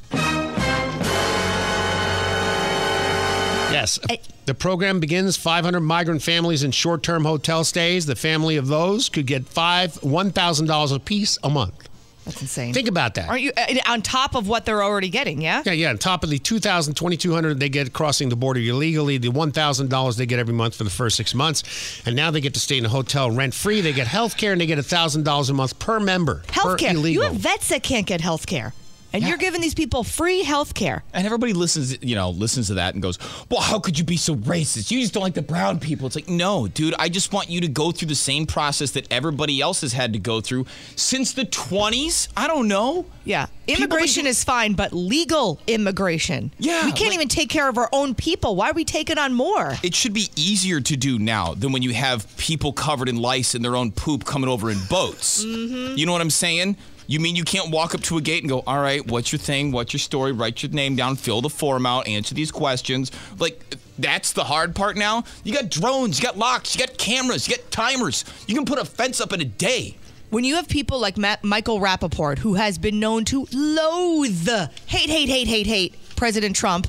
[3.77, 3.99] Yes.
[4.45, 8.05] The program begins 500 migrant families in short-term hotel stays.
[8.05, 11.87] The family of those could get five $1,000 apiece a month.
[12.27, 12.73] That's insane.
[12.73, 13.29] Think about that.
[13.29, 15.41] Aren't you uh, on top of what they're already getting?
[15.41, 15.63] Yeah.
[15.65, 15.89] Yeah, yeah.
[15.91, 20.25] On top of the 2,000, 2,200 they get crossing the border illegally, the $1,000 they
[20.25, 22.85] get every month for the first six months, and now they get to stay in
[22.85, 23.79] a hotel rent free.
[23.79, 26.43] They get health care and they get $1,000 a month per member.
[26.51, 26.93] Health care.
[26.97, 28.73] You have vets that can't get health care.
[29.17, 31.03] And you're giving these people free health care.
[31.13, 33.17] And everybody listens, you know, listens to that and goes,
[33.49, 34.91] "Well, how could you be so racist?
[34.91, 36.93] You just don't like the brown people." It's like, no, dude.
[36.99, 40.13] I just want you to go through the same process that everybody else has had
[40.13, 40.65] to go through
[40.95, 42.27] since the 20s.
[42.37, 43.05] I don't know.
[43.25, 43.47] Yeah.
[43.67, 46.51] Immigration is fine, but legal immigration.
[46.57, 48.55] Yeah, We can't like- even take care of our own people.
[48.55, 49.77] Why are we taking on more?
[49.83, 53.55] It should be easier to do now than when you have people covered in lice
[53.55, 55.43] and their own poop coming over in boats.
[55.43, 55.97] Mhm.
[55.97, 56.77] You know what I'm saying?
[57.07, 59.39] You mean you can't walk up to a gate and go, all right, what's your
[59.39, 59.71] thing?
[59.71, 60.33] What's your story?
[60.33, 63.11] Write your name down, fill the form out, answer these questions.
[63.39, 65.23] Like, that's the hard part now.
[65.43, 68.25] You got drones, you got locks, you got cameras, you got timers.
[68.45, 69.97] You can put a fence up in a day.
[70.29, 74.49] When you have people like Matt, Michael Rapaport, who has been known to loathe,
[74.85, 76.87] hate, hate, hate, hate, hate President Trump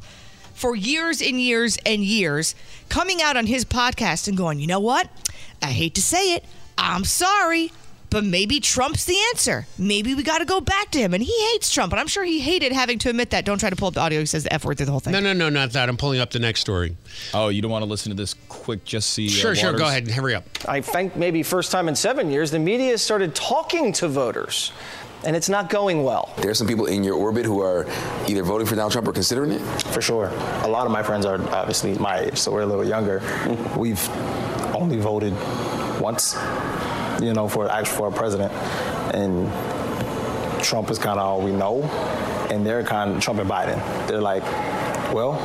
[0.55, 2.57] for years and years and years,
[2.89, 5.09] coming out on his podcast and going, you know what?
[5.63, 6.45] I hate to say it.
[6.77, 7.71] I'm sorry.
[8.11, 9.67] But maybe Trump's the answer.
[9.77, 11.13] Maybe we got to go back to him.
[11.13, 11.93] And he hates Trump.
[11.93, 13.45] And I'm sure he hated having to admit that.
[13.45, 14.21] Don't try to pull up the audio.
[14.21, 15.13] He says the F word through the whole thing.
[15.13, 15.89] No, no, no, not that.
[15.89, 16.97] I'm pulling up the next story.
[17.35, 19.27] Oh, you don't want to listen to this quick, just see.
[19.27, 19.73] uh, Sure, sure.
[19.75, 20.45] Go ahead and hurry up.
[20.67, 24.73] I think maybe first time in seven years, the media started talking to voters,
[25.27, 26.33] and it's not going well.
[26.39, 27.87] There's some people in your orbit who are
[28.27, 29.61] either voting for Donald Trump or considering it.
[29.93, 30.29] For sure.
[30.63, 33.21] A lot of my friends are obviously my age, so we're a little younger.
[33.77, 34.09] We've
[34.75, 35.35] only voted
[36.01, 36.35] once,
[37.21, 38.53] you know, for actually for a president,
[39.15, 39.51] and
[40.63, 41.83] Trump is kind of all we know,
[42.51, 43.79] and they're kind of Trump and Biden.
[44.09, 44.43] They're like,
[45.13, 45.39] well,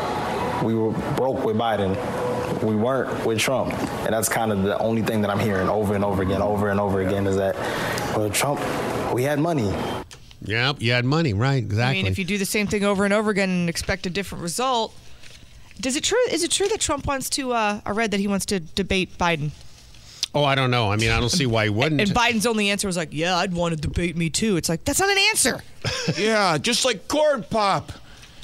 [0.63, 1.95] we were broke with Biden.
[2.61, 5.95] We weren't with Trump, and that's kind of the only thing that I'm hearing over
[5.95, 7.55] and over again, over and over again, is that,
[8.15, 8.59] well, Trump,
[9.13, 9.73] we had money.
[10.45, 11.57] Yep, you had money, right?
[11.57, 11.99] Exactly.
[11.99, 14.09] I mean, if you do the same thing over and over again and expect a
[14.09, 14.93] different result,
[15.79, 16.23] does it true?
[16.31, 17.51] Is it true that Trump wants to?
[17.53, 19.51] Uh, I read that he wants to debate Biden,
[20.35, 20.91] oh, I don't know.
[20.91, 22.01] I mean, I don't see why he wouldn't.
[22.01, 24.83] and Biden's only answer was like, "Yeah, I'd want to debate me too." It's like
[24.85, 25.61] that's not an answer.
[26.17, 27.91] yeah, just like corn pop.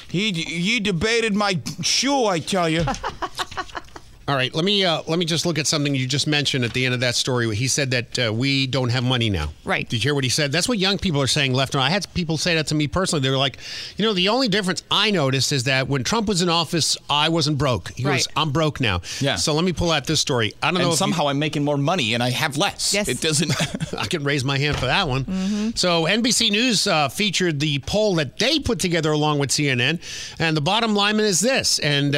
[0.07, 2.25] He he debated my shoe.
[2.25, 2.83] I tell you.
[4.29, 6.71] All right, let me uh, let me just look at something you just mentioned at
[6.73, 7.55] the end of that story.
[7.55, 9.49] He said that uh, we don't have money now.
[9.65, 9.89] Right.
[9.89, 10.51] Did you hear what he said?
[10.51, 11.87] That's what young people are saying left and right.
[11.87, 13.23] I had people say that to me personally.
[13.23, 13.57] They were like,
[13.97, 17.29] you know, the only difference I noticed is that when Trump was in office, I
[17.29, 17.89] wasn't broke.
[17.95, 18.17] He Right.
[18.17, 19.01] was, I'm broke now.
[19.19, 19.35] Yeah.
[19.35, 20.53] So let me pull out this story.
[20.61, 22.93] I don't know and if somehow I'm making more money and I have less.
[22.93, 23.07] Yes.
[23.07, 23.51] It doesn't.
[23.97, 25.25] I can raise my hand for that one.
[25.25, 25.69] Mm-hmm.
[25.73, 29.99] So NBC News uh, featured the poll that they put together along with CNN,
[30.37, 32.15] and the bottom line is this, and.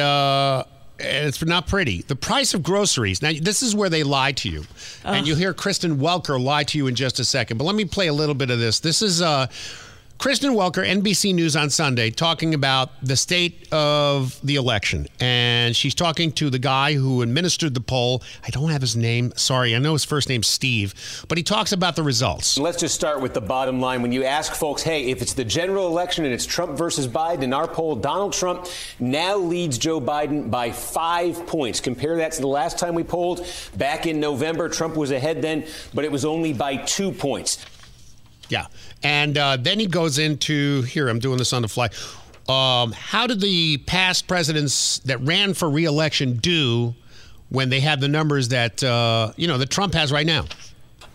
[1.02, 2.02] And it's not pretty.
[2.02, 3.22] The price of groceries.
[3.22, 4.64] Now, this is where they lie to you,
[5.04, 7.58] and you'll hear Kristen Welker lie to you in just a second.
[7.58, 8.80] But let me play a little bit of this.
[8.80, 9.48] This is uh,
[10.22, 15.96] Kristen Welker, NBC News on Sunday, talking about the state of the election, and she's
[15.96, 18.22] talking to the guy who administered the poll.
[18.46, 19.32] I don't have his name.
[19.34, 20.94] Sorry, I know his first name's Steve,
[21.26, 22.56] but he talks about the results.
[22.56, 24.00] Let's just start with the bottom line.
[24.00, 27.42] When you ask folks, hey, if it's the general election and it's Trump versus Biden,
[27.42, 28.68] in our poll, Donald Trump
[29.00, 31.80] now leads Joe Biden by five points.
[31.80, 33.44] Compare that to the last time we polled
[33.76, 34.68] back in November.
[34.68, 37.66] Trump was ahead then, but it was only by two points.
[38.52, 38.66] Yeah.
[39.02, 41.88] And uh, then he goes into here, I'm doing this on the fly.
[42.48, 46.94] Um, how did the past presidents that ran for reelection do
[47.48, 50.46] when they had the numbers that, uh, you know, that Trump has right now?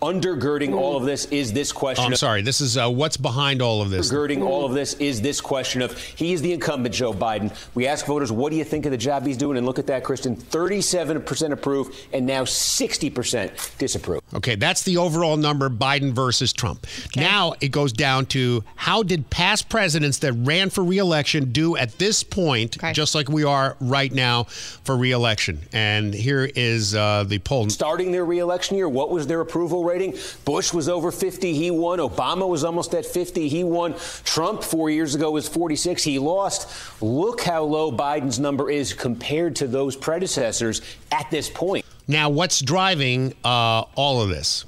[0.00, 2.04] Undergirding all of this is this question.
[2.04, 2.42] I'm of- sorry.
[2.42, 4.12] This is uh, what's behind all of this.
[4.12, 7.52] Undergirding all of this is this question of he is the incumbent Joe Biden.
[7.74, 9.56] We ask voters, what do you think of the job he's doing?
[9.56, 14.20] And look at that, Kristen 37% approve and now 60% disapprove.
[14.34, 16.86] Okay, that's the overall number Biden versus Trump.
[17.16, 21.98] Now it goes down to how did past presidents that ran for reelection do at
[21.98, 25.60] this point, just like we are right now for reelection?
[25.72, 27.68] And here is uh, the poll.
[27.68, 30.16] Starting their reelection year, what was their approval rating?
[30.44, 31.98] Bush was over 50, he won.
[31.98, 33.94] Obama was almost at 50, he won.
[34.24, 37.02] Trump four years ago was 46, he lost.
[37.02, 41.84] Look how low Biden's number is compared to those predecessors at this point.
[42.06, 44.64] Now, what's driving uh, all of this?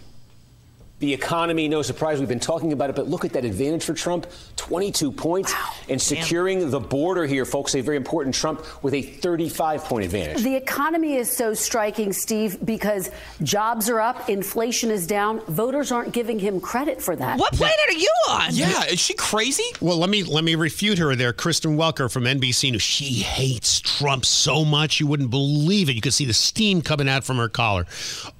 [1.01, 3.95] The economy, no surprise, we've been talking about it, but look at that advantage for
[3.95, 4.27] Trump
[4.57, 5.55] 22 points.
[5.89, 8.35] And securing the border here, folks, say very important.
[8.35, 10.43] Trump with a 35 point advantage.
[10.43, 13.11] The economy is so striking, Steve, because
[13.43, 15.41] jobs are up, inflation is down.
[15.47, 17.39] Voters aren't giving him credit for that.
[17.39, 18.49] What planet are you on?
[18.53, 19.65] Yeah, is she crazy?
[19.81, 21.33] Well, let me let me refute her there.
[21.33, 22.83] Kristen Welker from NBC News.
[22.83, 25.95] She hates Trump so much you wouldn't believe it.
[25.95, 27.87] You could see the steam coming out from her collar.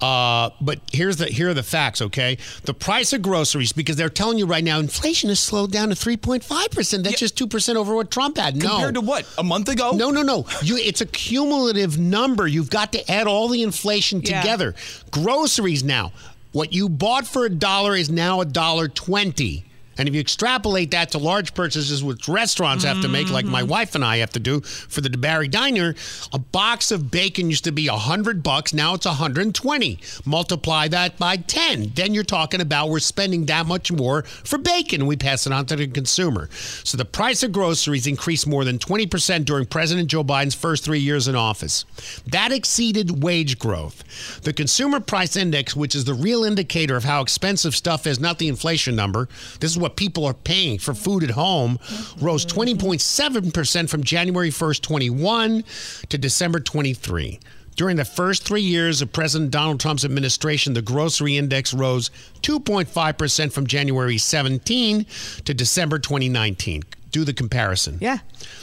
[0.01, 2.03] Uh, but here's the here are the facts.
[2.03, 5.89] Okay, the price of groceries because they're telling you right now inflation has slowed down
[5.91, 7.05] to three point five percent.
[7.05, 8.57] That's just two percent over what Trump had.
[8.57, 9.27] No, Compared to what?
[9.39, 9.93] A month ago?
[9.95, 10.47] No, no, no.
[10.63, 12.47] You, it's a cumulative number.
[12.47, 14.41] You've got to add all the inflation Yeah.
[14.41, 14.75] together.
[15.11, 16.13] Groceries now.
[16.53, 19.65] What you bought for a dollar is now a dollar twenty.
[20.01, 23.61] And if you extrapolate that to large purchases which restaurants have to make, like my
[23.61, 23.71] mm-hmm.
[23.71, 25.95] wife and I have to do for the DeBary Diner,
[26.33, 28.73] a box of bacon used to be a hundred bucks.
[28.73, 29.99] Now it's a hundred and twenty.
[30.25, 35.05] Multiply that by ten, then you're talking about we're spending that much more for bacon.
[35.05, 36.49] We pass it on to the consumer.
[36.83, 40.83] So the price of groceries increased more than twenty percent during President Joe Biden's first
[40.83, 41.85] three years in office.
[42.27, 44.41] That exceeded wage growth.
[44.45, 48.39] The Consumer Price Index, which is the real indicator of how expensive stuff is, not
[48.39, 49.29] the inflation number.
[49.61, 51.79] This is what people are paying for food at home,
[52.21, 52.79] rose mm-hmm.
[52.79, 55.65] 20.7% from January 1st, 21
[56.09, 57.41] to December 23.
[57.77, 62.11] During the first three years of President Donald Trump's administration, the grocery index rose
[62.43, 65.07] 2.5% from January 17
[65.47, 66.83] to December 2019.
[67.11, 67.99] Do the comparison.
[68.01, 68.19] Yeah.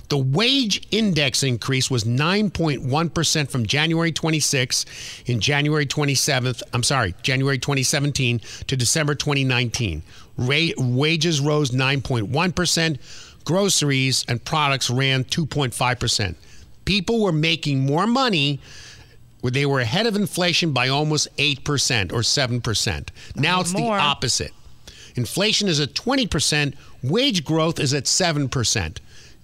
[0.09, 4.85] The wage index increase was 9.1% from January 26
[5.25, 10.03] in January 27th, I'm sorry, January 2017 to December 2019.
[10.37, 12.97] Ra- wages rose 9.1%,
[13.43, 16.35] groceries and products ran 2.5%.
[16.85, 18.59] People were making more money
[19.51, 23.09] they were ahead of inflation by almost 8% or 7%.
[23.35, 24.51] Now it's the opposite.
[25.15, 28.97] Inflation is at 20%, wage growth is at 7%.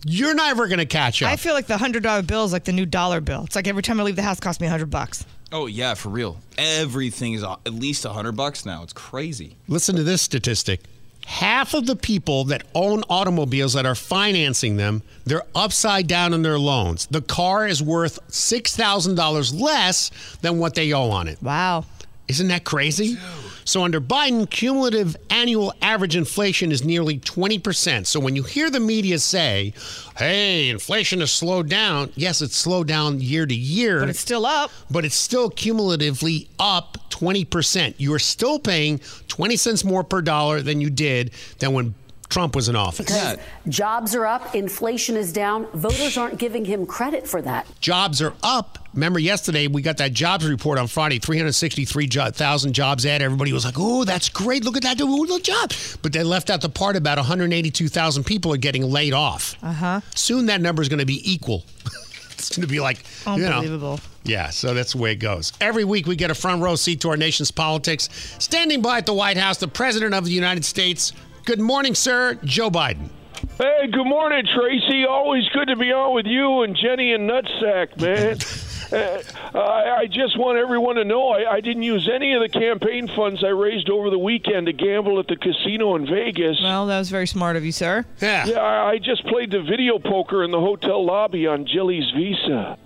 [0.06, 1.30] You're never going to catch up.
[1.30, 3.44] I feel like the hundred dollar bill is like the new dollar bill.
[3.46, 5.26] It's like every time I leave the house, it costs me a hundred bucks.
[5.52, 6.40] Oh yeah, for real.
[6.58, 8.84] Everything is at least a hundred bucks now.
[8.84, 9.56] It's crazy.
[9.68, 10.82] Listen to this statistic.
[11.26, 16.42] Half of the people that own automobiles that are financing them, they're upside down in
[16.42, 17.06] their loans.
[17.06, 21.42] The car is worth $6,000 less than what they owe on it.
[21.42, 21.86] Wow.
[22.34, 23.18] Isn't that crazy?
[23.66, 28.08] So under Biden, cumulative annual average inflation is nearly 20%.
[28.08, 29.74] So when you hear the media say,
[30.18, 34.00] hey, inflation has slowed down, yes, it's slowed down year to year.
[34.00, 34.72] But it's still up.
[34.92, 37.94] But it's still cumulatively up 20%.
[37.98, 41.96] You are still paying 20 cents more per dollar than you did than when
[42.34, 43.06] Trump was in office.
[43.06, 45.68] Because jobs are up, inflation is down.
[45.74, 47.68] Voters aren't giving him credit for that.
[47.80, 48.80] Jobs are up.
[48.96, 53.24] Remember yesterday we got that jobs report on Friday, 363,000 jobs added.
[53.24, 54.64] Everybody was like, "Oh, that's great.
[54.64, 55.00] Look at that.
[55.00, 55.72] Ooh, the job."
[56.02, 59.56] But they left out the part about 182,000 people are getting laid off.
[59.62, 60.02] Uh-huh.
[60.16, 61.64] Soon that number is going to be equal.
[62.32, 64.00] it's going to be like you know, Unbelievable.
[64.24, 65.54] yeah, so that's the way it goes.
[65.62, 68.10] Every week we get a front row seat to our nation's politics.
[68.40, 71.14] Standing by at the White House, the President of the United States.
[71.46, 72.40] Good morning, sir.
[72.44, 73.10] Joe Biden.
[73.58, 75.06] Hey, good morning, Tracy.
[75.06, 78.38] Always good to be on with you and Jenny and Nutsack, man.
[78.94, 79.24] Uh,
[79.56, 83.08] I, I just want everyone to know I, I didn't use any of the campaign
[83.08, 86.60] funds I raised over the weekend to gamble at the casino in Vegas.
[86.62, 88.06] Well, that was very smart of you, sir.
[88.22, 88.46] Yeah.
[88.46, 92.78] Yeah, I, I just played the video poker in the hotel lobby on Jilly's Visa.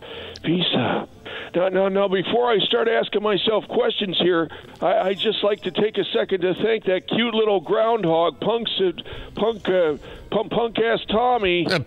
[0.45, 1.09] Visa.
[1.55, 4.49] Now, now, now, before I start asking myself questions here,
[4.81, 8.67] I, I just like to take a second to thank that cute little groundhog, punk,
[9.35, 9.97] punk, uh,
[10.29, 11.65] punk, punk ass Tommy.
[11.65, 11.79] Uh,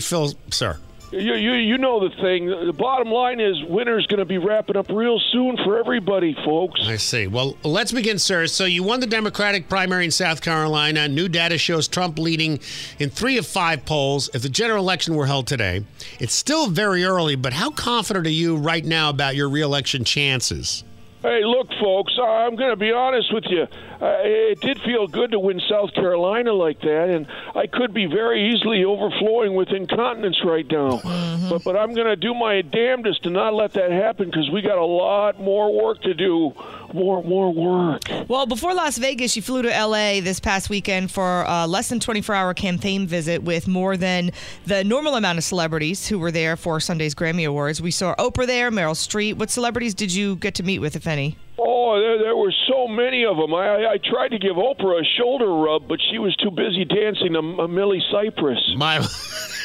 [0.00, 0.78] Phil, sir.
[1.12, 2.46] You, you, you know the thing.
[2.46, 6.80] The bottom line is winter's going to be wrapping up real soon for everybody, folks.
[6.84, 7.26] I see.
[7.26, 8.46] Well, let's begin, sir.
[8.46, 11.08] So you won the Democratic primary in South Carolina.
[11.08, 12.60] New data shows Trump leading
[13.00, 14.30] in three of five polls.
[14.34, 15.84] If the general election were held today,
[16.20, 20.84] it's still very early, but how confident are you right now about your reelection chances?
[21.22, 23.64] Hey, look, folks, I'm going to be honest with you.
[24.00, 28.06] Uh, it did feel good to win South Carolina like that, and I could be
[28.06, 31.02] very easily overflowing with incontinence right now.
[31.50, 34.62] But, but I'm going to do my damnedest to not let that happen because we
[34.62, 36.52] got a lot more work to do.
[36.92, 38.02] More, more work.
[38.28, 42.00] Well, before Las Vegas, you flew to LA this past weekend for a less than
[42.00, 44.32] 24 hour campaign visit with more than
[44.66, 47.80] the normal amount of celebrities who were there for Sunday's Grammy Awards.
[47.80, 49.34] We saw Oprah there, Meryl Streep.
[49.36, 51.36] What celebrities did you get to meet with, if any?
[51.58, 53.52] Oh, there, there were so many of them.
[53.52, 57.34] I, I tried to give Oprah a shoulder rub, but she was too busy dancing
[57.36, 58.58] a, a Millie Cypress.
[58.76, 59.06] My,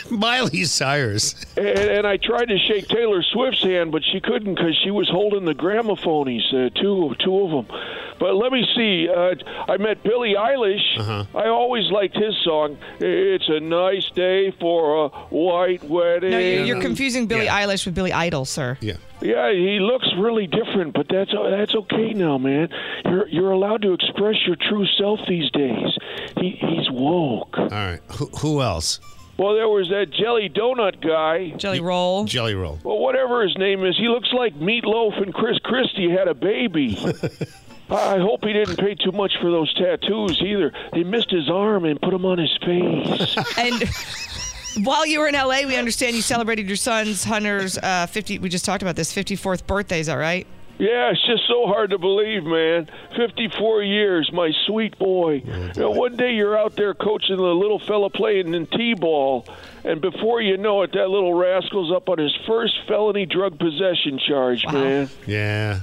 [0.11, 1.35] Miley Cyrus.
[1.57, 5.09] And, and I tried to shake Taylor Swift's hand, but she couldn't because she was
[5.09, 7.77] holding the gramophonies, uh, two, two of them.
[8.19, 9.09] But let me see.
[9.09, 9.35] Uh,
[9.67, 10.99] I met Billie Eilish.
[10.99, 11.25] Uh-huh.
[11.35, 12.77] I always liked his song.
[12.99, 16.31] It's a nice day for a white wedding.
[16.31, 18.77] No, you're, you're confusing Billie Eilish with Billy Idol, sir.
[18.81, 18.95] Yeah.
[19.21, 22.67] Yeah, he looks really different, but that's that's okay now, man.
[23.05, 25.97] You're you're allowed to express your true self these days.
[26.37, 27.57] He he's woke.
[27.57, 28.01] All right.
[28.11, 28.99] Who, who else?
[29.37, 31.49] Well, there was that jelly donut guy.
[31.57, 32.25] Jelly roll.
[32.25, 32.79] Jelly roll.
[32.83, 36.97] Well, whatever his name is, he looks like Meatloaf and Chris Christie had a baby.
[37.89, 40.71] I I hope he didn't pay too much for those tattoos either.
[40.93, 43.35] They missed his arm and put him on his face.
[43.57, 48.39] And while you were in LA, we understand you celebrated your son's Hunter's uh, 50.
[48.39, 49.99] We just talked about this 54th birthday.
[49.99, 50.45] Is that right?
[50.77, 52.89] Yeah, it's just so hard to believe, man.
[53.15, 55.41] 54 years, my sweet boy.
[55.45, 59.47] You know, one day you're out there coaching the little fella playing in T-ball,
[59.85, 64.19] and before you know it, that little rascal's up on his first felony drug possession
[64.19, 65.09] charge, man.
[65.25, 65.79] Yeah.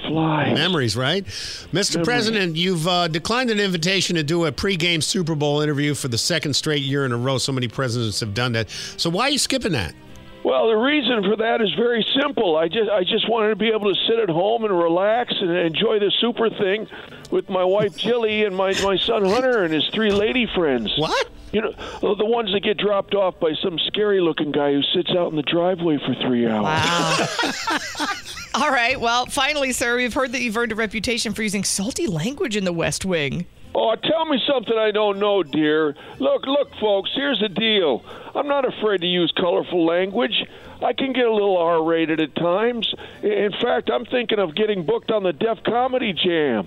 [0.00, 0.54] flies.
[0.54, 1.24] Memories, right?
[1.24, 2.02] Mr.
[2.04, 6.18] President, you've uh, declined an invitation to do a pregame Super Bowl interview for the
[6.18, 7.38] second straight year in a row.
[7.38, 8.68] So many presidents have done that.
[8.70, 9.94] So why are you skipping that?
[10.42, 12.56] Well, the reason for that is very simple.
[12.56, 15.50] I just I just wanted to be able to sit at home and relax and
[15.50, 16.86] enjoy the super thing
[17.30, 20.92] with my wife Jilly and my my son Hunter and his three lady friends.
[20.96, 21.28] What?
[21.52, 24.82] You know, the- the ones that get dropped off by some scary looking guy who
[24.94, 26.62] sits out in the driveway for three hours.
[26.64, 28.06] Wow.
[28.54, 28.98] All right.
[29.00, 32.64] Well, finally, sir, we've heard that you've earned a reputation for using salty language in
[32.64, 33.46] the West Wing.
[33.74, 35.94] Oh, tell me something I don't know, dear.
[36.18, 38.04] Look, look, folks, here's the deal.
[38.34, 40.44] I'm not afraid to use colorful language.
[40.82, 42.92] I can get a little R rated at times.
[43.22, 46.66] In fact, I'm thinking of getting booked on the Def Comedy Jam.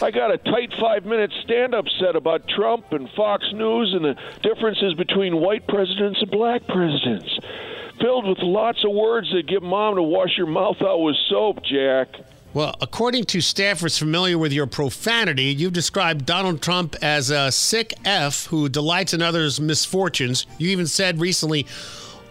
[0.00, 4.04] I got a tight five minute stand up set about Trump and Fox News and
[4.04, 7.38] the differences between white presidents and black presidents.
[8.00, 11.64] Filled with lots of words that get mom to wash your mouth out with soap,
[11.64, 12.08] Jack.
[12.54, 17.92] Well, according to staffers familiar with your profanity, you've described Donald Trump as a sick
[18.06, 20.46] F who delights in others' misfortunes.
[20.56, 21.66] You even said recently,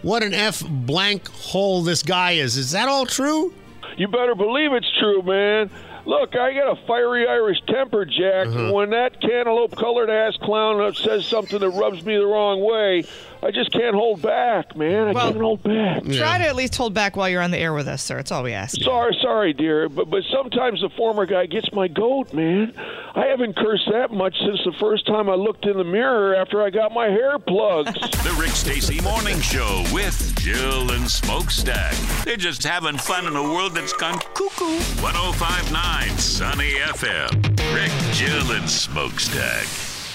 [0.02, 2.56] what an F blank hole this guy is.
[2.56, 3.54] Is that all true?
[3.96, 5.70] You better believe it's true, man.
[6.04, 8.46] Look, I got a fiery Irish temper, Jack.
[8.46, 8.72] Uh-huh.
[8.72, 13.04] When that cantaloupe colored ass clown says something that rubs me the wrong way,
[13.42, 15.08] I just can't hold back, man.
[15.08, 16.02] I Well, can't hold back.
[16.04, 18.18] Try to at least hold back while you're on the air with us, sir.
[18.18, 18.80] It's all we ask.
[18.82, 22.74] Sorry, sorry, dear, but but sometimes the former guy gets my goat, man.
[23.14, 26.62] I haven't cursed that much since the first time I looked in the mirror after
[26.62, 27.92] I got my hair plugs.
[28.28, 31.94] The Rick Stacy Morning Show with Jill and Smokestack.
[32.24, 34.78] They're just having fun in a world that's gone cuckoo.
[35.00, 37.74] 1059 Sunny FM.
[37.74, 39.66] Rick, Jill, and Smokestack.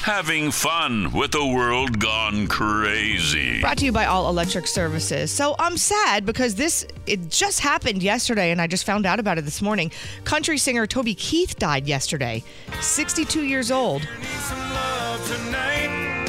[0.03, 3.61] Having fun with a world gone crazy.
[3.61, 5.31] Brought to you by All Electric Services.
[5.31, 9.37] So I'm sad because this it just happened yesterday, and I just found out about
[9.37, 9.93] it this morning.
[10.25, 12.43] Country singer Toby Keith died yesterday,
[12.81, 14.01] 62 years old.
[14.01, 16.27] tonight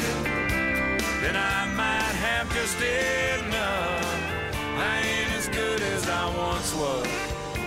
[1.19, 4.05] that I might have just enough.
[4.77, 7.05] I ain't as good as I once was,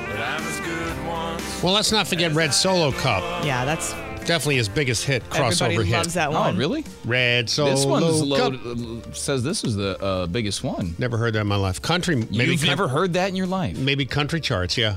[0.06, 1.62] but I'm as good once.
[1.62, 3.44] Well, let's not forget Red Solo Cup.
[3.44, 3.92] Yeah, that's
[4.26, 5.96] definitely his biggest hit, crossover Everybody hit.
[5.96, 6.54] loves that one.
[6.54, 6.84] Oh, really?
[7.04, 8.52] Red Solo this one's Cup.
[8.64, 10.94] load, uh, says this is the uh, biggest one.
[10.98, 11.80] Never heard that in my life.
[11.82, 13.76] Country, maybe You've never heard that in your life?
[13.78, 14.96] Maybe country charts, yeah.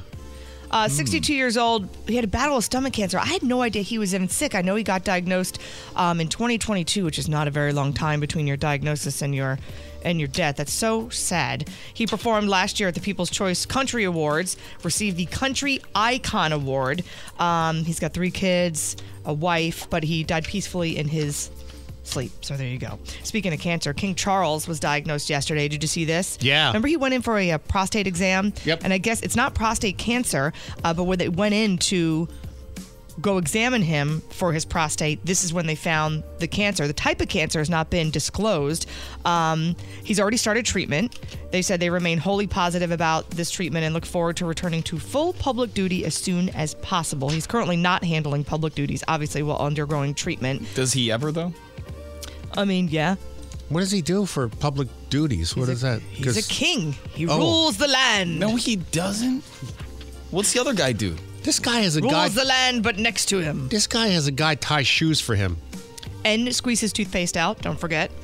[0.69, 1.89] Uh, 62 years old.
[2.07, 3.19] He had a battle of stomach cancer.
[3.19, 4.56] I had no idea he was even sick.
[4.56, 5.60] I know he got diagnosed
[5.98, 9.60] um, in 2022, which is not a very long time between your diagnosis and your
[10.03, 10.57] and your death.
[10.57, 11.69] That's so sad.
[11.94, 17.03] He performed last year at the People's Choice Country Awards, received the Country Icon Award.
[17.40, 18.95] Um, he's got three kids,
[19.26, 21.52] a wife, but he died peacefully in his
[22.03, 22.32] sleep.
[22.41, 22.99] So there you go.
[23.23, 25.68] Speaking of cancer, King Charles was diagnosed yesterday.
[25.68, 26.38] Did you see this?
[26.41, 26.68] Yeah.
[26.68, 28.53] Remember he went in for a, uh prostate exam?
[28.65, 28.82] Yep.
[28.84, 30.52] And I guess it's not prostate cancer,
[30.84, 32.28] uh, but where they went in to
[33.22, 36.88] go examine him for his prostate, this is when they found the cancer.
[36.88, 38.88] The type of cancer has not been disclosed.
[39.26, 41.19] Um, he's already started treatment.
[41.52, 44.98] They said they remain wholly positive about this treatment and look forward to returning to
[44.99, 47.30] full public duty as soon as possible.
[47.30, 50.65] He's currently not handling public duties, obviously, while undergoing treatment.
[50.76, 51.53] Does he ever though?
[52.57, 53.15] I mean, yeah.
[53.69, 55.56] What does he do for public duties?
[55.56, 56.02] What is that?
[56.02, 56.93] He's a king.
[57.14, 57.38] He Oh.
[57.38, 58.38] rules the land.
[58.39, 59.43] No, he doesn't.
[60.31, 61.15] What's the other guy do?
[61.43, 62.30] This guy has a rules guy.
[62.30, 63.68] the land, but next to him.
[63.69, 65.57] This guy has a guy tie shoes for him.
[66.23, 67.61] And squeeze his toothpaste out.
[67.61, 68.11] Don't forget.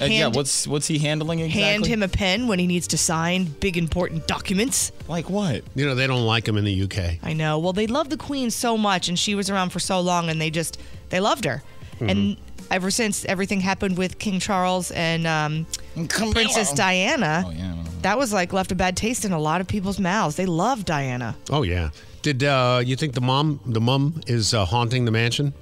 [0.00, 1.62] Uh, yeah, Hand- what's what's he handling exactly?
[1.62, 4.90] Hand him a pen when he needs to sign big important documents.
[5.06, 5.62] Like what?
[5.76, 7.20] You know they don't like him in the UK.
[7.22, 7.60] I know.
[7.60, 10.40] Well, they love the queen so much, and she was around for so long, and
[10.40, 10.80] they just
[11.10, 11.62] they loved her.
[11.94, 12.08] Mm-hmm.
[12.08, 12.36] And
[12.72, 15.64] ever since everything happened with King Charles and um,
[16.08, 20.00] Princess Diana, Oh, that was like left a bad taste in a lot of people's
[20.00, 20.34] mouths.
[20.34, 21.36] They love Diana.
[21.50, 21.90] Oh yeah.
[22.24, 25.52] Did uh, you think the mom, the mum, is uh, haunting the mansion?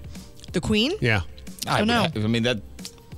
[0.53, 0.93] The queen?
[1.01, 1.23] Yeah.
[1.67, 2.07] I don't know.
[2.15, 2.63] I mean that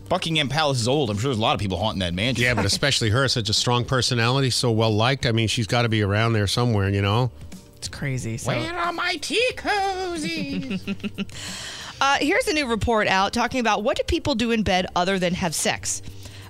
[0.08, 1.10] Buckingham Palace is old.
[1.10, 2.42] I'm sure there's a lot of people haunting that mansion.
[2.42, 5.26] Yeah, but especially her, such a strong personality, so well liked.
[5.26, 7.30] I mean, she's got to be around there somewhere, you know.
[7.76, 8.38] It's crazy.
[8.38, 8.50] So.
[8.50, 10.80] Where are my tea cozies?
[12.00, 15.18] Uh, here's a new report out talking about what do people do in bed other
[15.18, 16.02] than have sex.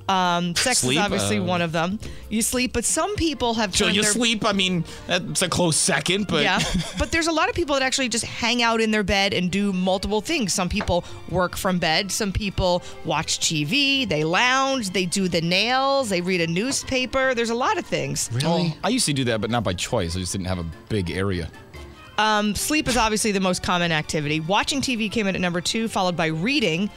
[0.09, 1.99] Um, sex Sleep, is obviously uh, one of them.
[2.29, 3.75] You sleep, but some people have.
[3.75, 4.45] So turned you their- sleep.
[4.45, 6.61] I mean, that's a close second, but yeah,
[6.99, 9.51] but there's a lot of people that actually just hang out in their bed and
[9.51, 10.53] do multiple things.
[10.53, 12.13] Some people work from bed.
[12.13, 14.07] Some people watch TV.
[14.07, 14.91] They lounge.
[14.91, 16.11] They do the nails.
[16.11, 17.35] They read a newspaper.
[17.35, 18.29] There's a lot of things.
[18.43, 20.17] Well, I used to do that, but not by choice.
[20.17, 21.51] I just didn't have a big area.
[22.19, 24.41] Um, sleep is obviously the most common activity.
[24.41, 26.91] Watching TV came in at number two, followed by reading.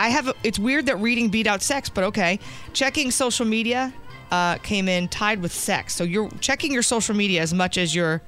[0.00, 0.32] I have.
[0.42, 2.38] It's weird that reading beat out sex, but okay.
[2.72, 3.92] Checking social media
[4.30, 5.94] uh, came in tied with sex.
[5.94, 8.22] So you're checking your social media as much as you're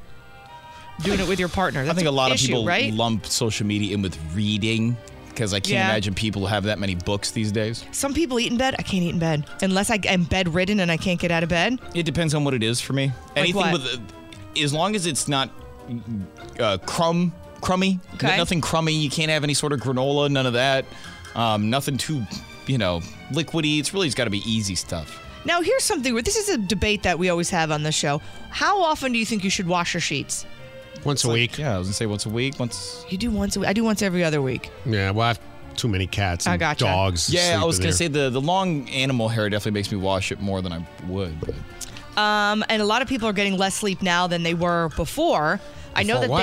[1.03, 1.81] doing it with your partner.
[1.89, 2.93] I think a lot issue, of people right?
[2.93, 4.97] lump social media in with reading
[5.31, 5.89] because I can't Yeah.
[5.89, 7.86] imagine people have that many books these days.
[7.90, 8.74] Some people eat in bed.
[8.78, 11.49] I can't eat in bed unless I am bedridden and I can't get out of
[11.49, 11.78] bed.
[11.94, 13.12] It depends on what it is for me.
[13.35, 13.73] Anything what?
[13.73, 15.49] with, uh, as long as it's not
[16.61, 17.32] uh, crumb,
[17.62, 18.36] crummy, Okay.
[18.36, 18.93] nothing crummy.
[18.93, 20.85] You can't have any sort of granola, none of that.
[21.34, 22.22] Um, nothing too,
[22.66, 23.00] you know,
[23.32, 23.78] liquidy.
[23.78, 25.18] It's really just got to be easy stuff.
[25.44, 26.14] Now, here's something.
[26.16, 28.20] This is a debate that we always have on the show.
[28.50, 30.46] How often do you think you should wash your sheets?
[31.04, 31.59] Once a week.
[31.59, 32.60] Yeah, I was gonna say once a week.
[32.60, 33.04] Once.
[33.09, 33.68] You do once a week.
[33.68, 34.70] I do once every other week.
[34.86, 35.40] Yeah, well, I have
[35.74, 36.84] too many cats I and gotcha.
[36.84, 37.28] dogs.
[37.32, 37.96] Yeah, I was gonna there.
[37.96, 41.34] say the the long animal hair definitely makes me wash it more than I would.
[41.40, 41.54] But.
[42.16, 45.59] Um, and a lot of people are getting less sleep now than they were before.
[45.94, 46.38] I know that Before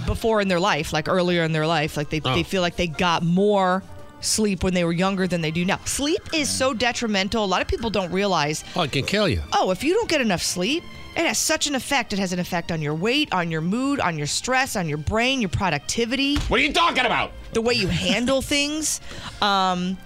[0.00, 2.34] they before in their life, like earlier in their life, like they, Oh.
[2.34, 3.82] they feel like they got more
[4.20, 5.78] sleep when they were younger than they do now.
[5.84, 7.44] Sleep is so detrimental.
[7.44, 8.64] A lot of people don't realize.
[8.76, 9.42] Oh, it can kill you.
[9.52, 10.82] Oh, if you don't get enough sleep,
[11.16, 12.12] it has such an effect.
[12.12, 14.98] It has an effect on your weight, on your mood, on your stress, on your
[14.98, 16.36] brain, your productivity.
[16.36, 17.32] What are you talking about?
[17.52, 19.00] The way you handle things.
[19.40, 19.96] Um,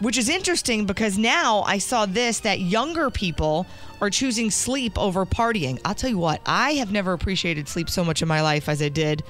[0.00, 3.66] which is interesting because now I saw this that younger people
[4.00, 5.80] are choosing sleep over partying.
[5.84, 8.82] I'll tell you what, I have never appreciated sleep so much in my life as
[8.82, 9.22] I did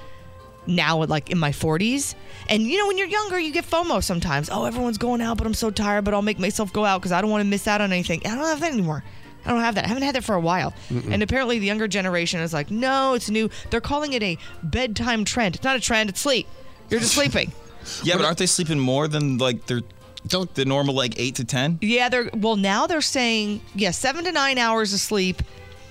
[0.66, 2.14] now like in my 40s
[2.48, 4.48] and you know when you're younger you get fomo sometimes.
[4.50, 7.12] Oh everyone's going out but i'm so tired but i'll make myself go out because
[7.12, 8.20] i don't want to miss out on anything.
[8.24, 9.02] I don't have that anymore.
[9.44, 9.84] I don't have that.
[9.84, 10.74] I haven't had that for a while.
[10.90, 11.12] Mm-mm.
[11.12, 13.48] and apparently the younger generation is like no it's new.
[13.70, 15.54] They're calling it a bedtime trend.
[15.56, 16.46] It's not a trend it's sleep.
[16.90, 17.52] You're just sleeping.
[18.02, 19.80] Yeah, but aren't they sleeping more than like their
[20.26, 21.78] don't the normal like eight to ten?
[21.80, 25.40] Yeah, they're well now they're saying yeah, seven to nine hours of sleep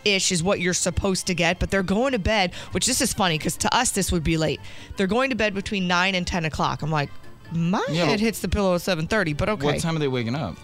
[0.06, 3.14] ish is what you're supposed to get, but they're going to bed, which this is
[3.14, 4.61] funny because to us this would be late.
[4.98, 6.82] They're going to bed between nine and ten o'clock.
[6.82, 7.10] I'm like,
[7.52, 9.65] my Yeah, head hits the pillow at seven thirty, but okay.
[9.65, 10.56] What time are they waking up?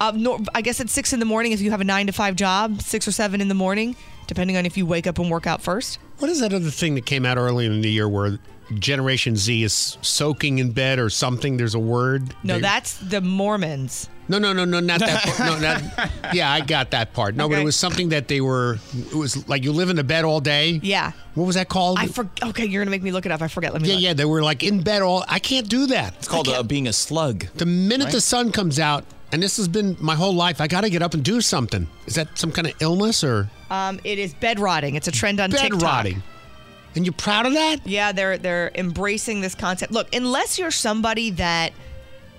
[0.00, 2.12] Uh, no, I guess it's six in the morning if you have a nine to
[2.12, 3.94] five job, six or seven in the morning,
[4.26, 5.98] depending on if you wake up and work out first.
[6.18, 8.38] What is that other thing that came out early in the year where
[8.80, 11.56] Generation Z is soaking in bed or something?
[11.56, 12.34] There's a word.
[12.42, 14.08] No, They- that's the Mormons.
[14.28, 15.22] No, no, no, no, not that.
[15.24, 15.38] part.
[15.40, 16.10] No, not.
[16.34, 17.34] Yeah, I got that part.
[17.34, 18.78] No, but it was something that they were.
[18.96, 20.80] It was like you live in the bed all day.
[20.82, 21.12] Yeah.
[21.34, 21.98] What was that called?
[21.98, 23.42] I for, okay, you're gonna make me look it up.
[23.42, 23.72] I forget.
[23.72, 23.88] Let me.
[23.88, 24.02] yeah, look.
[24.02, 24.12] yeah.
[24.14, 25.24] They were like in bed all.
[25.28, 26.14] I can't do that.
[26.14, 27.46] It's called uh, being a slug.
[27.56, 28.12] The minute right?
[28.12, 31.02] the sun comes out, and this has been my whole life, I got to get
[31.02, 31.88] up and do something.
[32.06, 34.94] Is that some kind of illness or Um, it is bed rotting.
[34.94, 35.82] It's a trend on bed TikTok.
[35.82, 36.22] rotting?
[36.94, 37.86] And you're proud of that?
[37.86, 39.92] Yeah, they're they're embracing this concept.
[39.92, 41.72] Look, unless you're somebody that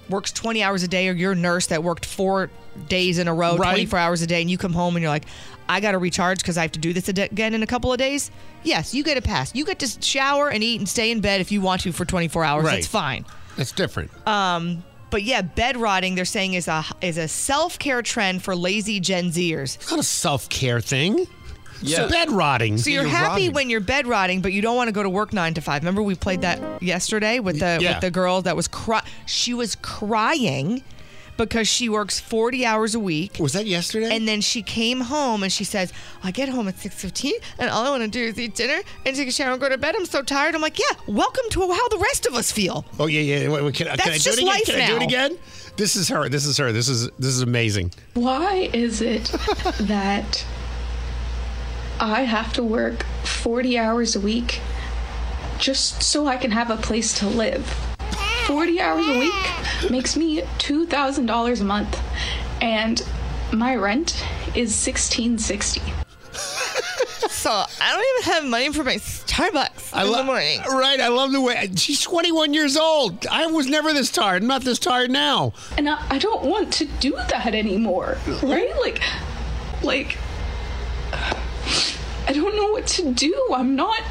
[0.10, 2.50] works 20 hours a day or you're a nurse that worked 4
[2.90, 3.72] days in a row, Right.
[3.72, 5.26] 24 hours a day and you come home and you're like,
[5.70, 7.98] I got to recharge cuz I have to do this again in a couple of
[7.98, 8.30] days.
[8.64, 9.56] Yes, you get a pass.
[9.56, 12.04] You get to shower and eat and stay in bed if you want to for
[12.06, 12.66] 24 hours.
[12.66, 12.78] Right.
[12.80, 13.26] It's fine.
[13.58, 14.12] That's different.
[14.28, 19.00] Um but yeah, bed rotting they're saying is a is a self-care trend for lazy
[19.00, 19.76] Gen Zers.
[19.76, 21.28] It's not a self care thing.
[21.84, 22.04] Yeah.
[22.04, 22.78] It's bed rotting.
[22.78, 25.34] So you're, happy when you're bed rotting, but you don't want to go to work
[25.34, 25.82] nine to five.
[25.82, 27.94] Remember we played that yesterday with the Yeah.
[27.94, 29.02] with the girl that was cry.
[29.26, 30.84] She was crying
[31.36, 33.38] because she works 40 hours a week.
[33.40, 34.16] Was that yesterday?
[34.16, 35.92] And then she came home and she says,
[36.24, 39.16] "I get home at 6:15, and all I want to do is eat dinner and
[39.16, 39.96] take a shower and go to bed.
[39.96, 43.08] I'm so tired." I'm like, "Yeah, welcome to how the rest of us feel." Oh
[43.08, 43.50] yeah, yeah.
[43.50, 44.48] Wait, wait, can, can I That's do just it again?
[44.48, 45.38] life Can I do it again?
[45.76, 46.30] This is her.
[46.30, 46.72] This is her.
[46.72, 47.92] This is this is amazing.
[48.14, 49.26] Why is it
[49.80, 50.46] that
[52.04, 54.60] I have to work 40 hours a week
[55.58, 57.66] just so I can have a place to live?
[58.46, 62.02] 40 hours a week makes me $2,000 a month
[62.62, 63.02] and
[63.54, 64.22] my rent
[64.54, 65.82] is 1660.
[67.30, 70.62] So I don't even have money for my Starbucks in the lo- morning.
[70.62, 71.02] Right.
[71.02, 73.28] I love the way she's 21 years old.
[73.28, 74.44] I was never this tired.
[74.44, 75.52] I'm not this tired now.
[75.78, 78.72] And I, I don't want to do that anymore, right?
[78.80, 79.02] Like,
[79.84, 80.18] like,
[82.28, 83.50] I don't know what to do.
[83.54, 84.02] I'm not,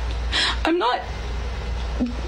[0.65, 1.01] I'm not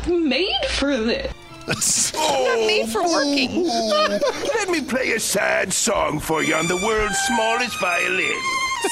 [0.08, 1.32] made for this.
[2.16, 3.64] I'm not made for working.
[3.68, 8.40] Let me play a sad song for you on the world's smallest violin.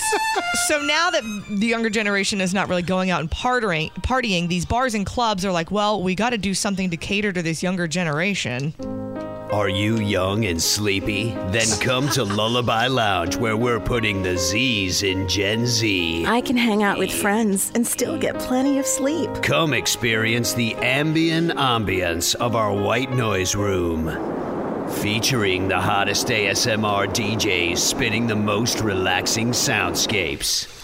[0.66, 4.64] so now that the younger generation is not really going out and partying, partying, these
[4.64, 7.62] bars and clubs are like, well, we got to do something to cater to this
[7.62, 8.74] younger generation.
[9.52, 11.32] Are you young and sleepy?
[11.48, 16.24] Then come to Lullaby Lounge where we're putting the Z's in Gen Z.
[16.26, 19.28] I can hang out with friends and still get plenty of sleep.
[19.42, 24.06] Come experience the ambient ambience of our white noise room.
[25.02, 30.81] Featuring the hottest ASMR DJs spinning the most relaxing soundscapes.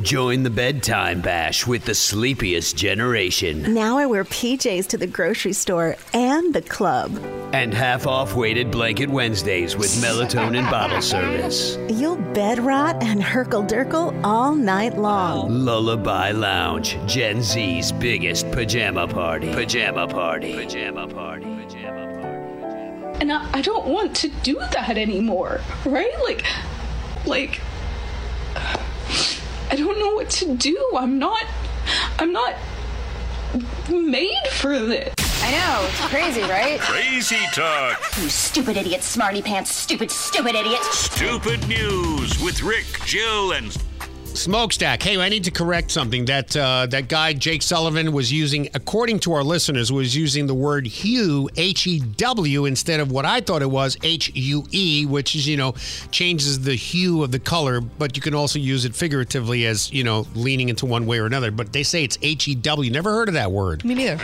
[0.00, 3.74] Join the bedtime bash with the sleepiest generation.
[3.74, 7.18] Now I wear PJs to the grocery store and the club.
[7.52, 11.76] And half off weighted blanket Wednesdays with melatonin bottle service.
[11.88, 15.50] You'll bed rot and herkle durkle all night long.
[15.50, 19.52] Lullaby Lounge, Gen Z's biggest pajama party.
[19.52, 20.54] pajama party.
[20.54, 21.44] Pajama party.
[21.44, 23.20] Pajama party.
[23.20, 26.44] and I, I don't want to do that anymore right like
[27.26, 27.60] like
[29.70, 31.44] i don't know what to do i'm not
[32.18, 32.54] i'm not
[33.88, 36.78] made for this I know, it's crazy, right?
[36.78, 37.98] Crazy talk.
[38.20, 40.82] You stupid idiot, smarty pants, stupid, stupid idiot.
[40.82, 43.76] Stupid news with Rick, Jill, and
[44.34, 45.02] Smokestack.
[45.02, 46.24] Hey, I need to correct something.
[46.24, 50.54] That uh, that guy Jake Sullivan was using, according to our listeners, was using the
[50.54, 55.04] word hue H E W instead of what I thought it was H U E,
[55.04, 55.74] which is you know
[56.10, 60.04] changes the hue of the color, but you can also use it figuratively as you
[60.04, 61.50] know leaning into one way or another.
[61.50, 62.90] But they say it's H E W.
[62.90, 63.84] Never heard of that word.
[63.84, 64.16] Me neither.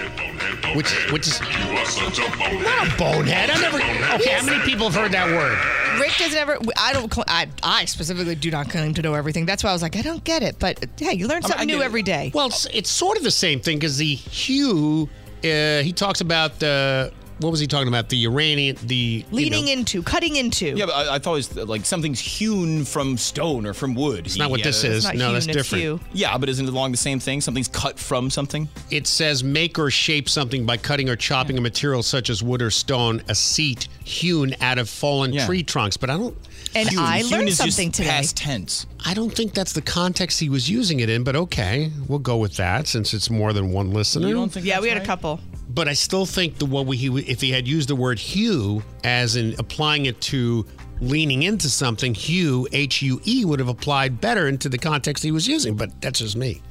[0.75, 3.51] Which which is not a bonehead.
[3.51, 3.77] I never.
[4.23, 5.59] Okay, how many people have heard that word?
[6.01, 6.59] Rick doesn't ever.
[6.77, 7.13] I don't.
[7.27, 9.47] I, I specifically do not claim to know everything.
[9.47, 10.59] That's why I was like, I don't get it.
[10.59, 12.31] But yeah, you learn I mean, something I new every day.
[12.35, 15.09] Well, it's, it's sort of the same thing because the hue,
[15.45, 18.09] uh, he talks about the what was he talking about?
[18.09, 20.69] The Iranian, the you know- into, cutting into.
[20.77, 24.27] Yeah, but I, I thought it was like something's hewn from stone or from wood.
[24.27, 25.05] It's not what this is.
[25.05, 25.83] Not No, that's hewn, it's different.
[25.85, 26.01] hew.
[26.15, 27.43] Yeah, but isn't it along the same thing?
[27.43, 28.69] Something's cut from something.
[28.91, 32.63] It says make or shape something by cutting or chopping a material such as wood
[32.63, 35.45] or stone, a seat hewn out of fallen Yeah.
[35.45, 35.99] tree trunks.
[35.99, 36.37] But I don't.
[36.77, 38.09] And Hewn- I hewn learned is just something today.
[38.11, 38.87] Past tense.
[39.05, 42.37] I don't think that's the context he was using it in, but okay, we'll go
[42.37, 44.29] with that since it's more than one listener.
[44.61, 45.41] yeah, we had a couple.
[45.69, 48.83] But I still think the what we, he if he had used the word hue
[49.05, 50.65] as in applying it to
[51.01, 55.33] leaning into something, hue H U E would have applied better into the context he
[55.33, 55.75] was using.
[55.77, 56.63] But that's just me.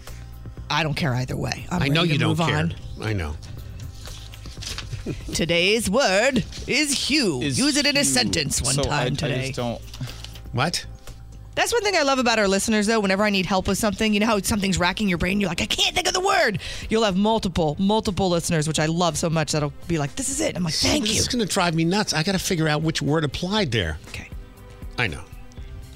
[0.70, 1.66] I don't care either way.
[1.70, 2.58] I'm I know ready to you don't move care.
[2.58, 2.76] on.
[3.02, 3.36] I know.
[5.34, 7.42] Today's word is hue.
[7.42, 9.46] Use it in a sentence one So I- time I today.
[9.48, 9.82] just don't.
[10.52, 10.86] What?
[11.56, 13.00] That's one thing I love about our listeners, though.
[13.00, 15.62] Whenever I need help with something, you know how something's racking your brain, you're like,
[15.62, 16.60] I can't think of the word.
[16.90, 19.54] You'll have multiple, multiple listeners, which I love so much.
[19.54, 20.58] That'll be like, this is it.
[20.58, 21.20] I'm like, thank This you.
[21.22, 22.14] is going to drive me nuts.
[22.14, 23.98] I got to figure out which word applied there.
[24.10, 24.28] Okay.
[24.98, 25.22] I know.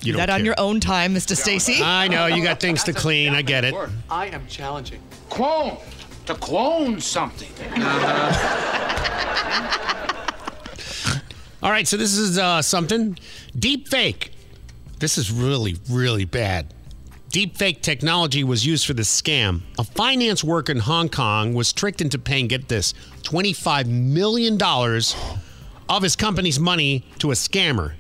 [0.01, 0.45] You don't that on care.
[0.45, 1.35] your own time, Mr.
[1.35, 1.81] Stacy.
[1.83, 3.35] I know you got things to clean.
[3.35, 3.75] I get it.
[4.09, 5.01] I am challenging.
[5.29, 5.77] Clone.
[6.29, 7.49] To clone something.
[11.63, 13.17] All right, so this is uh, something
[13.57, 14.33] deep fake.
[14.99, 16.71] This is really, really bad.
[17.31, 19.61] Deep fake technology was used for this scam.
[19.79, 22.93] A finance worker in Hong Kong was tricked into paying, get this,
[23.23, 24.61] $25 million
[25.89, 27.93] of his company's money to a scammer.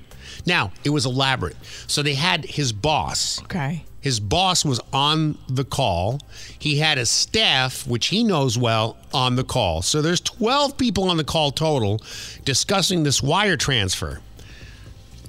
[0.45, 1.57] Now, it was elaborate.
[1.87, 3.41] So they had his boss.
[3.45, 3.85] Okay.
[4.01, 6.19] His boss was on the call.
[6.57, 9.81] He had his staff, which he knows well, on the call.
[9.81, 12.01] So there's 12 people on the call total
[12.45, 14.21] discussing this wire transfer.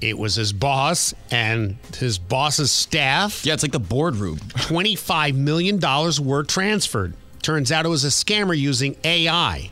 [0.01, 3.45] It was his boss and his boss's staff.
[3.45, 4.37] Yeah, it's like the boardroom.
[4.55, 5.79] $25 million
[6.25, 7.13] were transferred.
[7.43, 9.69] Turns out it was a scammer using AI.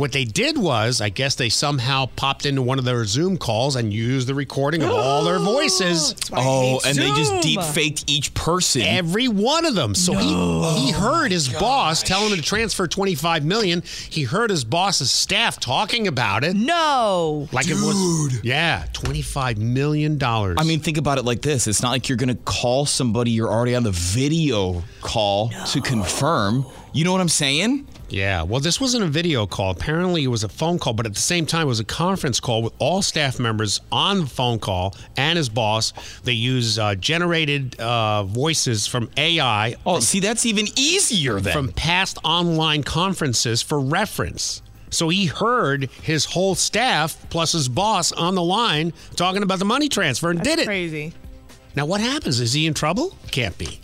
[0.00, 3.76] What they did was, I guess they somehow popped into one of their Zoom calls
[3.76, 6.14] and used the recording of all their voices.
[6.32, 8.80] Oh, and they just deep faked each person.
[8.80, 9.94] Every one of them.
[9.94, 13.82] So he he heard his boss tell him to transfer 25 million.
[14.08, 16.56] He heard his boss's staff talking about it.
[16.56, 17.46] No.
[17.52, 20.56] Like it was Yeah, 25 million dollars.
[20.58, 21.66] I mean, think about it like this.
[21.66, 25.82] It's not like you're going to call somebody you're already on the video call to
[25.82, 26.64] confirm.
[26.94, 27.86] You know what I'm saying?
[28.10, 29.70] Yeah, well, this wasn't a video call.
[29.70, 32.40] Apparently, it was a phone call, but at the same time, it was a conference
[32.40, 35.92] call with all staff members on the phone call and his boss.
[36.24, 39.76] They use uh, generated uh, voices from AI.
[39.86, 41.52] Oh, see, that's even easier then.
[41.52, 44.62] From past online conferences for reference.
[44.90, 49.64] So he heard his whole staff plus his boss on the line talking about the
[49.64, 50.66] money transfer and That's did it.
[50.66, 51.12] crazy.
[51.76, 52.40] Now, what happens?
[52.40, 53.16] Is he in trouble?
[53.30, 53.78] Can't be.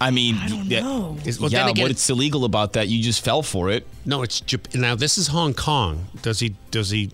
[0.00, 1.16] I mean, yeah, know.
[1.24, 2.88] Is- well, yeah, then again- what's illegal about that?
[2.88, 3.86] You just fell for it.
[4.04, 4.94] No, it's Jap- now.
[4.94, 6.06] This is Hong Kong.
[6.22, 6.54] Does he?
[6.70, 7.10] Does he?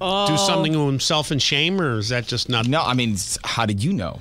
[0.00, 0.28] Oh.
[0.28, 2.68] do something to himself in shame, or is that just not?
[2.68, 4.20] No, I mean, how did you know?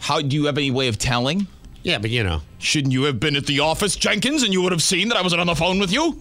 [0.00, 1.46] How do you have any way of telling?
[1.82, 2.40] Yeah, but you know.
[2.58, 5.22] Shouldn't you have been at the office, Jenkins, and you would have seen that I
[5.22, 6.18] wasn't on the phone with you?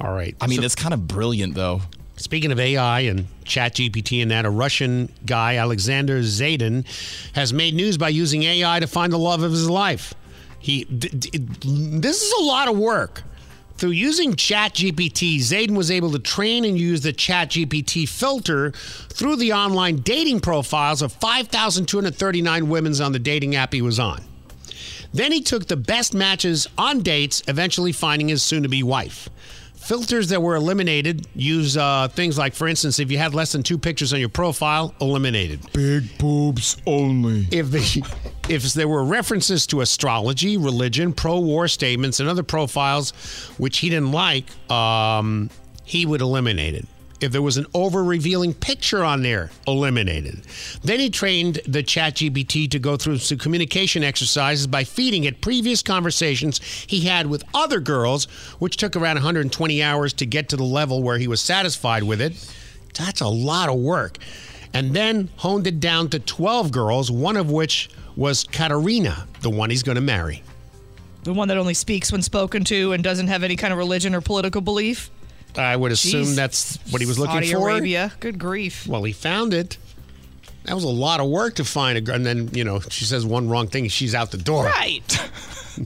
[0.00, 0.34] All right.
[0.40, 1.82] I mean, So- that's kind of brilliant, though.
[2.16, 6.84] Speaking of AI and ChatGPT and that, a Russian guy, Alexander Zayden,
[7.34, 10.14] has made news by using AI to find the love of his life.
[10.62, 13.24] He, this is a lot of work.
[13.78, 19.52] Through using ChatGPT, Zayden was able to train and use the ChatGPT filter through the
[19.52, 24.22] online dating profiles of 5,239 women on the dating app he was on.
[25.12, 29.28] Then he took the best matches on dates, eventually finding his soon to be wife.
[29.82, 33.64] Filters that were eliminated use uh, things like, for instance, if you had less than
[33.64, 35.60] two pictures on your profile, eliminated.
[35.72, 37.48] Big boobs only.
[37.50, 38.06] If the,
[38.48, 43.10] if there were references to astrology, religion, pro-war statements, and other profiles
[43.58, 45.50] which he didn't like, um,
[45.84, 46.86] he would eliminate it.
[47.22, 50.42] If there was an over-revealing picture on there, eliminated.
[50.82, 55.82] Then he trained the ChatGPT to go through some communication exercises by feeding it previous
[55.82, 58.24] conversations he had with other girls,
[58.58, 62.20] which took around 120 hours to get to the level where he was satisfied with
[62.20, 62.32] it.
[62.94, 64.18] That's a lot of work.
[64.74, 69.70] And then honed it down to 12 girls, one of which was Katerina, the one
[69.70, 70.42] he's going to marry.
[71.24, 74.14] The one that only speaks when spoken to and doesn't have any kind of religion
[74.14, 75.10] or political belief.
[75.56, 76.34] I would assume Jeez.
[76.36, 77.68] that's what he was looking Saudi for.
[77.70, 78.12] Arabia.
[78.20, 78.86] Good grief.
[78.86, 79.76] Well, he found it.
[80.64, 82.14] That was a lot of work to find a girl.
[82.14, 84.64] And then, you know, she says one wrong thing, she's out the door.
[84.64, 85.02] Right.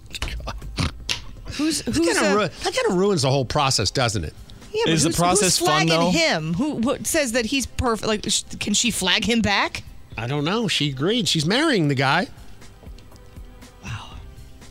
[1.52, 4.34] who's That who's kind, uh, of that kind of ruins the whole process, doesn't it?
[4.72, 6.10] yeah, but Is the who's, process who's fun, flagging though?
[6.10, 6.54] him?
[6.54, 8.06] Who, who says that he's perfect?
[8.06, 9.82] Like, sh- can she flag him back?
[10.18, 10.68] I don't know.
[10.68, 11.28] She agreed.
[11.28, 12.28] She's marrying the guy.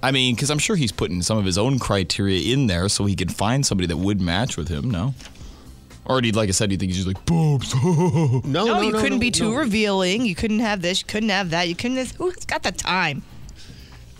[0.05, 3.05] I mean, because I'm sure he's putting some of his own criteria in there so
[3.05, 4.91] he could find somebody that would match with him.
[4.91, 5.15] No,
[6.05, 7.73] Or do you, like I said, do you think he's just like boobs?
[7.83, 10.23] no, No, no, you couldn't be too revealing.
[10.23, 11.01] You couldn't have this.
[11.01, 11.67] You couldn't have that.
[11.67, 11.97] You couldn't.
[11.97, 13.23] Have, who's got the time?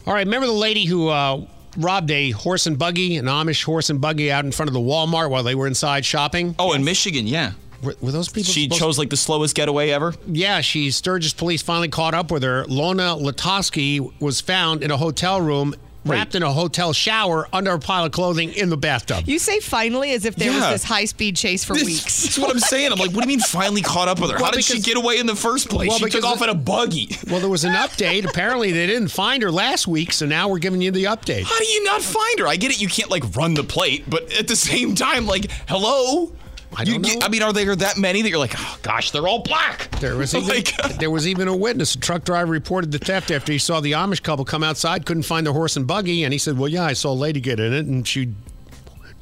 [0.08, 1.46] All right, remember the lady who uh,
[1.78, 4.80] robbed a horse and buggy, an Amish horse and buggy out in front of the
[4.80, 6.56] Walmart while they were inside shopping?
[6.58, 7.52] Oh, in Michigan, yeah.
[7.84, 10.14] Were, were those people She supposed- chose like the slowest getaway ever.
[10.28, 12.66] Yeah, she Sturgis police finally caught up with her.
[12.66, 15.76] Lona Latosky was found in a hotel room,
[16.06, 19.24] wrapped in a hotel shower under a pile of clothing in the bathtub.
[19.28, 20.60] You say finally as if there Yeah.
[20.72, 22.24] was this high speed chase for weeks.
[22.24, 22.92] That's what I'm saying.
[22.92, 24.36] I'm like, what do you mean finally caught up with her?
[24.38, 25.90] Well, How did she because- get away in the first place?
[25.90, 27.10] Well, she took because off in a buggy.
[27.32, 28.24] Well, there was an update.
[28.24, 31.44] Apparently, they didn't find her last week, so now we're giving you the update.
[31.44, 32.48] How do you not find her?
[32.48, 32.80] I get it.
[32.80, 36.32] You can't like run the plate, but at the same time, like, hello.
[36.78, 37.26] I don't get- know.
[37.26, 39.90] I mean, are there that many that you're like, oh gosh, they're all black?
[40.00, 40.64] There was even,
[41.00, 41.96] there was even a witness.
[41.96, 45.24] A truck driver reported the theft after he saw the Amish couple come outside, couldn't
[45.24, 47.60] find the horse and buggy, and he said, "Well, yeah, I saw a lady get
[47.60, 48.34] in it, and she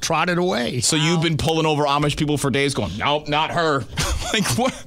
[0.00, 3.80] trotted away." So you've been pulling over Amish people for days, going, nope, not her.
[4.32, 4.84] like what?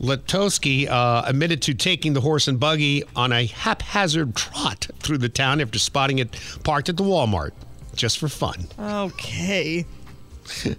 [0.00, 5.28] Latosky uh, admitted to taking the horse and buggy on a haphazard trot through the
[5.28, 7.50] town after spotting it parked at the Walmart,
[7.96, 8.68] just for fun.
[8.78, 9.84] Okay.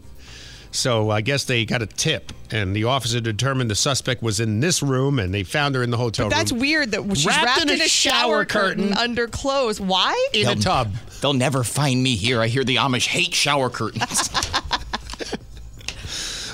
[0.71, 4.59] So I guess they got a tip, and the officer determined the suspect was in
[4.59, 6.61] this room, and they found her in the hotel But that's room.
[6.61, 8.97] weird that she's Wrapped wrapped, in a in, a shower, shower curtain, curtain.
[8.97, 9.81] under clothes.
[9.81, 10.13] Why?
[10.33, 10.93] in a tub.
[11.21, 12.39] They'll never find me here.
[12.39, 14.29] I hear the Amish hate shower curtains.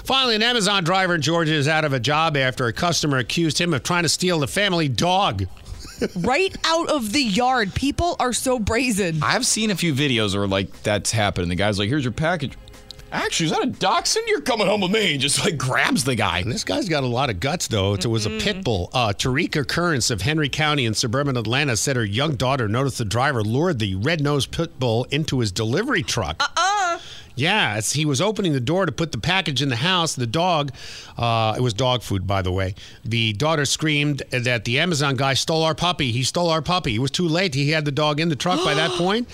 [0.06, 3.60] Finally, an Amazon driver in Georgia is out of a job after a customer accused
[3.60, 5.46] him of trying to steal the family dog.
[6.18, 7.74] right out of the yard.
[7.74, 9.20] People are so brazen.
[9.24, 11.50] I've seen a few videos where like that's happened.
[11.50, 12.54] The guy's like, here's your package.
[13.12, 14.26] Actually, is that a dachshund?
[14.28, 15.14] You're coming home with me.
[15.14, 16.44] And just like grabs the guy.
[16.44, 17.94] This guy's got a lot of guts, though.
[17.94, 18.90] It was a pit bull.
[18.94, 23.06] Uh, Tarika Currents of Henry County in suburban Atlanta said her young daughter noticed the
[23.06, 26.38] driver lured the red-nosed pit bull into his delivery truck.
[26.42, 26.75] Uh-uh.
[27.38, 30.26] Yeah, as he was opening the door to put the package in the house, the
[30.28, 30.72] dog,
[31.18, 32.76] uh, it was dog food, by the way.
[33.04, 36.12] The daughter screamed that the Amazon guy stole our puppy.
[36.14, 36.96] He stole our puppy.
[36.96, 37.54] It was too late.
[37.54, 39.28] He had the dog in the truck by that point.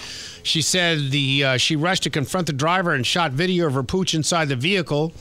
[0.44, 3.84] She said the uh, she rushed to confront the driver and shot video of her
[3.84, 5.14] pooch inside the vehicle.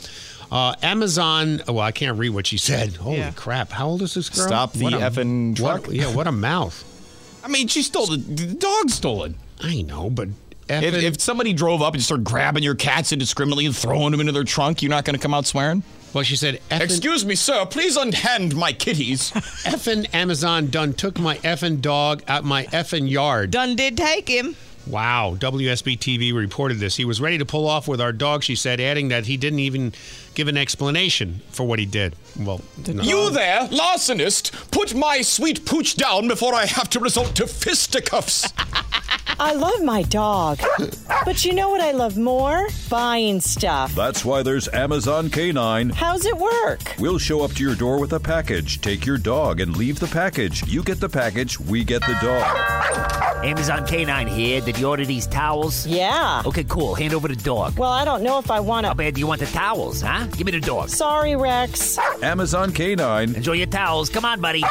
[0.50, 1.60] Uh, Amazon.
[1.68, 2.96] Well, I can't read what she said.
[2.96, 3.32] Holy Yeah.
[3.32, 3.70] crap!
[3.72, 4.46] How old is this girl?
[4.46, 5.86] Stop the What a- effing truck.
[5.86, 6.82] What, yeah, what a mouth.
[7.44, 9.34] I mean, she stole the, the dog stole it.
[9.60, 10.28] I know, but
[10.70, 14.32] If, if somebody drove up and started grabbing your cats indiscriminately and throwing them into
[14.32, 15.82] their trunk, you're not going to come out swearing?
[16.12, 17.66] Well, she said, effing- Excuse me, sir.
[17.66, 19.30] Please unhand my kitties.
[19.64, 23.50] effing Amazon done took my effing dog out my effing yard.
[23.52, 24.56] Done did take him.
[24.86, 25.36] Wow.
[25.38, 26.96] WSB TV reported this.
[26.96, 29.60] He was ready to pull off with our dog, she said, adding that he didn't
[29.60, 29.92] even
[30.34, 32.16] give an explanation for what he did.
[32.38, 33.02] Well, no.
[33.02, 38.52] You there, larcenist, put my sweet pooch down before I have to resort to fisticuffs.
[39.40, 40.60] I love my dog.
[41.22, 42.66] But you know what I love more?
[42.88, 43.94] Buying stuff.
[43.94, 45.92] That's why there's Amazon K9.
[45.92, 46.94] How's it work?
[46.98, 48.80] We'll show up to your door with a package.
[48.80, 50.66] Take your dog and leave the package.
[50.66, 53.44] You get the package, we get the dog.
[53.44, 54.60] Amazon K9 here.
[54.62, 55.86] Did you order these towels?
[55.86, 56.42] Yeah.
[56.46, 56.94] Okay, cool.
[56.94, 57.78] Hand over the dog.
[57.78, 58.96] Well, I don't know if I want How to.
[58.98, 60.26] bad do you want the towels, huh?
[60.36, 60.88] Give me the dog.
[60.88, 61.98] Sorry, Rex.
[62.22, 63.36] Amazon K9.
[63.36, 64.08] Enjoy your towels.
[64.08, 64.64] Come on, buddy.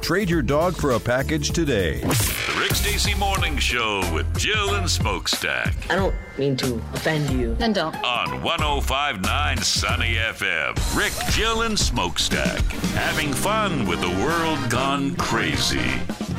[0.00, 2.00] Trade your dog for a package today.
[2.00, 7.54] The Rick Stacy Morning Show with Jill and Smokestack I don't mean to offend you.
[7.54, 7.94] Then don't.
[8.04, 10.96] on 1059 Sunny FM.
[10.96, 12.60] Rick, Jill, and Smokestack
[12.94, 15.88] having fun with the world gone crazy.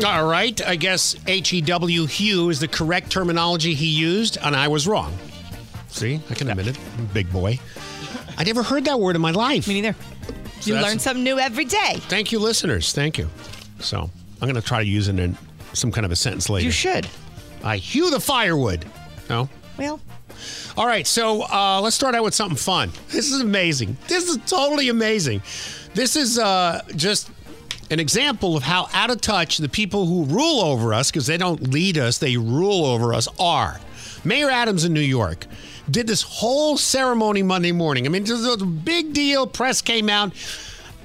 [0.06, 0.62] All right.
[0.68, 4.86] I guess H E W hew is the correct terminology he used, and I was
[4.86, 5.18] wrong.
[5.88, 6.78] See, I can admit it.
[6.98, 7.60] I'm a big boy.
[8.38, 9.70] I never heard that word in my life.
[9.70, 9.96] Me neither.
[10.60, 11.96] So you learn something new every day.
[12.10, 12.92] Thank you, listeners.
[12.92, 13.30] Thank you.
[13.80, 14.10] So
[14.42, 15.38] I'm going to try to use it in
[15.74, 16.66] some kind of a sentence later.
[16.66, 17.08] You should.
[17.64, 18.86] I hew the firewood.
[19.30, 19.50] No?
[19.78, 20.00] Well,
[20.78, 22.92] All right, so uh, let's start out with something fun.
[23.10, 23.98] This is amazing.
[24.08, 25.42] This is totally amazing.
[25.94, 27.30] This is uh, just
[27.90, 31.38] an example of how out of touch the people who rule over us, because they
[31.38, 33.80] don't lead us, they rule over us, are.
[34.24, 35.46] Mayor Adams in New York
[35.90, 38.06] did this whole ceremony Monday morning.
[38.06, 39.46] I mean, this was a big deal.
[39.48, 40.32] Press came out.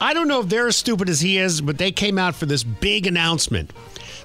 [0.01, 2.47] I don't know if they're as stupid as he is, but they came out for
[2.47, 3.71] this big announcement.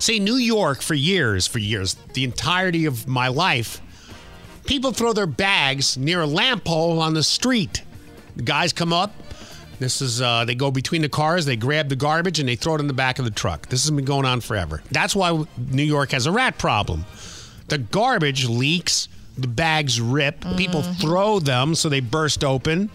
[0.02, 3.80] See, New York for years, for years, the entirety of my life,
[4.65, 7.84] people throw their bags near a lamp pole on the street.
[8.36, 9.14] The guys come up.
[9.78, 12.73] This is uh, they go between the cars, they grab the garbage and they throw
[12.73, 13.68] it in the back of the truck.
[13.68, 14.82] This has been going on forever.
[14.90, 17.06] That's why New York has a rat problem.
[17.68, 19.07] The garbage leaks,
[19.38, 22.90] the bags rip, people throw them so they burst open.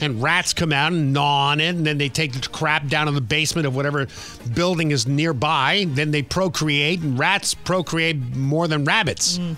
[0.00, 3.06] And rats come out and gnaw on it, and then they take the crap down
[3.06, 4.08] in the basement of whatever
[4.52, 5.86] building is nearby.
[5.88, 9.38] Then they procreate, and rats procreate more than rabbits.
[9.38, 9.56] Mm.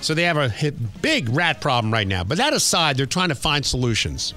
[0.00, 0.72] So they have a
[1.02, 2.24] big rat problem right now.
[2.24, 4.32] But that aside, they're trying to find solutions.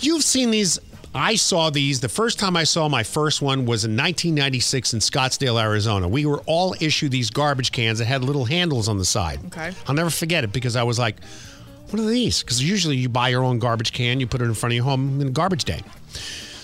[0.00, 0.78] You've seen these.
[1.14, 2.00] I saw these.
[2.00, 6.08] The first time I saw my first one was in 1996 in Scottsdale, Arizona.
[6.08, 9.40] We were all issued these garbage cans that had little handles on the side.
[9.46, 9.72] Okay.
[9.86, 11.16] I'll never forget it because I was like,
[11.94, 12.42] what are these?
[12.42, 14.84] Because usually you buy your own garbage can, you put it in front of your
[14.84, 15.80] home in garbage day.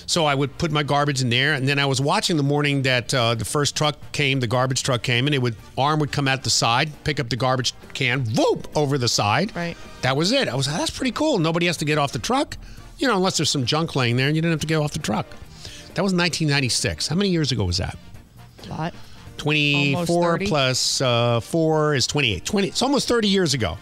[0.07, 2.83] So I would put my garbage in there, and then I was watching the morning
[2.83, 6.11] that uh, the first truck came, the garbage truck came, and it would arm would
[6.11, 9.55] come out the side, pick up the garbage can, whoop over the side.
[9.55, 9.77] Right.
[10.03, 10.49] That was it.
[10.49, 11.39] I was like, that's pretty cool.
[11.39, 12.57] Nobody has to get off the truck,
[12.99, 14.93] you know, unless there's some junk laying there, and you didn't have to get off
[14.93, 15.27] the truck.
[15.95, 17.07] That was 1996.
[17.07, 17.97] How many years ago was that?
[18.65, 18.95] A lot.
[19.37, 22.45] 24 plus uh, 4 is 28.
[22.45, 23.79] 20, it's almost 30 years ago.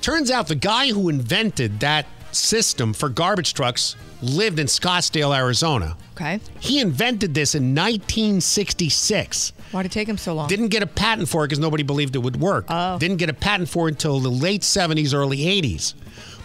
[0.00, 5.96] Turns out the guy who invented that system for garbage trucks lived in Scottsdale, Arizona.
[6.14, 6.40] Okay.
[6.58, 9.52] He invented this in 1966.
[9.72, 10.48] Why did it take him so long?
[10.48, 12.66] Didn't get a patent for it because nobody believed it would work.
[12.68, 12.98] Oh.
[12.98, 15.94] Didn't get a patent for it until the late 70s, early 80s.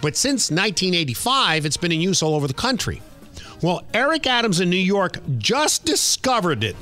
[0.00, 3.02] But since 1985, it's been in use all over the country.
[3.62, 6.76] Well, Eric Adams in New York just discovered it.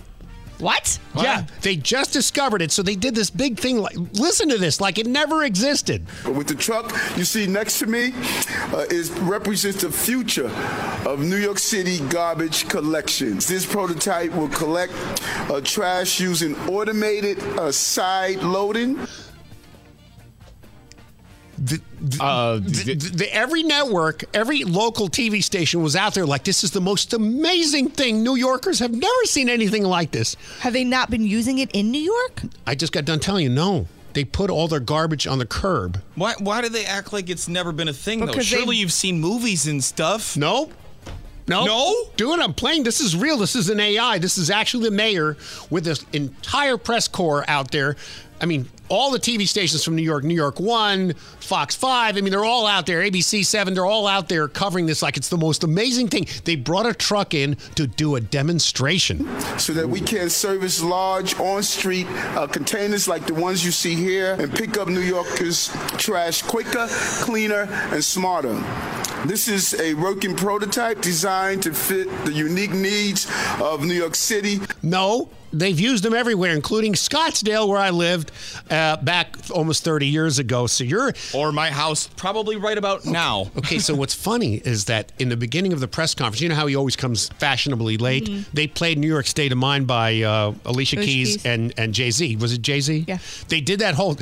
[0.59, 0.99] What?
[1.17, 2.73] Yeah, they just discovered it.
[2.73, 3.79] So they did this big thing.
[3.79, 6.07] Like, listen to this, like it never existed.
[6.25, 8.13] But With the truck you see next to me
[8.73, 10.51] uh, is represents the future
[11.09, 13.47] of New York City garbage collections.
[13.47, 14.93] This prototype will collect
[15.51, 18.99] uh, trash using automated uh, side loading.
[22.21, 26.71] Uh, The, the- every network, every local TV station was out there like, this is
[26.73, 28.23] the most amazing thing.
[28.23, 30.37] New Yorkers have never seen anything like this.
[30.61, 32.43] Have they not been using it in New York?
[32.67, 33.87] I just got done telling you, no.
[34.13, 36.01] They put all their garbage on the curb.
[36.15, 38.27] Why, why do they act like it's never been a thing, though?
[38.27, 40.37] Because they- Surely you've seen movies and stuff.
[40.37, 40.71] No.
[41.49, 41.65] No.
[41.67, 41.95] No?
[42.17, 42.85] Dude, I'm playing.
[42.85, 43.37] This is real.
[43.37, 44.19] This is an AI.
[44.19, 45.37] This is actually the mayor
[45.69, 47.97] with this entire press corps out there.
[48.41, 52.21] I mean, all the TV stations from New York, New York One, Fox 5, I
[52.21, 55.29] mean, they're all out there, ABC 7, they're all out there covering this like it's
[55.29, 56.27] the most amazing thing.
[56.45, 59.27] They brought a truck in to do a demonstration.
[59.59, 64.35] so that we can service large on-street uh, containers like the ones you see here
[64.39, 66.87] and pick up New Yorkers' trash quicker,
[67.21, 68.55] cleaner, and smarter.
[69.27, 73.31] This is a working prototype designed to fit the unique needs
[73.61, 74.61] of New York City.
[74.83, 78.31] No, they've used them everywhere, including Scottsdale, where I lived
[78.71, 80.67] uh, back almost 30 years ago.
[80.67, 81.13] So you're.
[81.35, 83.51] Or my house, probably right about now.
[83.59, 86.55] Okay, so what's funny is that in the beginning of the press conference, you know
[86.55, 88.25] how he always comes fashionably late?
[88.27, 88.45] Mhm.
[88.53, 91.47] They played New York State of Mind by uh, Alicia, Alicia Keys, Keys.
[91.47, 92.37] and, and Jay Z.
[92.37, 93.05] Was it Jay Z?
[93.09, 93.19] Yeah.
[93.49, 94.17] They did that whole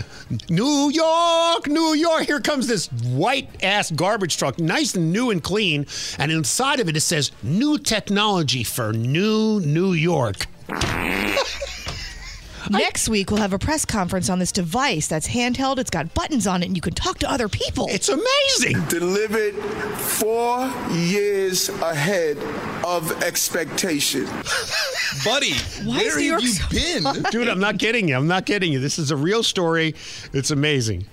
[0.48, 2.24] New York, New York.
[2.26, 5.86] Here comes this white ass garbage truck, nice and new and clean.
[6.18, 10.46] And inside of it, it says new technology for new New York.
[12.70, 15.78] Next week, we'll have a press conference on this device that's handheld.
[15.78, 17.86] It's got buttons on it, and you can talk to other people.
[17.90, 18.84] It's amazing.
[18.88, 19.54] Delivered
[19.98, 22.38] four years ahead
[22.84, 24.24] of expectation.
[25.24, 25.52] Buddy,
[25.84, 27.22] Why where have you so been?
[27.30, 28.16] Dude, I'm not kidding you.
[28.16, 28.80] I'm not kidding you.
[28.80, 29.94] This is a real story.
[30.32, 31.04] It's amazing.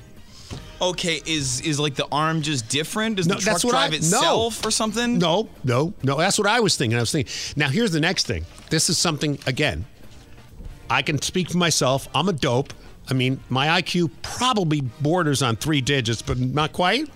[0.81, 3.17] Okay, is is like the arm just different?
[3.17, 3.95] Does No, the truck drive I- no.
[3.97, 5.17] itself or something?
[5.19, 6.17] No, no, no.
[6.17, 6.97] That's what I was thinking.
[6.97, 7.33] I was thinking.
[7.57, 8.45] Now, here's the next thing.
[8.69, 9.85] This is something, again,
[10.89, 12.07] I can speak for myself.
[12.15, 12.73] I'm a dope.
[13.09, 17.09] I mean, my IQ probably borders on three digits, but not quite.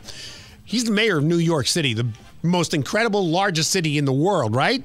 [0.66, 2.08] He's the mayor of New York City, the
[2.42, 4.84] most incredible, largest city in the world, right?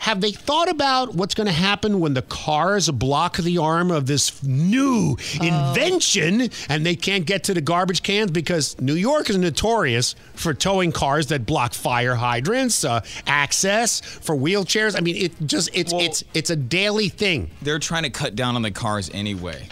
[0.00, 4.06] Have they thought about what's going to happen when the cars block the arm of
[4.06, 9.36] this new invention and they can't get to the garbage cans because New York is
[9.36, 14.96] notorious for towing cars that block fire hydrants, uh, access for wheelchairs.
[14.96, 17.50] I mean, it just it's it's it's a daily thing.
[17.62, 19.68] They're trying to cut down on the cars anyway.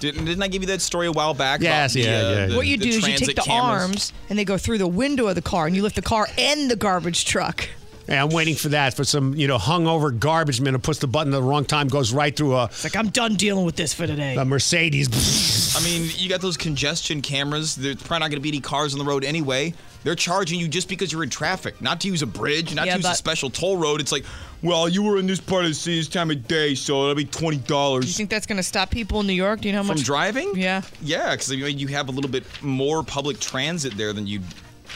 [0.00, 1.60] Didn't, didn't I give you that story a while back?
[1.60, 3.82] Yes, about the, yeah, uh, yeah, the- what you do is you take the cameras?
[3.82, 6.28] arms and they go through the window of the car, and you lift the car
[6.38, 7.68] and the garbage truck.
[8.06, 11.06] And I'm waiting for that for some you know hungover garbage man who puts the
[11.06, 13.76] button at the wrong time, goes right through a, It's like I'm done dealing with
[13.76, 14.36] this for today.
[14.36, 15.74] a Mercedes.
[15.76, 17.74] I mean, you got those congestion cameras.
[17.74, 19.74] There's probably not going to be any cars on the road anyway.
[20.02, 22.92] They're charging you just because you're in traffic, not to use a bridge, not Yeah,
[22.92, 24.02] to use a special toll road.
[24.02, 24.24] It's like,
[24.62, 27.14] well, you were in this part of the city this time of day, so it'll
[27.14, 29.62] be twenty Do you think that's going to stop people in New York?
[29.62, 29.98] Do you know how from much?
[30.00, 30.52] From driving.
[30.56, 30.82] Yeah.
[31.02, 34.40] Yeah, because I mean, you have a little bit more public transit there than you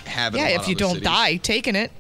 [0.05, 0.35] have.
[0.35, 1.05] In Yeah, a lot if you other don't cities.
[1.09, 1.91] die taking it.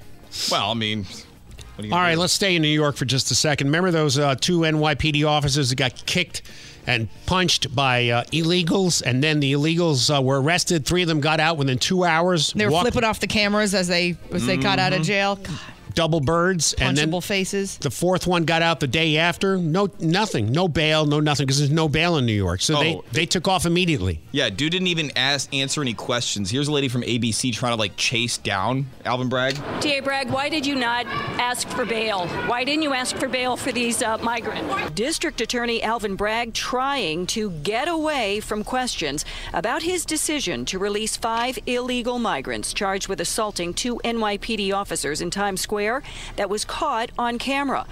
[0.50, 2.20] Well, I mean, what are you All do?
[2.20, 3.68] let's stay in New York for just a second.
[3.68, 6.42] Remember those uh, two NYPD officers that got kicked
[6.86, 10.86] and punched by uh, illegals, and then the illegals uh, were arrested.
[10.86, 12.52] Three of them got out within two hours.
[12.54, 15.36] They were Walked- flipping off the cameras as they as they got out of jail.
[15.36, 15.58] God.
[15.98, 17.76] Double birds, and then faces.
[17.78, 19.56] the fourth one got out the day after.
[19.56, 22.60] No, nothing, no bail, no nothing, because there's no bail in New York.
[22.60, 23.04] So they Oh.
[23.12, 24.20] they took off immediately.
[24.30, 26.50] Yeah, dude didn't even ask answer any questions.
[26.50, 29.58] Here's a lady from ABC trying to like chase down Alvin Bragg.
[29.80, 30.00] D.A.
[30.00, 31.04] Bragg, why did you not
[31.40, 32.28] ask for bail?
[32.46, 34.90] Why didn't you ask for bail for these uh, migrants?
[34.92, 41.16] District Attorney Alvin Bragg trying to get away from questions about his decision to release
[41.16, 45.87] five illegal migrants charged with assaulting two NYPD officers in Times Square
[46.36, 47.86] that was caught on camera.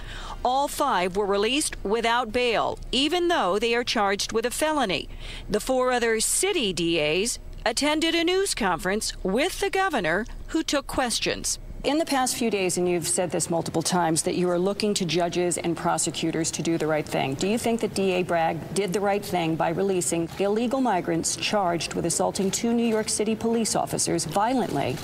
[0.45, 5.09] All five were released without bail, even though they are charged with a felony.
[5.51, 11.59] The four other city DAs attended a news conference with the governor who took questions.
[11.87, 14.93] In the past few days, and you've said this multiple times, that you are looking
[14.95, 17.35] to judges and prosecutors to do the right thing.
[17.35, 21.95] Do you think that DA Bragg did the right thing by releasing illegal migrants charged
[21.95, 24.97] with assaulting two New York City police officers violently?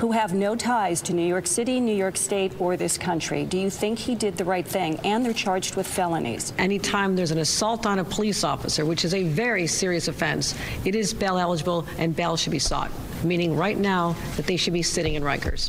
[0.00, 3.44] Who have no ties to New York City, New York State, or this country.
[3.44, 4.98] Do you think he did the right thing?
[5.04, 6.54] And they're charged with felonies.
[6.56, 10.54] Anytime there's an assault on a police officer, which is a very serious offense,
[10.86, 12.90] it is bail eligible and bail should be sought.
[13.24, 15.68] Meaning right now that they should be sitting in Rikers.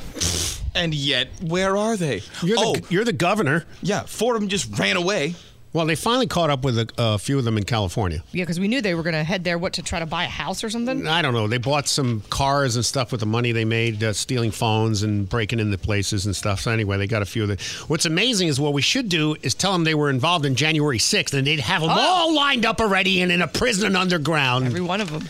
[0.73, 2.21] And yet, where are they?
[2.41, 3.65] You're oh, the you're the governor.
[3.81, 5.35] Yeah, four of them just ran away.
[5.73, 8.21] Well, they finally caught up with a, a few of them in California.
[8.33, 9.57] Yeah, because we knew they were going to head there.
[9.57, 11.07] What to try to buy a house or something?
[11.07, 11.47] I don't know.
[11.47, 15.29] They bought some cars and stuff with the money they made, uh, stealing phones and
[15.29, 16.59] breaking into places and stuff.
[16.59, 17.55] So anyway, they got a few of the.
[17.87, 20.97] What's amazing is what we should do is tell them they were involved in January
[20.97, 21.93] 6th, and they'd have them Oh.
[21.99, 24.65] all lined up already and in a prison underground.
[24.65, 25.25] Every one of them.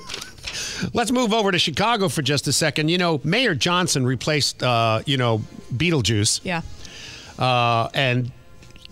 [0.92, 2.88] Let's move over to Chicago for just a second.
[2.90, 5.38] You know, Mayor Johnson replaced, uh, you know,
[5.74, 6.40] Beetlejuice.
[6.44, 6.60] Yeah.
[7.38, 8.30] Uh, and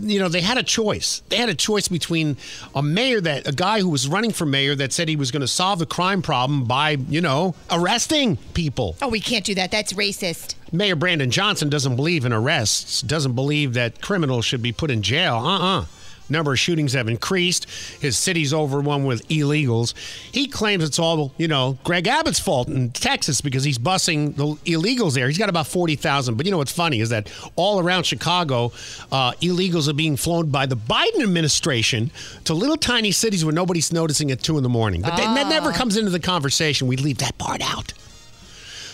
[0.02, 1.22] you know they had a choice.
[1.28, 2.36] They had a choice between
[2.74, 5.40] a mayor that a guy who was running for mayor that said he was going
[5.40, 8.96] to solve the crime problem by you know arresting people.
[9.00, 9.70] Oh, we can't do that.
[9.70, 10.54] That's racist.
[10.72, 13.02] Mayor Brandon Johnson doesn't believe in arrests.
[13.02, 15.36] Doesn't believe that criminals should be put in jail.
[15.36, 15.84] Uh uh
[16.28, 17.66] Number of shootings have increased.
[18.00, 19.92] His city's overrun with illegals.
[20.32, 24.46] He claims it's all, you know, Greg Abbott's fault in Texas because he's busing the
[24.70, 25.26] illegals there.
[25.28, 26.36] He's got about 40,000.
[26.36, 28.72] But you know what's funny is that all around Chicago,
[29.10, 32.10] uh, illegals are being flown by the Biden administration
[32.44, 35.02] to little tiny cities where nobody's noticing at 2 in the morning.
[35.02, 35.74] But that- that never Ah.
[35.74, 36.86] comes into the conversation.
[36.88, 37.92] We leave that part out.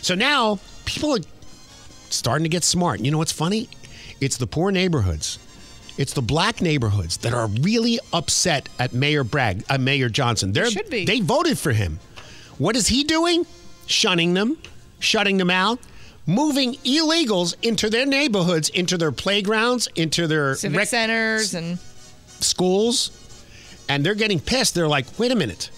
[0.02, 1.20] So now people are
[2.10, 3.00] starting to get smart.
[3.00, 3.68] You know what's funny?
[4.20, 5.38] It's the poor neighborhoods.
[5.98, 10.52] It's the black neighborhoods that are really upset at Mayor Bragg, uh, Mayor Johnson.
[10.52, 11.04] They're, should be.
[11.04, 11.98] They voted for him.
[12.56, 13.44] What is he doing?
[13.86, 14.56] Shunning them,
[15.00, 15.80] shutting them out,
[16.26, 21.78] moving illegals into their neighborhoods, into their playgrounds, into their Civic rec- centers and
[22.26, 23.10] schools,
[23.88, 24.74] and they're getting pissed.
[24.74, 25.70] They're like, wait a minute.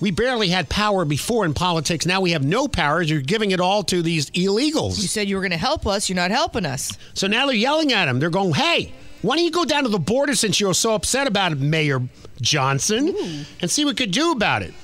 [0.00, 2.06] We barely had power before in politics.
[2.06, 3.02] Now we have no power.
[3.02, 5.00] You're giving it all to these illegals.
[5.02, 6.08] you said you were going to help us.
[6.08, 6.96] You're not helping us.
[7.14, 8.18] So now they're yelling at him.
[8.18, 11.26] They're going, hey, why don't you go down to the border since you're so upset
[11.26, 12.00] about it, Mayor
[12.40, 13.14] Johnson,
[13.60, 14.74] and see what we could do about it?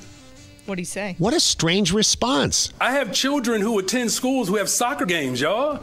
[0.67, 1.15] What'd he say?
[1.19, 2.73] What a strange response.
[2.81, 5.83] I have children who attend schools who have soccer games, y'all.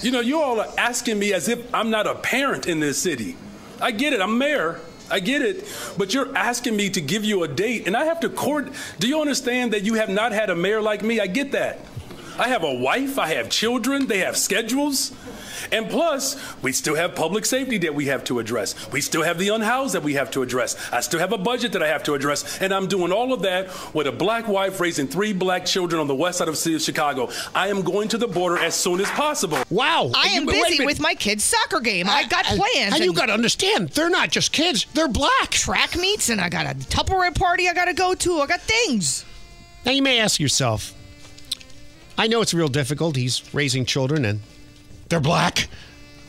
[0.00, 3.00] You know, you all are asking me as if I'm not a parent in this
[3.00, 3.36] city.
[3.80, 4.80] I get it, I'm mayor.
[5.10, 5.68] I get it,
[5.98, 8.72] but you're asking me to give you a date, and I have to court.
[8.98, 11.20] Do you understand that you have not had a mayor like me?
[11.20, 11.80] I get that.
[12.38, 15.12] I have a wife, I have children, they have schedules.
[15.70, 18.74] And plus, we still have public safety that we have to address.
[18.90, 20.76] We still have the unhoused that we have to address.
[20.92, 22.60] I still have a budget that I have to address.
[22.60, 26.08] And I'm doing all of that with a black wife raising three black children on
[26.08, 27.30] the west side of the city of Chicago.
[27.54, 29.58] I am going to the border as soon as possible.
[29.70, 30.10] Wow.
[30.14, 32.08] I am You- busy with my kid's soccer game.
[32.08, 32.94] I got And- plans.
[32.94, 35.50] And you got to understand, they're not just kids, they're black.
[35.50, 38.40] track meets, and I got a Tupperware party I got to go to.
[38.40, 39.24] I got things.
[39.84, 40.94] Now you may ask yourself,
[42.16, 43.16] I know it's real difficult.
[43.16, 44.40] He's raising children and
[45.12, 45.68] they're black.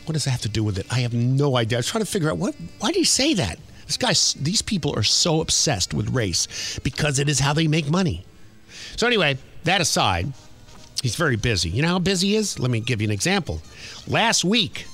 [0.05, 0.85] What does that have to do with it?
[0.91, 1.77] I have no idea.
[1.77, 2.53] I was trying to figure out what.
[2.79, 3.57] Why did he say that?
[3.85, 7.89] This guy, these people are so obsessed with race because it is how they make
[7.89, 8.25] money.
[8.97, 10.33] So anyway, that aside,
[11.01, 11.69] he's very busy.
[11.69, 12.59] You know how busy he is?
[12.59, 13.61] Let me give you an example.
[14.05, 14.85] Last week,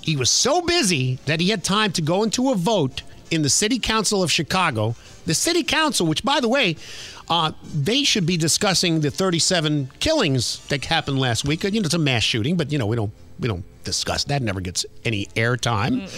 [0.00, 3.50] he was so busy that he had time to go into a vote in the
[3.50, 4.96] City Council of Chicago.
[5.26, 6.74] The City Council, which, by the way,
[7.28, 11.62] uh, they should be discussing the 37 killings that happened last week.
[11.62, 14.42] You know, it's a mass shooting, but you know we don't we don't discuss that.
[14.42, 16.08] Never gets any airtime.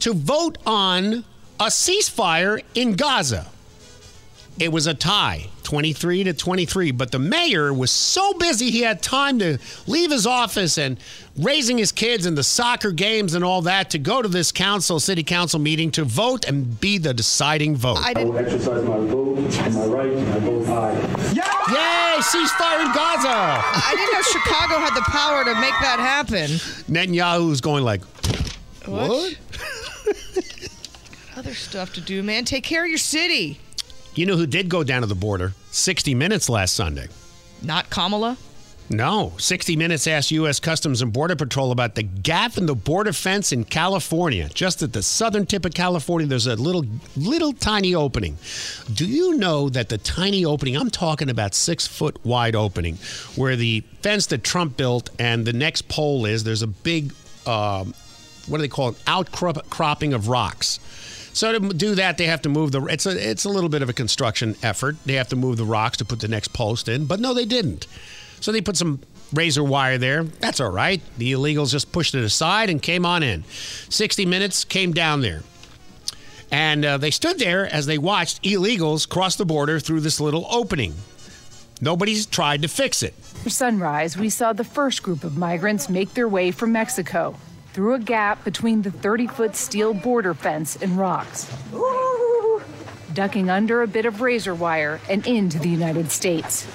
[0.00, 1.24] To vote on
[1.60, 3.46] a ceasefire in Gaza.
[4.58, 6.90] it was a tie, 23 to 23.
[6.92, 10.98] But the mayor was so busy he had time to leave his office and
[11.36, 15.00] raising his kids and the soccer games and all that to go to this council,
[15.00, 17.98] city council meeting to vote and be the deciding vote.
[18.00, 20.92] I will exercise my vote and my right, and I vote aye.
[21.32, 22.20] Yay!
[22.20, 23.28] Ceasefire in Gaza!
[23.28, 26.50] I didn't know Chicago had the power to make that happen.
[26.88, 28.02] Netanyahu's going like,
[28.86, 29.36] what?
[31.34, 32.44] Got other stuff to do, man.
[32.44, 33.58] Take care of your city.
[34.14, 35.52] You know who did go down to the border?
[35.72, 37.08] 60 Minutes last Sunday.
[37.62, 38.36] Not Kamala.
[38.90, 40.60] No, 60 Minutes asked U.S.
[40.60, 44.50] Customs and Border Patrol about the gap in the border fence in California.
[44.52, 46.84] Just at the southern tip of California, there's a little,
[47.16, 48.36] little tiny opening.
[48.92, 52.96] Do you know that the tiny opening, I'm talking about six foot wide opening,
[53.36, 57.14] where the fence that Trump built and the next pole is, there's a big,
[57.46, 57.94] um,
[58.46, 60.78] what do they call it, outcropping of rocks.
[61.32, 62.84] So to do that, they have to move the.
[62.84, 64.96] It's a it's a little bit of a construction effort.
[65.04, 67.44] They have to move the rocks to put the next post in, but no, they
[67.44, 67.88] didn't.
[68.44, 69.00] So they put some
[69.32, 70.22] razor wire there.
[70.22, 71.00] That's all right.
[71.16, 73.42] The illegals just pushed it aside and came on in.
[73.88, 75.40] 60 minutes came down there.
[76.52, 80.46] And uh, they stood there as they watched illegals cross the border through this little
[80.50, 80.92] opening.
[81.80, 83.14] Nobody's tried to fix it.
[83.14, 87.36] For sunrise, we saw the first group of migrants make their way from Mexico
[87.72, 91.50] through a gap between the 30 foot steel border fence and rocks,
[93.14, 96.66] ducking under a bit of razor wire and into the United States.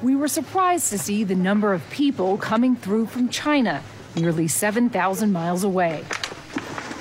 [0.00, 3.82] We were surprised to see the number of people coming through from China,
[4.14, 6.04] nearly 7,000 miles away.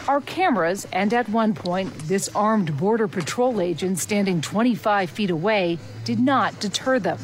[0.07, 5.77] Our cameras, and at one point, this armed Border Patrol agent standing 25 feet away,
[6.05, 7.19] did not deter them.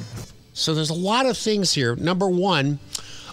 [0.54, 1.96] So there's a lot of things here.
[1.96, 2.78] Number one,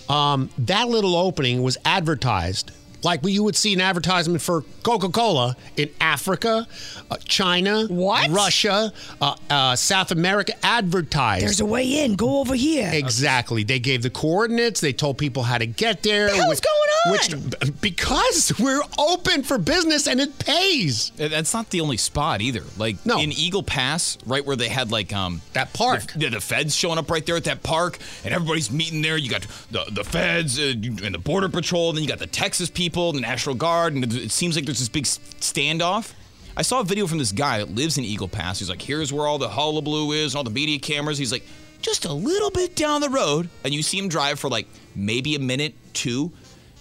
[0.08, 2.72] um, that little opening was advertised
[3.02, 6.66] like you would see an advertisement for Coca-Cola in Africa,
[7.10, 8.30] uh, China, what?
[8.30, 10.52] Russia, uh, uh, South America.
[10.62, 11.44] Advertised.
[11.44, 12.14] There's a way in.
[12.14, 12.90] Go over here.
[12.92, 13.64] Exactly.
[13.64, 14.80] They gave the coordinates.
[14.80, 16.26] They told people how to get there.
[16.26, 17.60] What the hell's which, going on?
[17.62, 21.10] Which, because we're open for business and it pays.
[21.16, 22.62] That's not the only spot either.
[22.76, 26.74] Like in Eagle Pass, right where they had like um that park, the, the feds
[26.74, 29.16] showing up right there at that park, and everybody's meeting there.
[29.16, 32.26] You got the the feds uh, and the border patrol, and then you got the
[32.26, 36.12] Texas people, the National Guard, and it seems like there's this big standoff.
[36.56, 38.58] I saw a video from this guy that lives in Eagle Pass.
[38.58, 41.16] He's like, here's where all the hullabaloo is, and all the media cameras.
[41.16, 41.44] He's like,
[41.80, 45.34] just a little bit down the road, and you see him drive for like maybe
[45.34, 46.30] a minute, two,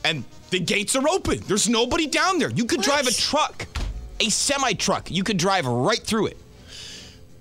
[0.03, 1.39] and the gates are open.
[1.47, 2.49] There's nobody down there.
[2.49, 3.65] You could drive a truck,
[4.19, 5.09] a semi truck.
[5.09, 6.37] You could drive right through it.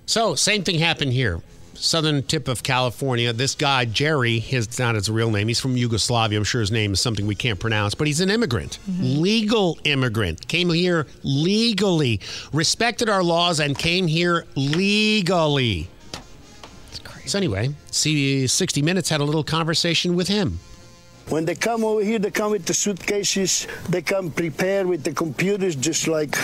[0.07, 1.41] So same thing happened here.
[1.81, 3.33] Southern tip of California.
[3.33, 5.49] This guy, Jerry, his not his real name.
[5.49, 6.39] He's from Yugoslavia.
[6.39, 9.21] I'm sure his name is something we can't pronounce, but he's an immigrant, mm-hmm.
[9.21, 10.47] legal immigrant.
[10.49, 12.21] Came here legally,
[12.53, 15.89] respected our laws, and came here legally.
[17.27, 20.61] So anyway, see, 60 Minutes had a little conversation with him.
[21.29, 23.67] When they come over here, they come with the suitcases.
[23.91, 26.37] They come prepared with the computers, just like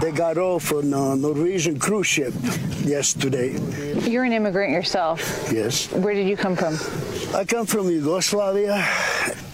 [0.00, 2.34] they got off on a Norwegian cruise ship
[2.82, 3.56] yesterday.
[4.00, 5.48] You're an immigrant yourself.
[5.52, 5.92] Yes.
[5.92, 6.76] Where did you come from?
[7.36, 8.84] I come from Yugoslavia.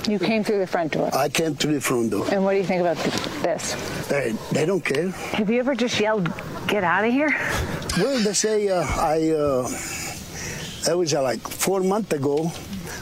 [0.09, 1.11] You came through the front door.
[1.15, 2.27] I came through the front door.
[2.32, 2.97] And what do you think about
[3.43, 3.74] this?
[4.09, 5.11] They, they don't care.
[5.36, 6.32] Have you ever just yelled,
[6.66, 7.36] get out of here?
[7.99, 9.31] Well, they say uh, I.
[9.31, 9.69] Uh,
[10.86, 12.51] that was uh, like four months ago.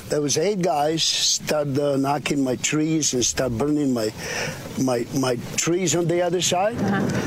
[0.08, 4.12] There was eight guys start uh, knocking my trees and start burning my
[4.82, 6.76] my my trees on the other side.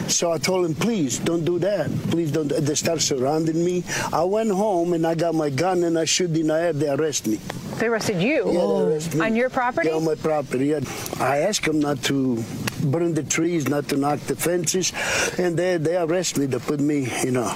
[0.10, 1.90] So I told them, please don't do that.
[2.12, 2.50] Please don't.
[2.50, 3.84] They start surrounding me.
[4.12, 6.74] I went home and I got my gun and I shoot in the air.
[6.74, 7.40] They arrest me.
[7.80, 8.52] They arrested you?
[8.52, 9.26] Yeah, they me.
[9.26, 9.90] On your property?
[9.90, 10.76] Yeah, on my property.
[11.20, 12.44] I asked them not to
[12.84, 14.94] burn the trees, not to knock the fences,
[15.38, 16.46] and they they arrest me.
[16.46, 17.56] They put me in a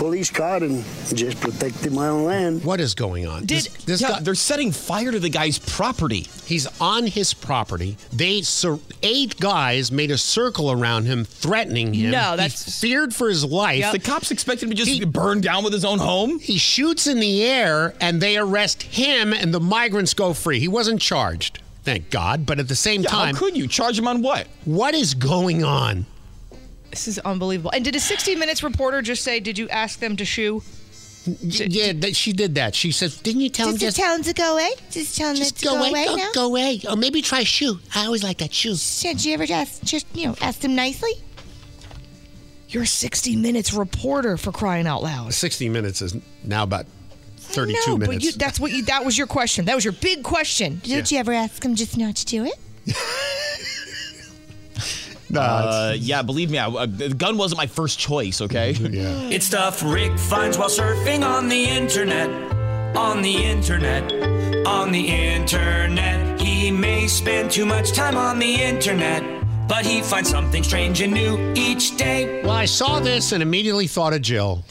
[0.00, 0.82] police car and
[1.14, 2.64] just protecting my own land.
[2.64, 3.44] What is going on?
[3.44, 6.26] Did this yeah, guy- they're setting fire to the guy's property.
[6.46, 7.98] He's on his property.
[8.10, 12.12] They sur- eight guys made a circle around him, threatening him.
[12.12, 13.92] No, He that's- feared for his life.
[13.92, 16.38] The cops expected him to just burn down with his own home.
[16.38, 20.60] He shoots in the air, and they arrest him, and the migrants go free.
[20.60, 22.46] He wasn't charged, thank God.
[22.46, 24.46] But at the same Yeah, how time, could you charge him on what?
[24.64, 26.06] What is going on?
[26.90, 27.70] This is unbelievable.
[27.72, 30.62] And did a 60 Minutes reporter just say, did you ask them to shoo?
[31.26, 32.74] yeah, that, she did that.
[32.74, 34.70] She said, "Didn't you tell him just tell him to go away?
[34.90, 36.30] Just tell him just to go, go, away, away go, now?
[36.34, 37.78] go away, or maybe try shoe?
[37.94, 41.12] I always like that shoe." Did you ever just, just, you know, ask him nicely?
[42.70, 45.34] You're a 60 Minutes reporter for crying out loud.
[45.34, 46.86] 60 minutes is now about
[47.36, 48.14] 32 no, minutes.
[48.14, 48.84] but you, that's what you.
[48.84, 49.66] That was your question.
[49.66, 50.80] That was your big question.
[50.82, 52.54] Did you ever ask him just not to do it?
[55.34, 58.40] Uh, yeah, believe me, I, uh, the gun wasn't my first choice.
[58.40, 58.72] Okay.
[58.80, 59.28] yeah.
[59.30, 62.28] It's stuff Rick finds while surfing on the internet.
[62.96, 64.12] On the internet.
[64.66, 66.40] On the internet.
[66.40, 69.22] He may spend too much time on the internet,
[69.68, 72.42] but he finds something strange and new each day.
[72.42, 74.64] Well, I saw this and immediately thought of Jill.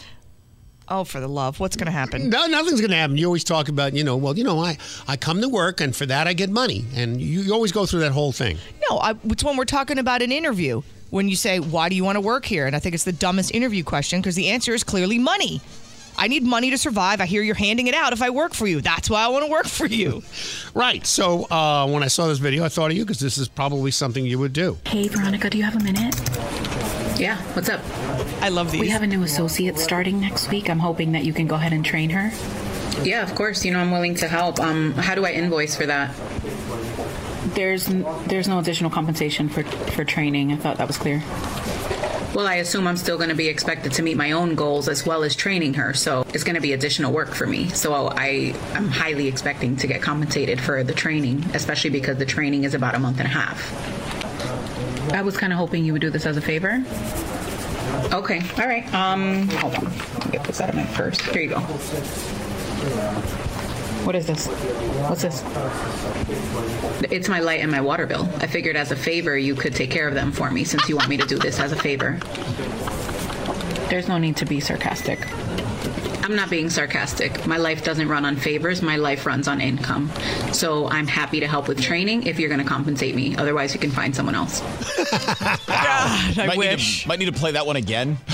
[0.89, 1.59] Oh, for the love.
[1.59, 2.29] What's going to happen?
[2.29, 3.15] No, nothing's going to happen.
[3.17, 5.95] You always talk about, you know, well, you know, I, I come to work and
[5.95, 6.85] for that I get money.
[6.95, 8.57] And you, you always go through that whole thing.
[8.89, 10.81] No, I, it's when we're talking about an interview.
[11.11, 12.67] When you say, why do you want to work here?
[12.67, 15.59] And I think it's the dumbest interview question because the answer is clearly money.
[16.17, 17.21] I need money to survive.
[17.21, 18.81] I hear you're handing it out if I work for you.
[18.81, 20.23] That's why I want to work for you.
[20.75, 21.05] Right.
[21.05, 23.89] So uh, when I saw this video, I thought of you because this is probably
[23.89, 24.77] something you would do.
[24.85, 26.78] Hey, Veronica, do you have a minute?
[27.19, 27.81] Yeah, what's up?
[28.41, 28.79] I love these.
[28.79, 30.69] We have a new associate starting next week.
[30.69, 32.31] I'm hoping that you can go ahead and train her.
[33.03, 33.65] Yeah, of course.
[33.65, 34.59] You know, I'm willing to help.
[34.61, 36.15] Um, how do I invoice for that?
[37.55, 37.87] There's
[38.27, 40.53] there's no additional compensation for for training.
[40.53, 41.21] I thought that was clear.
[42.33, 45.05] Well, I assume I'm still going to be expected to meet my own goals as
[45.05, 47.67] well as training her, so it's going to be additional work for me.
[47.69, 52.63] So I I'm highly expecting to get compensated for the training, especially because the training
[52.63, 53.98] is about a month and a half.
[55.11, 56.83] I was kind of hoping you would do this as a favor.
[58.13, 58.91] Okay, all right.
[58.93, 59.91] Um, hold on.
[60.31, 61.19] Get this out of my purse.
[61.19, 61.59] Here you go.
[64.05, 64.47] What is this?
[64.47, 65.43] What's this?
[67.11, 68.29] It's my light and my water bill.
[68.37, 70.95] I figured as a favor you could take care of them for me since you
[70.95, 72.19] want me to do this as a favor.
[73.89, 75.19] There's no need to be sarcastic.
[76.29, 77.47] I'm not being sarcastic.
[77.47, 78.83] My life doesn't run on favors.
[78.83, 80.11] My life runs on income.
[80.53, 83.35] So I'm happy to help with training if you're going to compensate me.
[83.35, 84.59] Otherwise, you can find someone else.
[85.65, 86.99] God, I might wish.
[86.99, 88.19] Need to, might need to play that one again.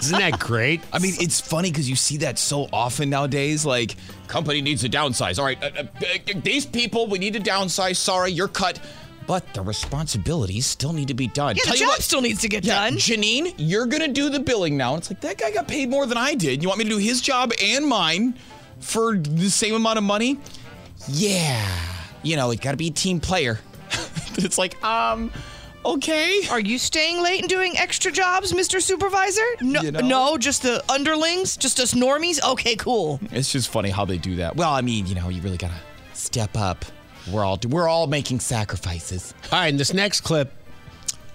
[0.00, 0.80] Isn't that great?
[0.92, 3.64] I mean, it's funny because you see that so often nowadays.
[3.64, 3.94] Like,
[4.26, 5.38] company needs to downsize.
[5.38, 7.98] All right, uh, uh, uh, these people, we need to downsize.
[7.98, 8.80] Sorry, you're cut.
[9.26, 11.56] But the responsibilities still need to be done.
[11.56, 12.94] Yeah, the Tell you job what, still needs to get yeah, done.
[12.98, 14.94] Janine, you're gonna do the billing now.
[14.94, 16.62] And it's like that guy got paid more than I did.
[16.62, 18.34] You want me to do his job and mine
[18.80, 20.38] for the same amount of money?
[21.08, 21.66] Yeah.
[22.22, 23.58] You know, it got to be a team player.
[24.38, 25.30] it's like, um,
[25.84, 26.42] okay.
[26.50, 28.80] Are you staying late and doing extra jobs, Mr.
[28.82, 29.44] Supervisor?
[29.60, 30.00] No, You know?
[30.00, 32.42] no, just the underlings, just us normies.
[32.52, 33.20] Okay, cool.
[33.30, 34.56] It's just funny how they do that.
[34.56, 35.80] Well, I mean, you know, you really gotta
[36.14, 36.84] step up.
[37.30, 39.34] We're all we're all making sacrifices.
[39.52, 40.52] All right, in this next clip,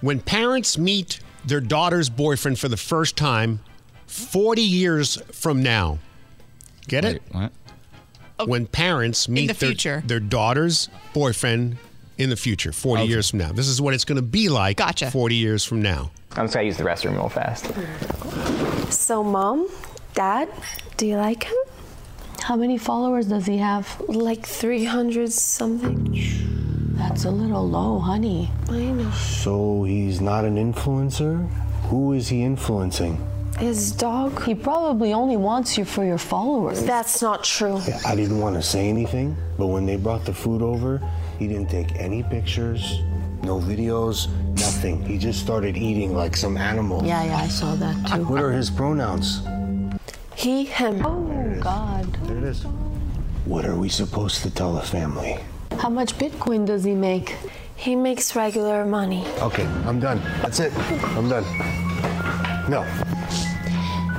[0.01, 3.61] when parents meet their daughter's boyfriend for the first time
[4.07, 5.99] 40 years from now.
[6.87, 7.21] Get it?
[7.31, 7.51] What?
[8.39, 10.03] Oh, when parents meet the their, future.
[10.05, 11.77] their daughter's boyfriend
[12.17, 13.51] in the future, 40 years from now.
[13.51, 15.09] This is what it's going to be like Gotcha.
[15.11, 16.11] 40 years from now.
[16.33, 17.65] I'm just gonna use the restroom real fast.
[18.91, 19.67] So, mom,
[20.13, 20.49] dad,
[20.97, 21.57] do you like him?
[22.43, 24.01] How many followers does he have?
[24.07, 26.17] Like 300 something.
[26.97, 28.49] That's a little low, honey.
[28.67, 29.11] I know.
[29.11, 31.47] So he's not an influencer?
[31.89, 33.25] Who is he influencing?
[33.59, 34.43] His dog?
[34.43, 36.83] He probably only wants you for your followers.
[36.83, 37.79] That's not true.
[38.05, 40.99] I didn't want to say anything, but when they brought the food over,
[41.37, 43.01] he didn't take any pictures,
[43.43, 45.03] no videos, nothing.
[45.05, 47.05] He just started eating like some animal.
[47.05, 48.23] Yeah, yeah, I saw that too.
[48.25, 49.41] What are his pronouns?
[50.41, 51.05] He, him.
[51.05, 52.11] Oh, God.
[52.25, 52.63] There it is.
[53.45, 55.37] What are we supposed to tell the family?
[55.77, 57.35] How much Bitcoin does he make?
[57.75, 59.23] He makes regular money.
[59.37, 60.19] Okay, I'm done.
[60.41, 60.73] That's it.
[61.15, 61.43] I'm done.
[62.67, 62.81] No.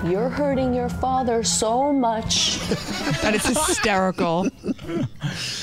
[0.08, 2.60] You're hurting your father so much.
[3.22, 4.48] That is hysterical.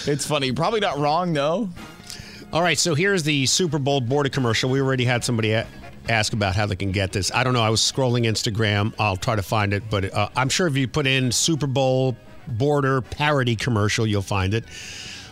[0.05, 0.51] It's funny.
[0.51, 1.69] Probably not wrong though.
[2.51, 4.69] All right, so here's the Super Bowl border commercial.
[4.69, 5.67] We already had somebody a-
[6.09, 7.31] ask about how they can get this.
[7.33, 7.61] I don't know.
[7.61, 8.93] I was scrolling Instagram.
[8.99, 12.17] I'll try to find it, but uh, I'm sure if you put in Super Bowl
[12.47, 14.65] border parody commercial, you'll find it.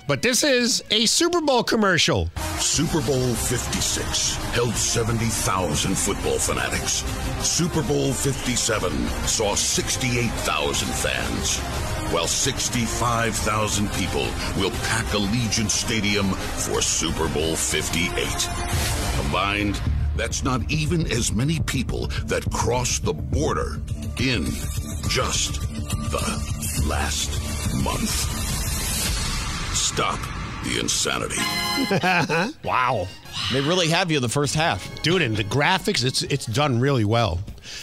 [0.07, 2.29] But this is a Super Bowl commercial.
[2.59, 7.03] Super Bowl 56 held 70,000 football fanatics.
[7.45, 11.57] Super Bowl 57 saw 68,000 fans,
[12.13, 14.27] while 65,000 people
[14.57, 18.49] will pack Allegiant Stadium for Super Bowl 58.
[19.19, 19.81] Combined,
[20.17, 23.79] that's not even as many people that crossed the border
[24.19, 24.45] in
[25.07, 27.31] just the last
[27.83, 28.09] month.
[29.75, 30.19] Stop
[30.63, 32.57] the insanity.
[32.63, 33.07] wow.
[33.53, 35.01] They really have you the first half.
[35.03, 37.39] Dude, and the graphics, it's it's done really well.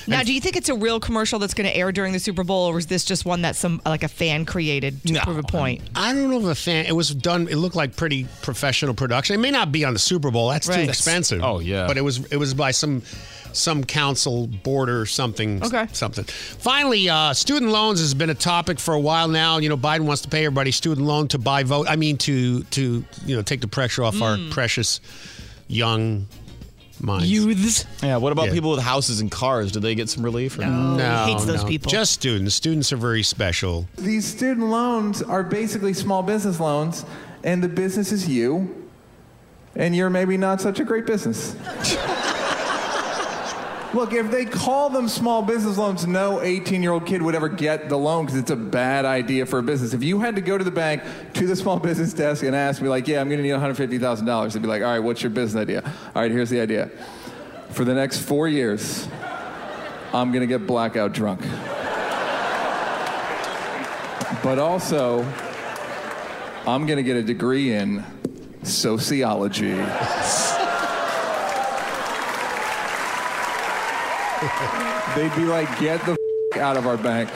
[0.06, 2.44] Now, do you think it's a real commercial that's going to air during the Super
[2.44, 5.42] Bowl, or is this just one that some like a fan created to prove a
[5.42, 5.82] point?
[5.94, 6.86] I don't know if a fan.
[6.86, 7.48] It was done.
[7.48, 9.34] It looked like pretty professional production.
[9.34, 10.48] It may not be on the Super Bowl.
[10.50, 11.42] That's too expensive.
[11.42, 11.86] Oh, yeah.
[11.86, 12.24] But it was.
[12.26, 13.02] It was by some
[13.52, 15.62] some council board or something.
[15.62, 15.86] Okay.
[15.92, 16.24] Something.
[16.24, 19.58] Finally, uh, student loans has been a topic for a while now.
[19.58, 21.86] You know, Biden wants to pay everybody student loan to buy vote.
[21.88, 24.50] I mean, to to you know take the pressure off our Mm.
[24.50, 25.00] precious
[25.68, 26.26] young
[27.00, 27.30] minds.
[27.30, 27.84] Youths.
[28.02, 28.16] Yeah.
[28.18, 28.52] What about Yeah.
[28.52, 29.72] people with houses and cars?
[29.72, 30.58] Do they get some relief?
[30.58, 31.68] Or No, hates those no.
[31.68, 31.90] people.
[31.90, 32.54] Just students.
[32.54, 33.86] Students are very special.
[33.96, 37.04] These student loans are basically small business loans,
[37.42, 38.68] and the business is you,
[39.76, 41.54] and you're maybe not such a great business.
[43.94, 47.48] Look, if they call them small business loans, no 18 year old kid would ever
[47.48, 49.94] get the loan because it's a bad idea for a business.
[49.94, 51.02] If you had to go to the bank,
[51.34, 54.52] to the small business desk, and ask me, like, yeah, I'm going to need $150,000,
[54.52, 55.82] they'd be like, all right, what's your business idea?
[56.14, 56.90] All right, here's the idea.
[57.70, 59.06] For the next four years,
[60.12, 61.42] I'm going to get blackout drunk.
[64.42, 65.22] But also,
[66.66, 68.04] I'm going to get a degree in
[68.64, 69.76] sociology.
[75.16, 76.16] They'd be like, get the
[76.58, 77.30] out of our bank.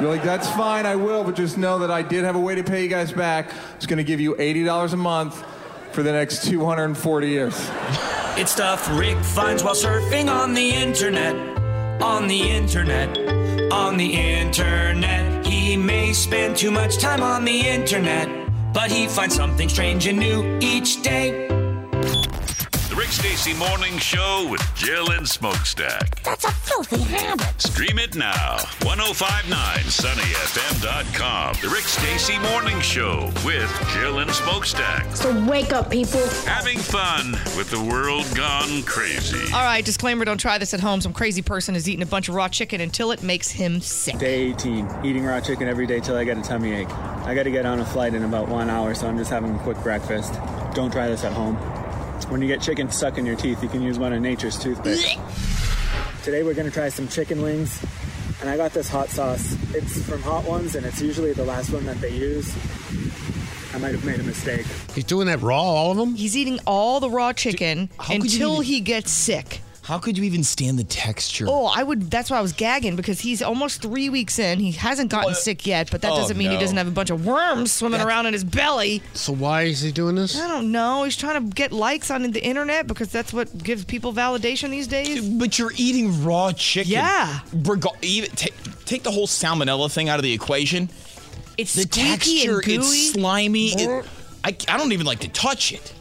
[0.00, 2.54] You're like, that's fine, I will, but just know that I did have a way
[2.54, 3.52] to pay you guys back.
[3.76, 5.44] It's going to give you $80 a month
[5.92, 7.54] for the next 240 years.
[8.36, 11.34] It's stuff Rick finds while surfing on the internet.
[12.02, 13.18] On the internet.
[13.72, 15.46] On the internet.
[15.46, 18.28] He may spend too much time on the internet,
[18.72, 21.49] but he finds something strange and new each day.
[23.10, 26.22] The Rick Stacy Morning Show with Jill and Smokestack.
[26.22, 27.60] That's a filthy habit.
[27.60, 28.58] Stream it now.
[28.82, 31.56] 1059sunnyfm.com.
[31.60, 35.16] The Rick Stacy Morning Show with Jill and Smokestack.
[35.16, 36.24] So wake up, people.
[36.46, 39.52] Having fun with the world gone crazy.
[39.52, 41.00] All right, disclaimer don't try this at home.
[41.00, 44.18] Some crazy person is eating a bunch of raw chicken until it makes him sick.
[44.18, 46.90] Day 18, eating raw chicken every day till I get a tummy ache.
[47.24, 49.52] I got to get on a flight in about one hour, so I'm just having
[49.52, 50.32] a quick breakfast.
[50.74, 51.58] Don't try this at home.
[52.28, 55.16] When you get chicken stuck in your teeth, you can use one of nature's toothpicks.
[56.22, 57.82] Today we're gonna try some chicken wings,
[58.40, 59.56] and I got this hot sauce.
[59.74, 62.54] It's from Hot Ones, and it's usually the last one that they use.
[63.74, 64.66] I might have made a mistake.
[64.94, 66.14] He's doing that raw, all of them?
[66.14, 69.60] He's eating all the raw chicken how could you until even- he gets sick.
[69.90, 71.46] How could you even stand the texture?
[71.48, 72.12] Oh, I would.
[72.12, 74.60] That's why I was gagging because he's almost three weeks in.
[74.60, 77.10] He hasn't gotten sick yet, but that Oh, doesn't mean he doesn't have a bunch
[77.10, 79.02] of worms swimming around in his belly.
[79.14, 80.40] So why is he doing this?
[80.40, 81.02] I don't know.
[81.02, 84.86] He's trying to get likes on the internet because that's what gives people validation these
[84.86, 85.28] days.
[85.28, 86.92] But you're eating raw chicken.
[86.92, 87.40] Yeah.
[87.52, 88.54] Reg- even, take,
[88.84, 90.88] take the whole salmonella thing out of the equation.
[91.58, 92.60] It's the squeaky and texture.
[92.60, 92.76] gooey.
[92.76, 93.66] It's slimy.
[93.72, 94.06] It,
[94.44, 95.92] I, I don't even like to touch it.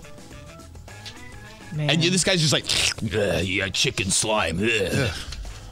[1.76, 1.90] Man.
[1.90, 2.66] And this guy's just like,
[3.02, 4.60] yeah, chicken slime.
[4.62, 5.12] ugh."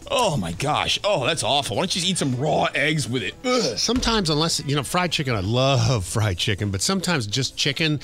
[0.10, 1.00] Oh my gosh.
[1.04, 1.76] Oh, that's awful.
[1.76, 3.36] Why don't you just eat some raw eggs with it?
[3.44, 3.78] Ugh.
[3.78, 5.36] Sometimes, unless you know, fried chicken.
[5.36, 8.00] I love fried chicken, but sometimes just chicken.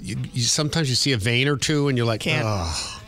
[0.00, 2.44] You, you sometimes you see a vein or two, and you're like, Can't.
[2.46, 2.98] oh.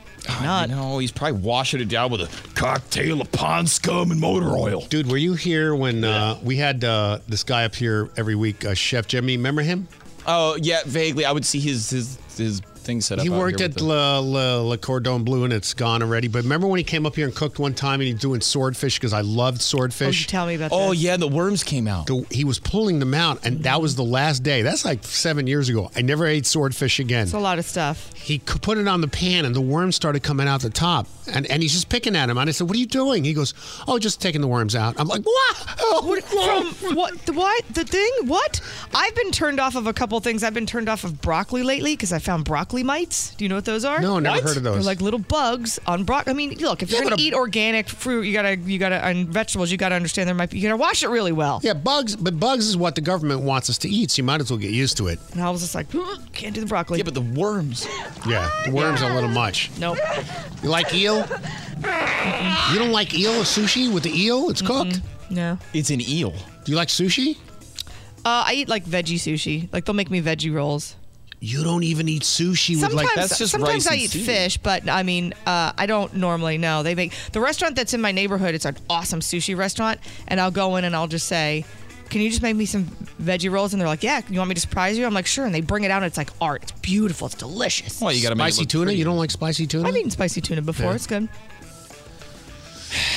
[0.42, 0.70] Not.
[0.70, 4.80] No, he's probably washing it down with a cocktail of pond scum and motor oil.
[4.88, 8.64] Dude, were you here when uh, we had uh, this guy up here every week,
[8.64, 9.36] uh, Chef Jimmy?
[9.36, 9.86] Remember him?
[10.26, 11.26] Oh yeah, vaguely.
[11.26, 13.24] I would see his his his thing set up.
[13.24, 16.02] He out worked here at with the- La, La, La Cordon Bleu, and it's gone
[16.02, 16.28] already.
[16.28, 18.40] But remember when he came up here and cooked one time, and he was doing
[18.40, 20.16] swordfish because I loved oh, swordfish.
[20.16, 21.00] Oh, you tell me about Oh this.
[21.00, 22.06] yeah, the worms came out.
[22.06, 24.62] The- he was pulling them out, and that was the last day.
[24.62, 25.90] That's like seven years ago.
[25.96, 27.24] I never ate swordfish again.
[27.24, 28.12] It's a lot of stuff.
[28.14, 31.06] He put it on the pan, and the worms started coming out the top.
[31.32, 32.36] And, and he's just picking at him.
[32.36, 33.54] And I said, "What are you doing?" He goes,
[33.88, 35.76] "Oh, just taking the worms out." I'm like, "What?
[35.80, 37.18] Oh, What, from what?
[37.26, 37.64] The what?
[37.70, 38.10] The thing?
[38.26, 38.60] What?
[38.94, 40.42] I've been turned off of a couple things.
[40.42, 43.34] I've been turned off of broccoli lately because I found broccoli mites.
[43.36, 44.00] Do you know what those are?
[44.00, 44.74] No, never heard of those.
[44.76, 46.32] They're like little bugs on broccoli.
[46.32, 49.28] I mean, look, if you're gonna a- eat organic fruit, you gotta, you gotta, and
[49.28, 50.58] vegetables, you gotta understand there might be.
[50.58, 51.60] You gotta wash it really well.
[51.62, 52.16] Yeah, bugs.
[52.16, 54.58] But bugs is what the government wants us to eat, so you might as well
[54.58, 55.18] get used to it.
[55.32, 55.86] And I was just like,
[56.32, 56.98] can't do the broccoli.
[56.98, 57.86] Yeah, but the worms.
[58.26, 59.70] Yeah, the worms are a little much.
[59.78, 59.98] Nope.
[60.62, 61.26] You like eel?
[62.72, 64.48] You don't like eel or sushi with the eel?
[64.50, 65.00] It's cooked.
[65.30, 65.58] No.
[65.72, 66.32] It's an eel.
[66.64, 67.36] Do you like sushi?
[68.24, 69.70] Uh, I eat like veggie sushi.
[69.72, 70.96] Like they'll make me veggie rolls.
[71.40, 75.34] You don't even eat sushi with Sometimes, like sometimes I eat fish, but I mean,
[75.46, 76.56] uh, I don't normally.
[76.56, 78.54] No, they make the restaurant that's in my neighborhood.
[78.54, 81.66] It's an awesome sushi restaurant, and I'll go in and I'll just say,
[82.08, 82.84] "Can you just make me some
[83.22, 85.44] veggie rolls?" And they're like, "Yeah, you want me to surprise you?" I'm like, "Sure."
[85.44, 86.62] And they bring it out, and it's like art.
[86.62, 87.26] It's beautiful.
[87.26, 88.00] It's delicious.
[88.00, 88.84] Well, you got to spicy tuna.
[88.86, 88.98] pretty.
[88.98, 89.86] You don't like spicy tuna?
[89.88, 90.86] I've eaten spicy tuna before.
[90.86, 90.94] Yeah.
[90.94, 91.28] It's good.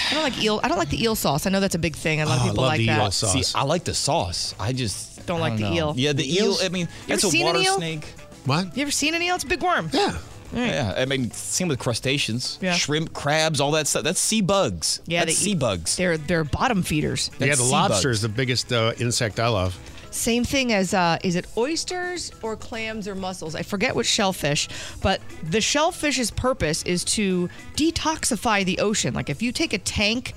[0.09, 0.59] I don't like eel.
[0.63, 1.45] I don't like the eel sauce.
[1.45, 2.21] I know that's a big thing.
[2.21, 3.03] A lot of Oh, I people love like the that.
[3.03, 3.51] eel sauce.
[3.51, 4.55] See, I like the sauce.
[4.59, 5.73] I just Don't I like the know.
[5.73, 5.93] eel.
[5.97, 6.57] Yeah, the, The eel.
[6.63, 7.75] I mean, You that's ever a seen an water eel?
[7.77, 8.05] snake.
[8.45, 8.75] What?
[8.77, 9.35] You ever seen an eel?
[9.35, 9.89] It's a big worm.
[9.93, 10.17] Yeah.
[10.53, 12.71] Yeah, I mean, same with crustaceans, Yeah.
[12.73, 14.03] shrimp, crabs, all that stuff.
[14.03, 15.01] That's sea bugs.
[15.05, 15.97] Yeah, that's they sea eat- bugs.
[15.97, 17.29] They're they're bottom feeders.
[17.37, 18.17] yeah, the sea lobster bugs.
[18.17, 19.77] is the biggest uh, insect I love.
[20.17, 23.55] Same thing as uh, is it oysters or clams or mussels?
[23.55, 24.67] I forget which shellfish,
[25.01, 29.13] but the shellfish's purpose is to detoxify the ocean.
[29.13, 30.33] Like if you take a tank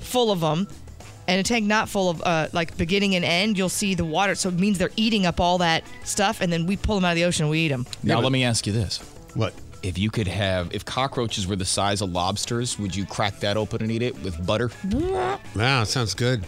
[0.00, 0.66] full of them
[1.28, 4.34] and a tank not full of uh, like beginning and end, you'll see the water.
[4.34, 7.12] So it means they're eating up all that stuff, and then we pull them out
[7.12, 7.86] of the ocean and we eat them.
[8.02, 8.98] Now let me ask you this:
[9.34, 9.54] What?
[9.82, 13.56] If you could have, if cockroaches were the size of lobsters, would you crack that
[13.56, 14.70] open and eat it with butter?
[15.54, 16.44] Wow, sounds good.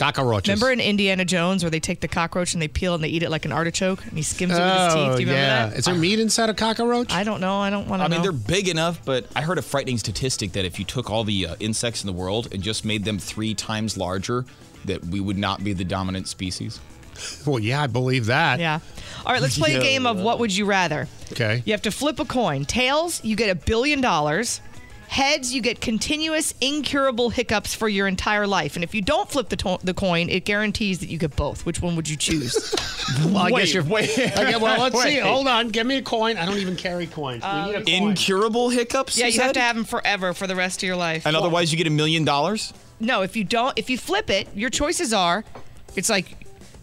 [0.00, 0.48] Cockroaches.
[0.48, 3.22] Remember in Indiana Jones where they take the cockroach and they peel and they eat
[3.22, 5.02] it like an artichoke and he skims it with his teeth?
[5.02, 5.66] Oh, Do you remember yeah.
[5.68, 5.78] that?
[5.78, 7.12] Is there meat inside a cockroach?
[7.12, 7.58] I don't know.
[7.58, 8.14] I don't want to I know.
[8.16, 11.22] mean, they're big enough, but I heard a frightening statistic that if you took all
[11.22, 14.46] the uh, insects in the world and just made them three times larger,
[14.86, 16.80] that we would not be the dominant species.
[17.46, 18.60] Well, yeah, I believe that.
[18.60, 18.78] Yeah.
[19.26, 21.06] All right, let's play a game of what would you rather.
[21.32, 21.62] Okay.
[21.66, 22.64] You have to flip a coin.
[22.64, 24.62] Tails, you get a billion dollars.
[25.10, 28.76] Heads, you get continuous, incurable hiccups for your entire life.
[28.76, 31.66] And if you don't flip the, to- the coin, it guarantees that you get both.
[31.66, 32.74] Which one would you choose?
[33.24, 33.82] Well, I Wait, guess you're.
[33.82, 34.08] wait.
[34.16, 35.18] Okay, well, let's see.
[35.18, 35.70] Hold on.
[35.70, 36.36] Give me a coin.
[36.36, 37.42] I don't even carry coins.
[37.42, 37.88] we need a coin.
[38.10, 39.18] Incurable hiccups?
[39.18, 41.26] yeah, you you have to have them forever for the rest of your life.
[41.26, 42.72] And otherwise, you get a million dollars?
[43.00, 45.44] No, if you don't, if you flip it, your choices are
[45.96, 46.36] it's like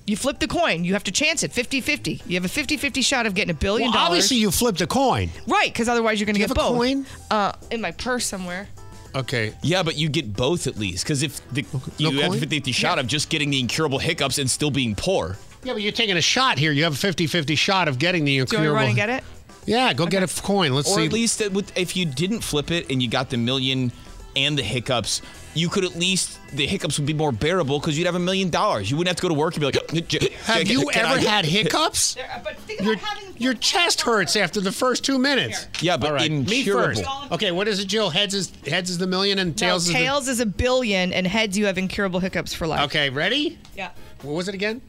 [0.08, 0.84] you flip the coin.
[0.84, 2.22] You have to chance it 50 50.
[2.26, 4.08] You have a 50 50 shot of getting a billion Well, dollars.
[4.08, 5.30] obviously, you flipped a coin.
[5.46, 6.78] Right, because otherwise you're going to Do get you have a both.
[6.80, 7.06] coin?
[7.30, 8.68] Uh, in my purse somewhere.
[9.16, 9.54] Okay.
[9.64, 11.04] Yeah, but you get both at least.
[11.04, 12.50] Because if the, No you have a coin?
[12.50, 15.38] 50 shot of just getting the incurable hiccups and still being poor.
[15.64, 16.72] Yeah, but you're taking a shot here.
[16.72, 18.64] You have a 50 50 shot of getting the incurable.
[18.64, 18.86] Do you incurable.
[18.86, 19.70] want to run and get it?
[19.70, 20.74] Yeah, go get a coin.
[20.74, 21.06] Let's or see.
[21.08, 23.92] at least it if you didn't flip it and you got the million
[24.38, 25.22] and the hiccups,
[25.54, 28.50] you could at least the hiccups would be more bearable because you'd have a million
[28.50, 28.90] dollars.
[28.92, 30.12] You wouldn't have to go to work and be like,
[30.46, 32.16] Have you can I ever get-" had hiccups?
[32.18, 32.96] Uh, your,
[33.38, 35.68] your chest hurts after the first two minutes.
[35.82, 37.02] Yeah, but All right, me incurable.
[37.04, 37.32] first.
[37.32, 38.10] Okay, what is it, Jill?
[38.12, 41.26] Heads is heads is the million and tails no, is tails is a billion, and
[41.26, 42.82] heads you have incurable hiccups for life.
[42.86, 43.58] Okay, ready?
[43.76, 43.90] Yeah.
[44.22, 44.82] What was it again?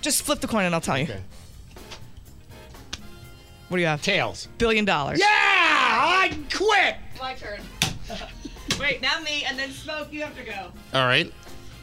[0.00, 1.04] Just flip the coin and I'll tell you.
[1.04, 1.20] Okay.
[3.68, 4.02] What do you have?
[4.02, 4.48] Tails.
[4.58, 5.18] Billion dollars.
[5.18, 6.96] Yeah, I quit.
[7.20, 7.60] My turn.
[8.80, 10.12] Wait, now me, and then smoke.
[10.12, 10.70] You have to go.
[10.92, 11.32] All right.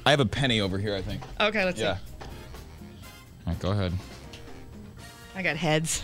[0.05, 1.21] I have a penny over here, I think.
[1.39, 1.95] Okay, let's Yeah.
[1.97, 2.01] see.
[2.21, 2.27] All
[3.53, 3.93] right, go ahead.
[5.35, 6.01] I got heads.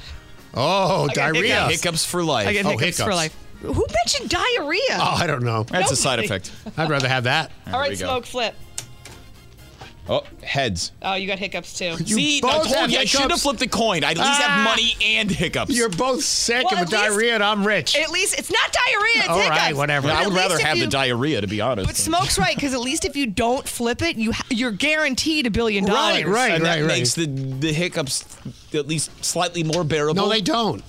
[0.54, 1.56] Oh, I got diarrhea.
[1.66, 1.72] hiccups.
[1.84, 2.48] Hiccups for life.
[2.48, 3.36] I get Oh, hiccups, for life.
[3.62, 4.82] Who mentioned diarrhea?
[5.00, 5.64] Oh, I don't know.
[5.64, 6.52] That's a side effect.
[6.78, 7.52] I'd rather have that.
[7.66, 8.06] All There right, go.
[8.06, 8.56] smoke, flip.
[10.10, 10.94] Oh, heads.
[11.02, 11.98] Oh, you got hiccups too.
[11.98, 14.04] See, I both told have you I should have flipped the coin.
[14.06, 14.48] I'd at least Ah.
[14.48, 15.72] have money and hiccups.
[15.76, 17.96] You're both sick Well, of at diarrhea, and I'm rich.
[17.96, 19.18] At least it's not diarrhea.
[19.18, 19.60] It's All hiccups.
[19.60, 20.08] right, whatever.
[20.08, 21.88] But I would rather if have the diarrhea, to be honest.
[21.88, 25.46] But smoke's right because at least if you don't flip it, you ha- you're guaranteed
[25.46, 26.24] a billion dollars.
[26.24, 26.88] Right, right, and that right, right.
[27.00, 28.24] makes the the hiccups
[28.74, 30.24] at least slightly more bearable.
[30.24, 30.84] no, they don't.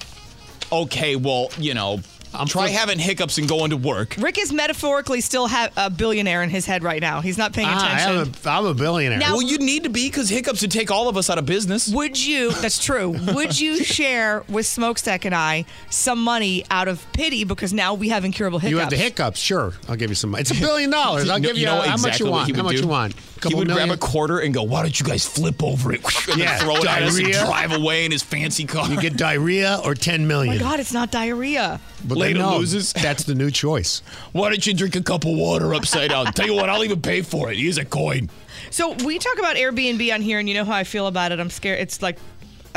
[0.70, 2.00] Okay, well, you know,
[2.46, 4.16] try flip- having hiccups and going to work.
[4.18, 7.20] Rick is metaphorically still ha- a billionaire in his head right now.
[7.20, 8.34] He's not paying Ah, I attention.
[8.34, 9.18] am a, I'm a billionaire.
[9.18, 11.46] Now- Well, you need to be because hiccups would take all of us out of
[11.46, 11.88] business.
[11.88, 12.52] Would you?
[12.52, 13.10] That's true.
[13.34, 18.08] Would you share with Smokestack and I some money out of pity because now we
[18.10, 18.70] have incurable hiccups?
[18.70, 19.38] you have the hiccups.
[19.40, 20.30] Sure, I'll give you some.
[20.30, 20.42] Money.
[20.42, 21.28] It's a billion dollars.
[21.28, 22.46] I'll No, give you, know how much exactly you what want.
[22.50, 22.82] he How much do?
[22.82, 23.37] you want?
[23.38, 26.02] He Couple would grab a quarter and go, "Why don't you guys flip over it?"
[26.28, 27.44] And Yeah, then throw it at us and diarrhea.
[27.46, 28.88] drive away in his fancy car.
[28.90, 30.54] You get diarrhea or ten Oh million.
[30.56, 31.80] my God, it's not diarrhea.
[32.04, 32.92] But they Later know loses.
[33.02, 34.02] that's the new choice.
[34.32, 36.26] Why don't you drink a cup of water upside down?
[36.32, 37.58] Tell you what, I'll even pay for it.
[37.58, 38.30] Here's a coin.
[38.70, 41.40] So we talk about Airbnb on here, and you know how I feel about it.
[41.40, 41.80] I'm scared.
[41.80, 42.18] It's like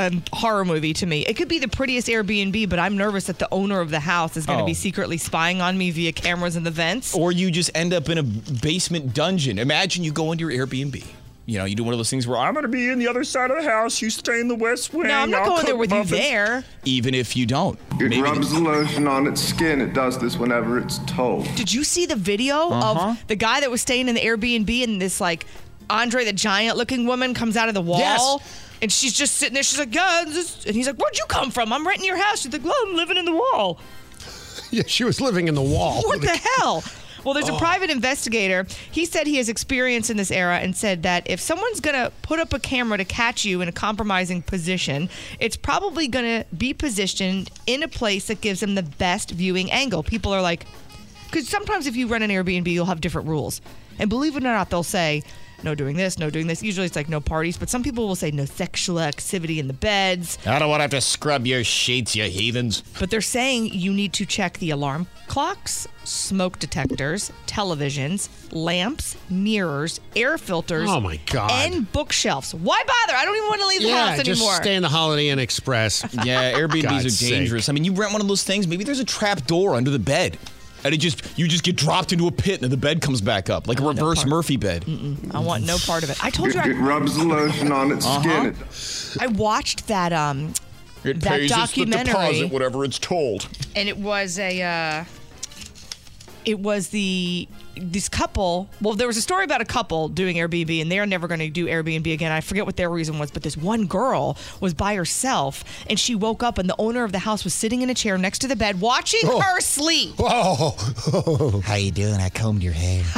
[0.01, 1.25] a horror movie to me.
[1.25, 4.35] It could be the prettiest Airbnb, but I'm nervous that the owner of the house
[4.35, 4.67] is going to Oh.
[4.67, 7.13] be secretly spying on me via cameras in the vents.
[7.15, 9.59] Or you just end up in a basement dungeon.
[9.59, 11.03] Imagine you go into your Airbnb.
[11.47, 13.07] You know, you do one of those things where I'm going to be in the
[13.07, 14.01] other side of the house.
[14.01, 15.07] You stay in the west wing.
[15.07, 16.63] No, I'm not I'll going there cook with muffins." you there.
[16.85, 17.77] Even if you don't.
[17.99, 19.81] It Maybe rubs the lotion on its skin.
[19.81, 21.45] It does this whenever it's told.
[21.55, 23.09] Did you see the video Uh-huh.
[23.09, 25.45] of the guy that was staying in the Airbnb and this like
[25.89, 27.99] Andre the Giant looking woman comes out of the wall?
[27.99, 28.70] Yes.
[28.81, 29.63] And she's just sitting there.
[29.63, 30.23] She's like, yeah.
[30.23, 31.71] And he's like, where'd you come from?
[31.71, 32.41] I'm renting your house.
[32.41, 33.79] She's like, well, I'm living in the wall.
[34.69, 36.01] Yeah, she was living in the wall.
[36.03, 36.81] What the hell?
[37.23, 37.57] Well, there's a oh.
[37.57, 38.65] private investigator.
[38.91, 42.11] He said he has experience in this era and said that if someone's going to
[42.21, 45.09] put up a camera to catch you in a compromising position,
[45.39, 49.71] it's probably going to be positioned in a place that gives them the best viewing
[49.71, 50.03] angle.
[50.03, 50.65] People are like,
[51.25, 53.61] because sometimes if you run an Airbnb, you'll have different rules.
[53.99, 55.23] And believe it or not, they'll say,
[55.63, 56.63] no doing this, no doing this.
[56.63, 59.73] Usually it's like no parties, but some people will say no sexual activity in the
[59.73, 60.37] beds.
[60.45, 62.83] I don't want to have to scrub your sheets, you heathens.
[62.99, 70.01] But they're saying you need to check the alarm clocks, smoke detectors, televisions, lamps, mirrors,
[70.15, 70.89] air filters.
[70.89, 71.51] Oh, my God.
[71.51, 72.53] And bookshelves.
[72.53, 73.17] Why bother?
[73.17, 74.55] I don't even want to leave the yeah, house just anymore.
[74.55, 76.03] stay in the Holiday Inn Express.
[76.25, 77.29] Yeah, Airbnbs God's are sake.
[77.29, 77.69] dangerous.
[77.69, 79.99] I mean, you rent one of those things, maybe there's a trap door under the
[79.99, 80.37] bed.
[80.83, 83.49] And it just you just get dropped into a pit and the bed comes back
[83.49, 84.85] up like a reverse Murphy bed.
[85.33, 86.23] I want no part of it.
[86.23, 88.21] I told you It, it I, rubs the lotion on its Uh-huh.
[88.21, 88.45] skin.
[88.47, 90.53] It I watched that um
[91.03, 93.47] It That pays us the documentary- deposit, whatever it's told.
[93.75, 95.03] and it was a uh
[96.45, 100.81] it was the this couple, well, there was a story about a couple doing Airbnb,
[100.81, 102.31] and they're never going to do Airbnb again.
[102.31, 106.15] I forget what their reason was, but this one girl was by herself, and she
[106.15, 108.47] woke up, and the owner of the house was sitting in a chair next to
[108.47, 109.39] the bed, watching Oh.
[109.39, 110.15] her sleep.
[110.17, 111.61] Whoa.
[111.65, 112.15] How you doing?
[112.15, 113.03] I combed your hair.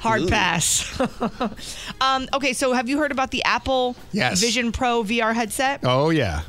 [0.00, 0.98] Hard pass.
[2.00, 4.40] um, okay, so have you heard about the Apple Yes.
[4.40, 5.80] Vision Pro VR headset?
[5.84, 6.42] Oh yeah.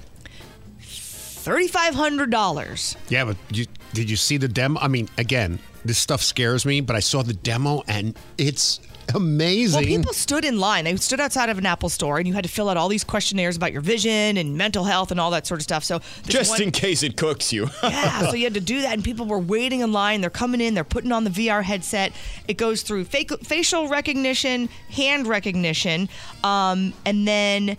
[0.82, 2.96] Thirty-five hundred dollars.
[3.10, 4.80] Yeah, but you, did you see the demo?
[4.80, 8.80] I mean, again, this stuff scares me, but I saw the demo and it's
[9.16, 9.80] amazing.
[9.80, 10.86] Well, people stood in line.
[10.86, 13.03] They stood outside of an Apple store, and you had to fill out all these
[13.03, 15.84] questionnaires about your vision and mental health and all that sort of stuff.
[15.84, 17.70] So Just one- in case it cooks you.
[17.84, 20.22] yeah, so you had to do that, and people were waiting in line.
[20.22, 22.11] They're coming in, they're putting on the VR headset.
[22.48, 26.10] It goes through fake, facial recognition, hand recognition,
[26.44, 27.78] um, and then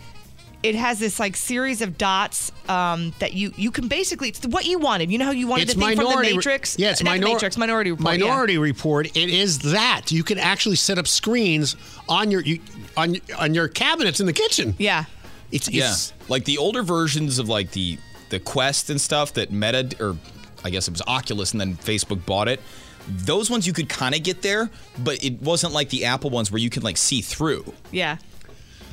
[0.62, 4.66] it has this like series of dots um, that you you can basically it's what
[4.66, 5.10] you wanted.
[5.10, 6.34] You know how you wanted it's the thing from the minority.
[6.36, 6.78] Matrix?
[6.78, 7.56] yeah, it's Not the minor- Matrix.
[7.56, 8.18] Minority Report.
[8.18, 8.24] yeah.
[8.26, 9.06] Minority Report.
[9.16, 11.76] It is that you can actually set up screens
[12.08, 12.60] on your you,
[12.96, 14.74] on on your cabinets in the kitchen.
[14.78, 15.04] Yeah.
[15.52, 15.94] It's, yeah,
[16.28, 20.16] like the older versions of like the the Quest and stuff that Meta or
[20.64, 22.60] I guess it was Oculus and then Facebook bought it.
[23.08, 26.52] Those ones you could kind of get there, but it wasn't like the Apple ones
[26.52, 27.72] where you can like see through.
[27.90, 28.18] Yeah.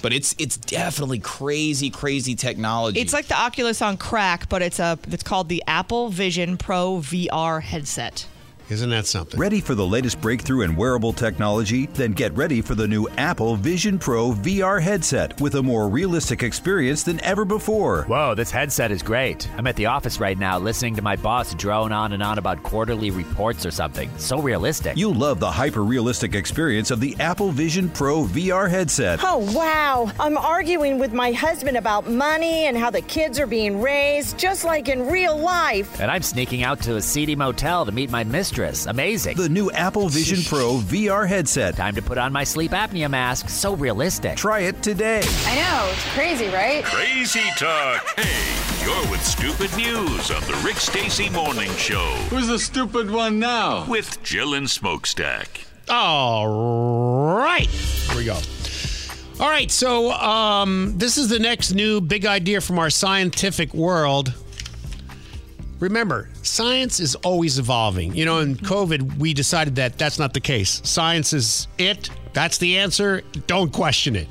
[0.02, 3.00] But it's it's definitely crazy, crazy technology.
[3.00, 6.98] It's like the Oculus on crack, but it's a it's called the Apple Vision Pro
[6.98, 8.28] VR headset.
[8.70, 9.40] Isn't that something?
[9.40, 11.86] Ready for the latest breakthrough in wearable technology?
[11.86, 16.44] Then get ready for the new Apple Vision Pro VR headset with a more realistic
[16.44, 18.04] experience than ever before.
[18.04, 19.48] Whoa, this headset is great.
[19.56, 22.62] I'm at the office right now listening to my boss drone on and on about
[22.62, 24.10] quarterly reports or something.
[24.18, 24.98] So realistic.
[24.98, 29.22] You'll love the hyper realistic experience of the Apple Vision Pro VR headset.
[29.24, 30.12] Oh, wow.
[30.20, 34.66] I'm arguing with my husband about money and how the kids are being raised, just
[34.66, 36.02] like in real life.
[36.02, 38.57] And I'm sneaking out to a seedy motel to meet my mistress.
[38.58, 39.38] Amazing.
[39.38, 41.76] The new Apple Vision Pro VR headset.
[41.76, 43.50] Time to put on my sleep apnea mask.
[43.50, 44.36] So realistic.
[44.36, 45.22] Try it today.
[45.46, 46.84] I know, it's crazy, right?
[46.84, 48.06] Crazy talk.
[48.18, 52.06] Hey, you're with stupid news on the Rick Stacy Morning Show.
[52.30, 53.86] Who's the stupid one now?
[53.88, 55.66] With Jill and Smokestack.
[55.90, 56.48] All
[57.38, 57.68] right.
[57.68, 58.40] Here we go.
[59.40, 64.34] All right, so um, this is the next new big idea from our scientific world.
[65.80, 68.16] Remember, science is always evolving.
[68.16, 68.66] You know, in mm-hmm.
[68.66, 70.82] COVID, we decided that that's not the case.
[70.84, 74.28] Science is it, that's the answer, don't question it.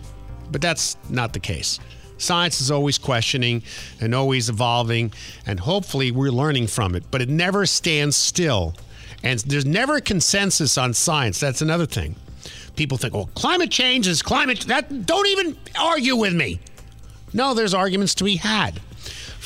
[0.50, 1.80] But that's not the case.
[2.18, 3.62] Science is always questioning
[4.00, 5.12] and always evolving,
[5.44, 8.74] and hopefully we're learning from it, but it never stands still.
[9.22, 11.40] And there's never a consensus on science.
[11.40, 12.16] That's another thing.
[12.76, 14.60] People think, well, climate change is climate.
[14.62, 16.60] That don't even argue with me.
[17.32, 18.80] No, there's arguments to be had.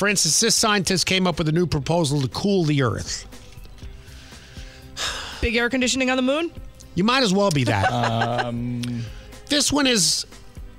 [0.00, 3.26] For instance, this scientist came up with a new proposal to cool the Earth.
[5.42, 6.50] Big air conditioning on the moon?
[6.94, 7.92] You might as well be that.
[7.92, 9.04] um,
[9.50, 10.24] this one is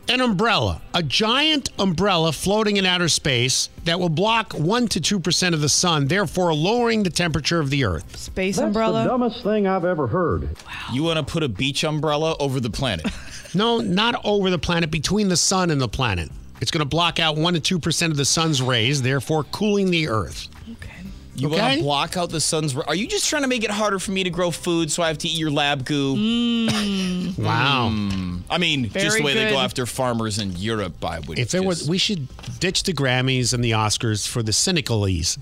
[0.10, 5.53] an umbrella, a giant umbrella floating in outer space that will block 1 to 2%
[5.53, 8.18] of the sun, therefore lowering the temperature of the Earth.
[8.18, 8.93] Space umbrella?
[8.93, 10.49] That's the dumbest thing I've ever heard.
[10.91, 13.06] You want to put a beach umbrella over the planet?
[13.53, 16.31] no, not over the planet, between the sun and the planet.
[16.62, 20.08] It's going to block out 1 to 2% of the sun's rays, therefore cooling the
[20.08, 20.48] Earth.
[20.72, 20.90] Okay.
[21.36, 21.76] You want Okay.
[21.78, 22.76] to block out the sun's?
[22.76, 25.08] Are you just trying to make it harder for me to grow food so I
[25.08, 26.16] have to eat your lab goo?
[27.38, 27.90] Wow.
[27.92, 28.42] Mm.
[28.50, 31.40] I mean, just the way they go after farmers in Europe, I would.
[31.40, 32.28] If it was, we should
[32.60, 35.38] ditch the Grammys and the Oscars for the cynicalese.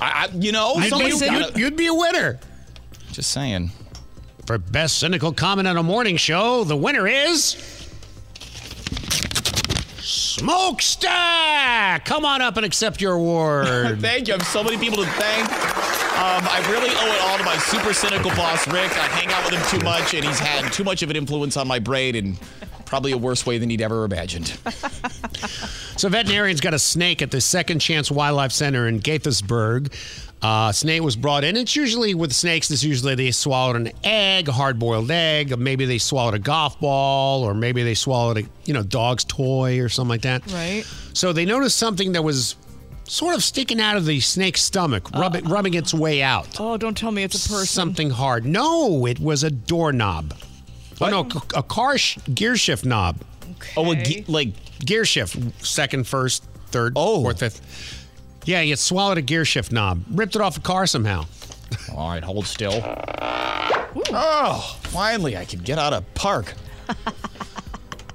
[0.00, 2.38] I, I, you know, You'd be, somebody's you'd- you'd be a winner.
[3.12, 3.72] Just saying.
[4.46, 7.56] For best cynical comment on a morning show, the winner is
[10.38, 12.04] Smokestack.
[12.04, 13.66] Come on up and accept your award.
[14.00, 14.34] thank you.
[14.34, 15.48] I have so many people to thank.
[15.48, 18.92] Um, I really owe it all to my super cynical boss, Rick.
[18.92, 21.56] I hang out with him too much, and he's had too much of an influence
[21.56, 22.36] on my brain in
[22.84, 24.58] probably a worse way than he'd ever imagined.
[25.98, 29.92] So veterinarians got a snake at the Second Chance Wildlife Center in Gaithersburg.
[30.40, 31.56] Uh, snake was brought in.
[31.56, 32.68] It's usually with snakes.
[32.68, 35.52] this usually they swallowed an egg, a hard-boiled egg.
[35.52, 39.24] Or maybe they swallowed a golf ball, or maybe they swallowed a you know dog's
[39.24, 40.46] toy or something like that.
[40.52, 40.84] Right.
[41.12, 42.54] So they noticed something that was
[43.04, 46.60] sort of sticking out of the snake's stomach, rubbing, rubbing its way out.
[46.60, 47.66] Oh, don't tell me it's a person.
[47.66, 48.44] Something hard.
[48.44, 50.34] No, it was a doorknob.
[51.00, 51.20] Oh no,
[51.54, 53.18] a car sh- gear shift knob.
[53.56, 53.72] Okay.
[53.76, 54.50] Oh, a ge- like
[54.84, 57.22] gear shift, second, first, third, oh.
[57.22, 57.97] fourth, fifth.
[58.48, 61.26] Yeah, you swallowed a gear shift knob, ripped it off a car somehow.
[61.94, 62.80] All right, hold still.
[64.10, 66.54] Oh, finally, I can get out of park.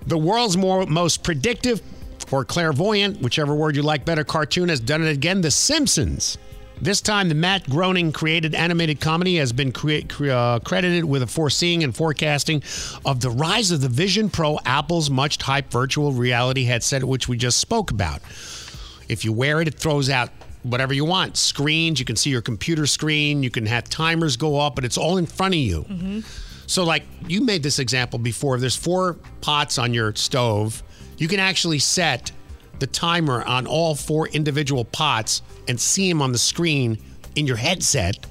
[0.06, 1.82] The world's more most predictive
[2.30, 5.40] or clairvoyant, whichever word you like better, cartoon has done it again.
[5.40, 6.38] The Simpsons.
[6.82, 11.24] This time, the Matt Groening created animated comedy has been crea- cre- uh, credited with
[11.24, 12.64] a foreseeing and forecasting
[13.06, 17.38] of the rise of the Vision Pro, Apple's much hyped virtual reality headset, which we
[17.38, 18.22] just spoke about.
[19.10, 20.30] If you wear it, it throws out
[20.64, 22.00] whatever you want screens.
[22.00, 23.44] You can see your computer screen.
[23.44, 25.84] You can have timers go up, but it's all in front of you.
[25.84, 26.20] Mm-hmm.
[26.66, 30.82] So, like you made this example before, there's four pots on your stove.
[31.18, 32.32] You can actually set
[32.80, 36.98] the timer on all four individual pots and see them on the screen
[37.36, 38.26] in your headset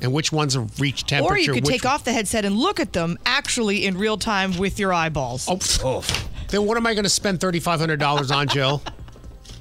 [0.00, 1.34] and which ones have reached temperature.
[1.34, 4.16] Or you could which- take off the headset and look at them actually in real
[4.16, 5.48] time with your eyeballs.
[5.82, 6.04] Oh,
[6.48, 8.82] then what am I going to spend $3,500 on, Jill?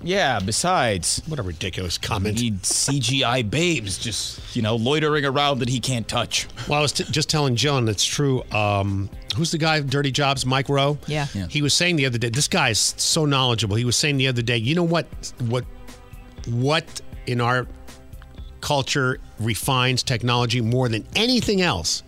[0.08, 1.22] Yeah, besides.
[1.28, 2.40] What a ridiculous comment.
[2.40, 6.48] Need CGI babes just, you know, loitering around that he can't touch.
[6.70, 8.42] Well, I was t- just telling Jill, and it's true.
[8.54, 10.98] Um, who's the guy, Dirty Jobs, Mike Rowe?
[11.08, 11.28] Yeah.
[11.34, 11.48] Yeah.
[11.48, 13.76] He was saying the other day, this guy is so knowledgeable.
[13.76, 15.08] He was saying the other day, you know what,
[15.50, 15.66] what,
[16.48, 17.68] what in our
[18.62, 22.02] culture refines technology more than anything else?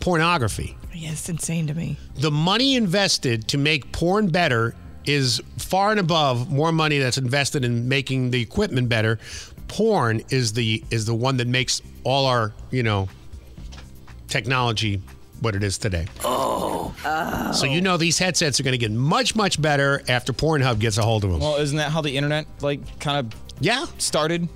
[0.00, 0.78] Pornography.
[0.94, 1.98] Yeah, it's insane to me.
[2.16, 4.74] The money invested to make porn better
[5.08, 9.18] is far and above more money that's invested in making the equipment better.
[9.66, 13.08] Porn is the is the one that makes all our, you know,
[14.28, 15.02] technology
[15.40, 16.06] what it is today.
[16.24, 16.94] Oh.
[17.54, 20.98] So you know these headsets are going to get much much better after Pornhub gets
[20.98, 21.40] a hold of them.
[21.40, 24.48] Well, isn't that how the internet, like, kind of yeah started?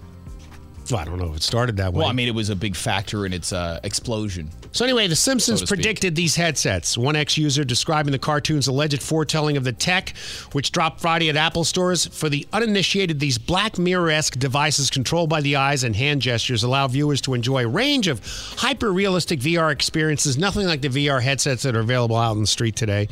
[0.90, 2.00] Well, I don't know if it started that way.
[2.00, 4.50] Well, I mean, it was a big factor in its uh, explosion.
[4.72, 6.96] So anyway, The Simpsons So predicted these headsets.
[6.96, 10.16] One ex-user describing the cartoon's alleged foretelling of the tech,
[10.52, 12.06] which dropped Friday at Apple stores.
[12.06, 16.88] For the uninitiated, these Black Mirror-esque devices controlled by the eyes and hand gestures allow
[16.88, 18.20] viewers to enjoy a range of
[18.56, 22.74] hyper-realistic VR experiences, nothing like the VR headsets that are available out in the street
[22.74, 23.09] today.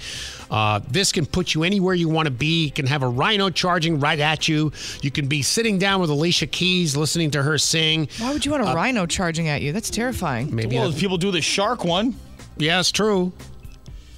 [0.50, 2.64] Uh, this can put you anywhere you want to be.
[2.64, 4.72] You can have a Rhino charging right at you.
[5.02, 8.08] You can be sitting down with Alicia Keys, listening to her sing.
[8.18, 9.72] Why would you want a Uh, rhino charging at you?
[9.72, 10.54] That's terrifying.
[10.54, 12.16] Maybe well, I- people do the shark one.
[12.58, 13.32] Yeah, it's true.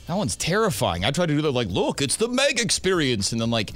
[0.07, 1.05] That one's terrifying.
[1.05, 3.33] I tried to do that, like, look, it's the Meg experience.
[3.33, 3.73] And then, like,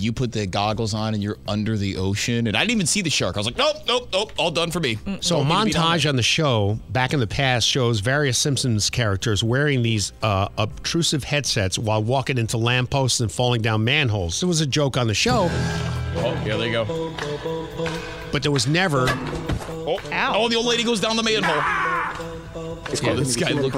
[0.00, 2.46] you put the goggles on and you're under the ocean.
[2.46, 3.36] And I didn't even see the shark.
[3.36, 4.98] I was like, nope, nope, nope, all done for me.
[5.20, 7.66] So a Don't need to be down montage on the show back in the past
[7.66, 13.60] shows various Simpsons characters wearing these uh, obtrusive headsets while walking into lampposts and falling
[13.62, 14.40] down manholes.
[14.42, 15.48] It was a joke on the show.
[15.50, 16.84] Oh, here they go.
[18.32, 19.06] But there was never.
[19.10, 20.32] Oh, Ow.
[20.36, 21.62] oh, the old lady goes down the manhole.
[22.54, 23.00] Oh, this
[23.36, 23.74] guy looked.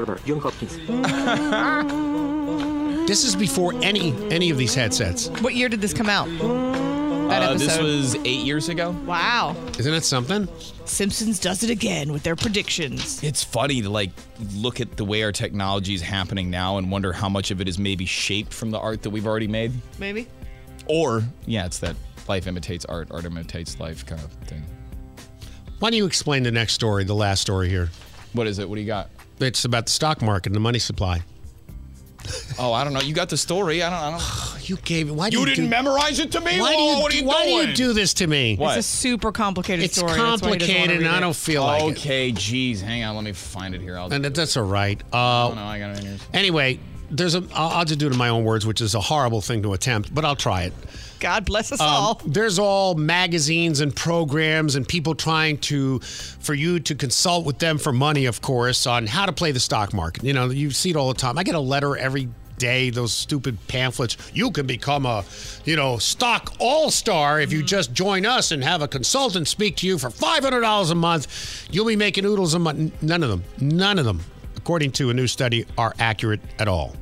[3.06, 5.28] This is before any any of these headsets.
[5.40, 6.28] What year did this come out?
[6.28, 7.82] That Uh, this episode.
[7.84, 8.90] was eight years ago.
[9.04, 9.56] Wow.
[9.78, 10.46] Isn't it something?
[10.84, 13.20] Simpsons does it again with their predictions.
[13.24, 14.10] It's funny to like
[14.54, 17.68] look at the way our technology is happening now and wonder how much of it
[17.68, 19.72] is maybe shaped from the art that we've already made.
[19.98, 20.28] Maybe.
[20.86, 21.96] Or, yeah, it's that
[22.30, 24.62] life imitates art, art imitates life kind of thing.
[25.80, 27.90] Why don't you explain the next story, the last story here?
[28.34, 28.68] What is it?
[28.68, 29.10] What do you got?
[29.40, 31.22] It's about the stock market and the money supply.
[32.58, 33.00] Oh, I don't know.
[33.00, 33.82] You got the story.
[33.82, 33.98] I don't.
[33.98, 34.60] I don't.
[34.68, 35.12] You gave it.
[35.14, 36.60] Why You do didn't do- memorize it to me.
[36.60, 38.54] Why do Oh, you, what are you why do you do this to me?
[38.56, 38.76] What?
[38.78, 40.12] It's a super complicated It's story.
[40.12, 41.98] That's why he doesn't wanna complicated, and I don't feel like it.
[41.98, 43.16] Okay, geez, hang on.
[43.16, 43.98] Let me find it here.
[43.98, 44.12] I'll.
[44.12, 45.00] And that- that's all right.
[45.12, 46.18] Uh, oh no, I got it in here.
[46.32, 46.78] Anyway,
[47.10, 47.42] there's a.
[47.54, 49.72] I'll, I'll just do it in my own words, which is a horrible thing to
[49.72, 50.72] attempt, but I'll try it.
[51.20, 52.20] God bless us Um, all.
[52.26, 57.78] there's all magazines and programs and people trying to, for you to consult with them
[57.78, 60.24] for money, of course, on how to play the stock market.
[60.24, 61.38] You know, you see it all the time.
[61.38, 62.28] I get a letter every
[62.58, 64.16] day, those stupid pamphlets.
[64.34, 65.24] You can become a,
[65.64, 69.76] you know, stock all star if you just join us and have a consultant speak
[69.76, 71.66] to you for $500 a month.
[71.70, 73.02] You'll be making oodles a month.
[73.02, 74.20] None of them, none of them,
[74.56, 76.94] according to a new study, are accurate at all.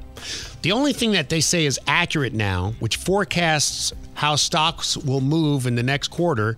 [0.63, 5.65] The only thing that they say is accurate now, which forecasts how stocks will move
[5.65, 6.57] in the next quarter,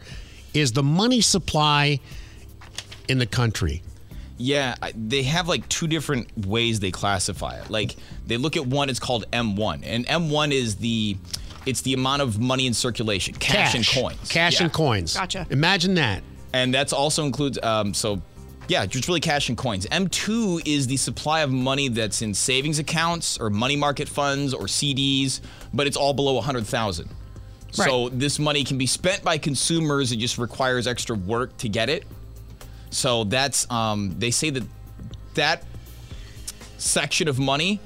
[0.55, 2.01] is the money supply
[3.07, 3.83] in the country.
[4.39, 7.69] Yeah, they have like two different ways they classify it.
[7.69, 7.97] Like
[8.27, 11.19] they look at one, it's called M1, and M1 is the
[11.67, 14.31] it's the amount of money in circulation, cash, and coins.
[14.31, 15.13] Cash and coins.
[15.13, 15.47] Gotcha.
[15.51, 16.23] Imagine that.
[16.55, 18.23] And that's also includes um, so
[18.69, 19.85] yeah, just really cash and coins.
[19.89, 24.63] M2 is the supply of money that's in savings accounts or money market funds or
[24.63, 25.43] CDs,
[25.75, 27.11] but it's all below 100,000.
[27.73, 30.13] So this money can be spent by consumers.
[30.13, 32.05] It just requires extra work to get it.
[32.91, 34.65] So that's um, they say that
[35.35, 35.65] that
[36.79, 37.81] section of money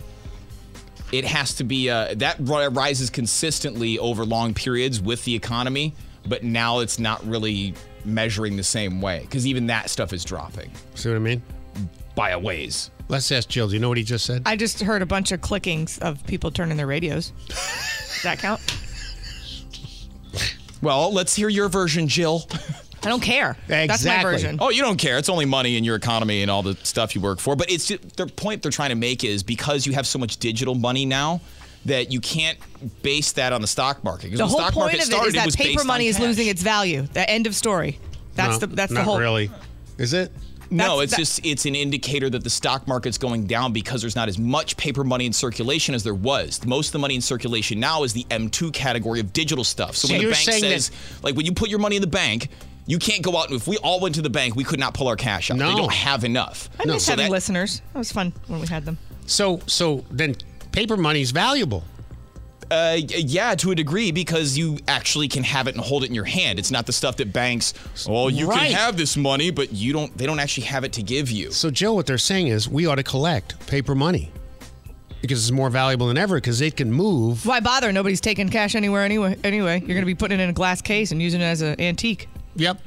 [1.13, 5.95] it has to be uh, that rises consistently over long periods with the economy,
[6.27, 7.75] but now it's not really
[8.05, 11.43] measuring the same way because even that stuff is dropping See what I mean?
[12.15, 12.91] by a ways.
[13.09, 13.69] Let's ask Jill.
[13.69, 14.43] Do you know what he just said?
[14.47, 17.33] I just heard a bunch of clickings of people turning their radios.
[17.49, 18.61] Does that count?
[20.83, 22.47] Well, let's hear your version, Jill.
[23.03, 23.57] I don't care.
[23.69, 24.59] That's my version.
[24.61, 25.19] Oh, you don't care.
[25.19, 27.55] It's only money in your economy and all the stuff you work for.
[27.57, 30.75] But it's the point they're trying to make is because you have so much digital
[30.75, 31.41] money now
[31.85, 32.59] that you can't
[33.03, 34.31] base that on the stock market.
[34.31, 36.17] 'Cause The when whole stock point of it started, is that was paper money is
[36.17, 36.25] cash.
[36.27, 37.07] losing its value.
[37.13, 37.99] The end of story.
[38.37, 39.19] That's No, the that's the not whole.
[39.19, 39.51] really.
[39.99, 40.33] Is it?
[40.71, 44.17] No, it's that- just it's an indicator that the stock market's going down because there's
[44.17, 46.65] not as much paper money in circulation as there was.
[46.65, 49.97] Most of the money in circulation now is the M2 category of digital stuff.
[49.97, 50.91] So So when the you're bank saying that- says,
[51.23, 52.49] like when you put your money in the bank,
[52.87, 54.93] you can't go out and if we all went to the bank, we could not
[54.95, 55.59] pull our cash out.
[55.59, 55.77] They No.
[55.77, 56.69] don't have enough.
[56.79, 57.81] I miss So having that- listeners.
[57.93, 58.99] That was fun when we had them.
[59.27, 60.37] So so then
[60.73, 61.85] paper money's valuable.
[62.75, 66.15] Uh, yeah, to a degree, because you actually can have it and hold it in
[66.15, 66.59] your hand.
[66.59, 67.73] It's not the stuff that banks.
[68.09, 68.71] Well, you Right.
[68.71, 70.17] can have this money, but you don't.
[70.19, 71.53] They don't actually have it to give you.
[71.53, 74.33] So Jill, what they're saying is we ought to collect paper money
[75.21, 77.47] because it's more valuable than ever because it can move.
[77.47, 77.93] Why bother?
[77.93, 79.37] Nobody's taking cash anywhere anyway.
[79.45, 81.63] Anyway, you're going to be putting it in a glass case and using it as
[81.63, 82.29] an antique.
[82.57, 82.79] Yep.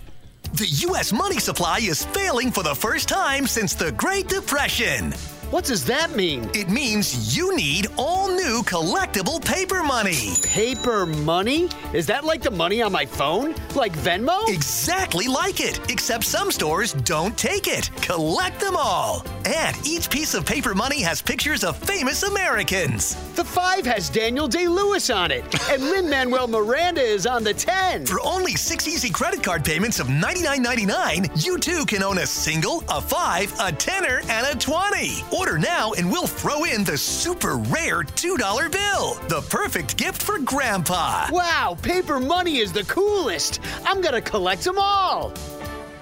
[0.54, 1.12] The U.S.
[1.14, 5.14] money supply is failing for the first time since the Great Depression.
[5.50, 6.50] What does that mean?
[6.54, 10.34] It means you need all new collectible paper money.
[10.44, 11.70] Paper money?
[11.94, 13.56] Is that like the money on my phone?
[13.74, 14.46] Like Venmo?
[14.50, 17.90] Exactly like it, except some stores don't take it.
[18.02, 19.26] Collect them all.
[19.46, 23.16] And each piece of paper money has pictures of famous Americans.
[23.36, 27.54] The five has Daniel Day Lewis on it, and Lin Manuel Miranda is on the
[27.54, 28.06] 10.
[28.06, 32.84] For only six easy credit card payments of $99.99, you too can own a single,
[32.90, 35.24] a five, a tenner, and a 20.
[35.38, 39.14] Order now and we'll throw in the super rare $2 bill.
[39.28, 41.28] The perfect gift for Grandpa.
[41.32, 43.60] Wow, paper money is the coolest.
[43.86, 45.32] I'm gonna collect them all.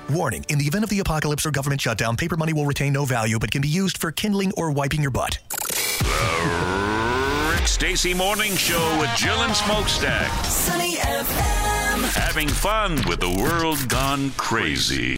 [0.09, 3.03] Warning In the event of the apocalypse or government shutdown, paper money will retain no
[3.03, 5.39] value but can be used for kindling or wiping your butt.
[5.99, 10.31] The Rick Stacy Morning Show with Jill and Smokestack.
[10.45, 12.15] Sunny FM.
[12.15, 15.17] Having fun with the world gone crazy.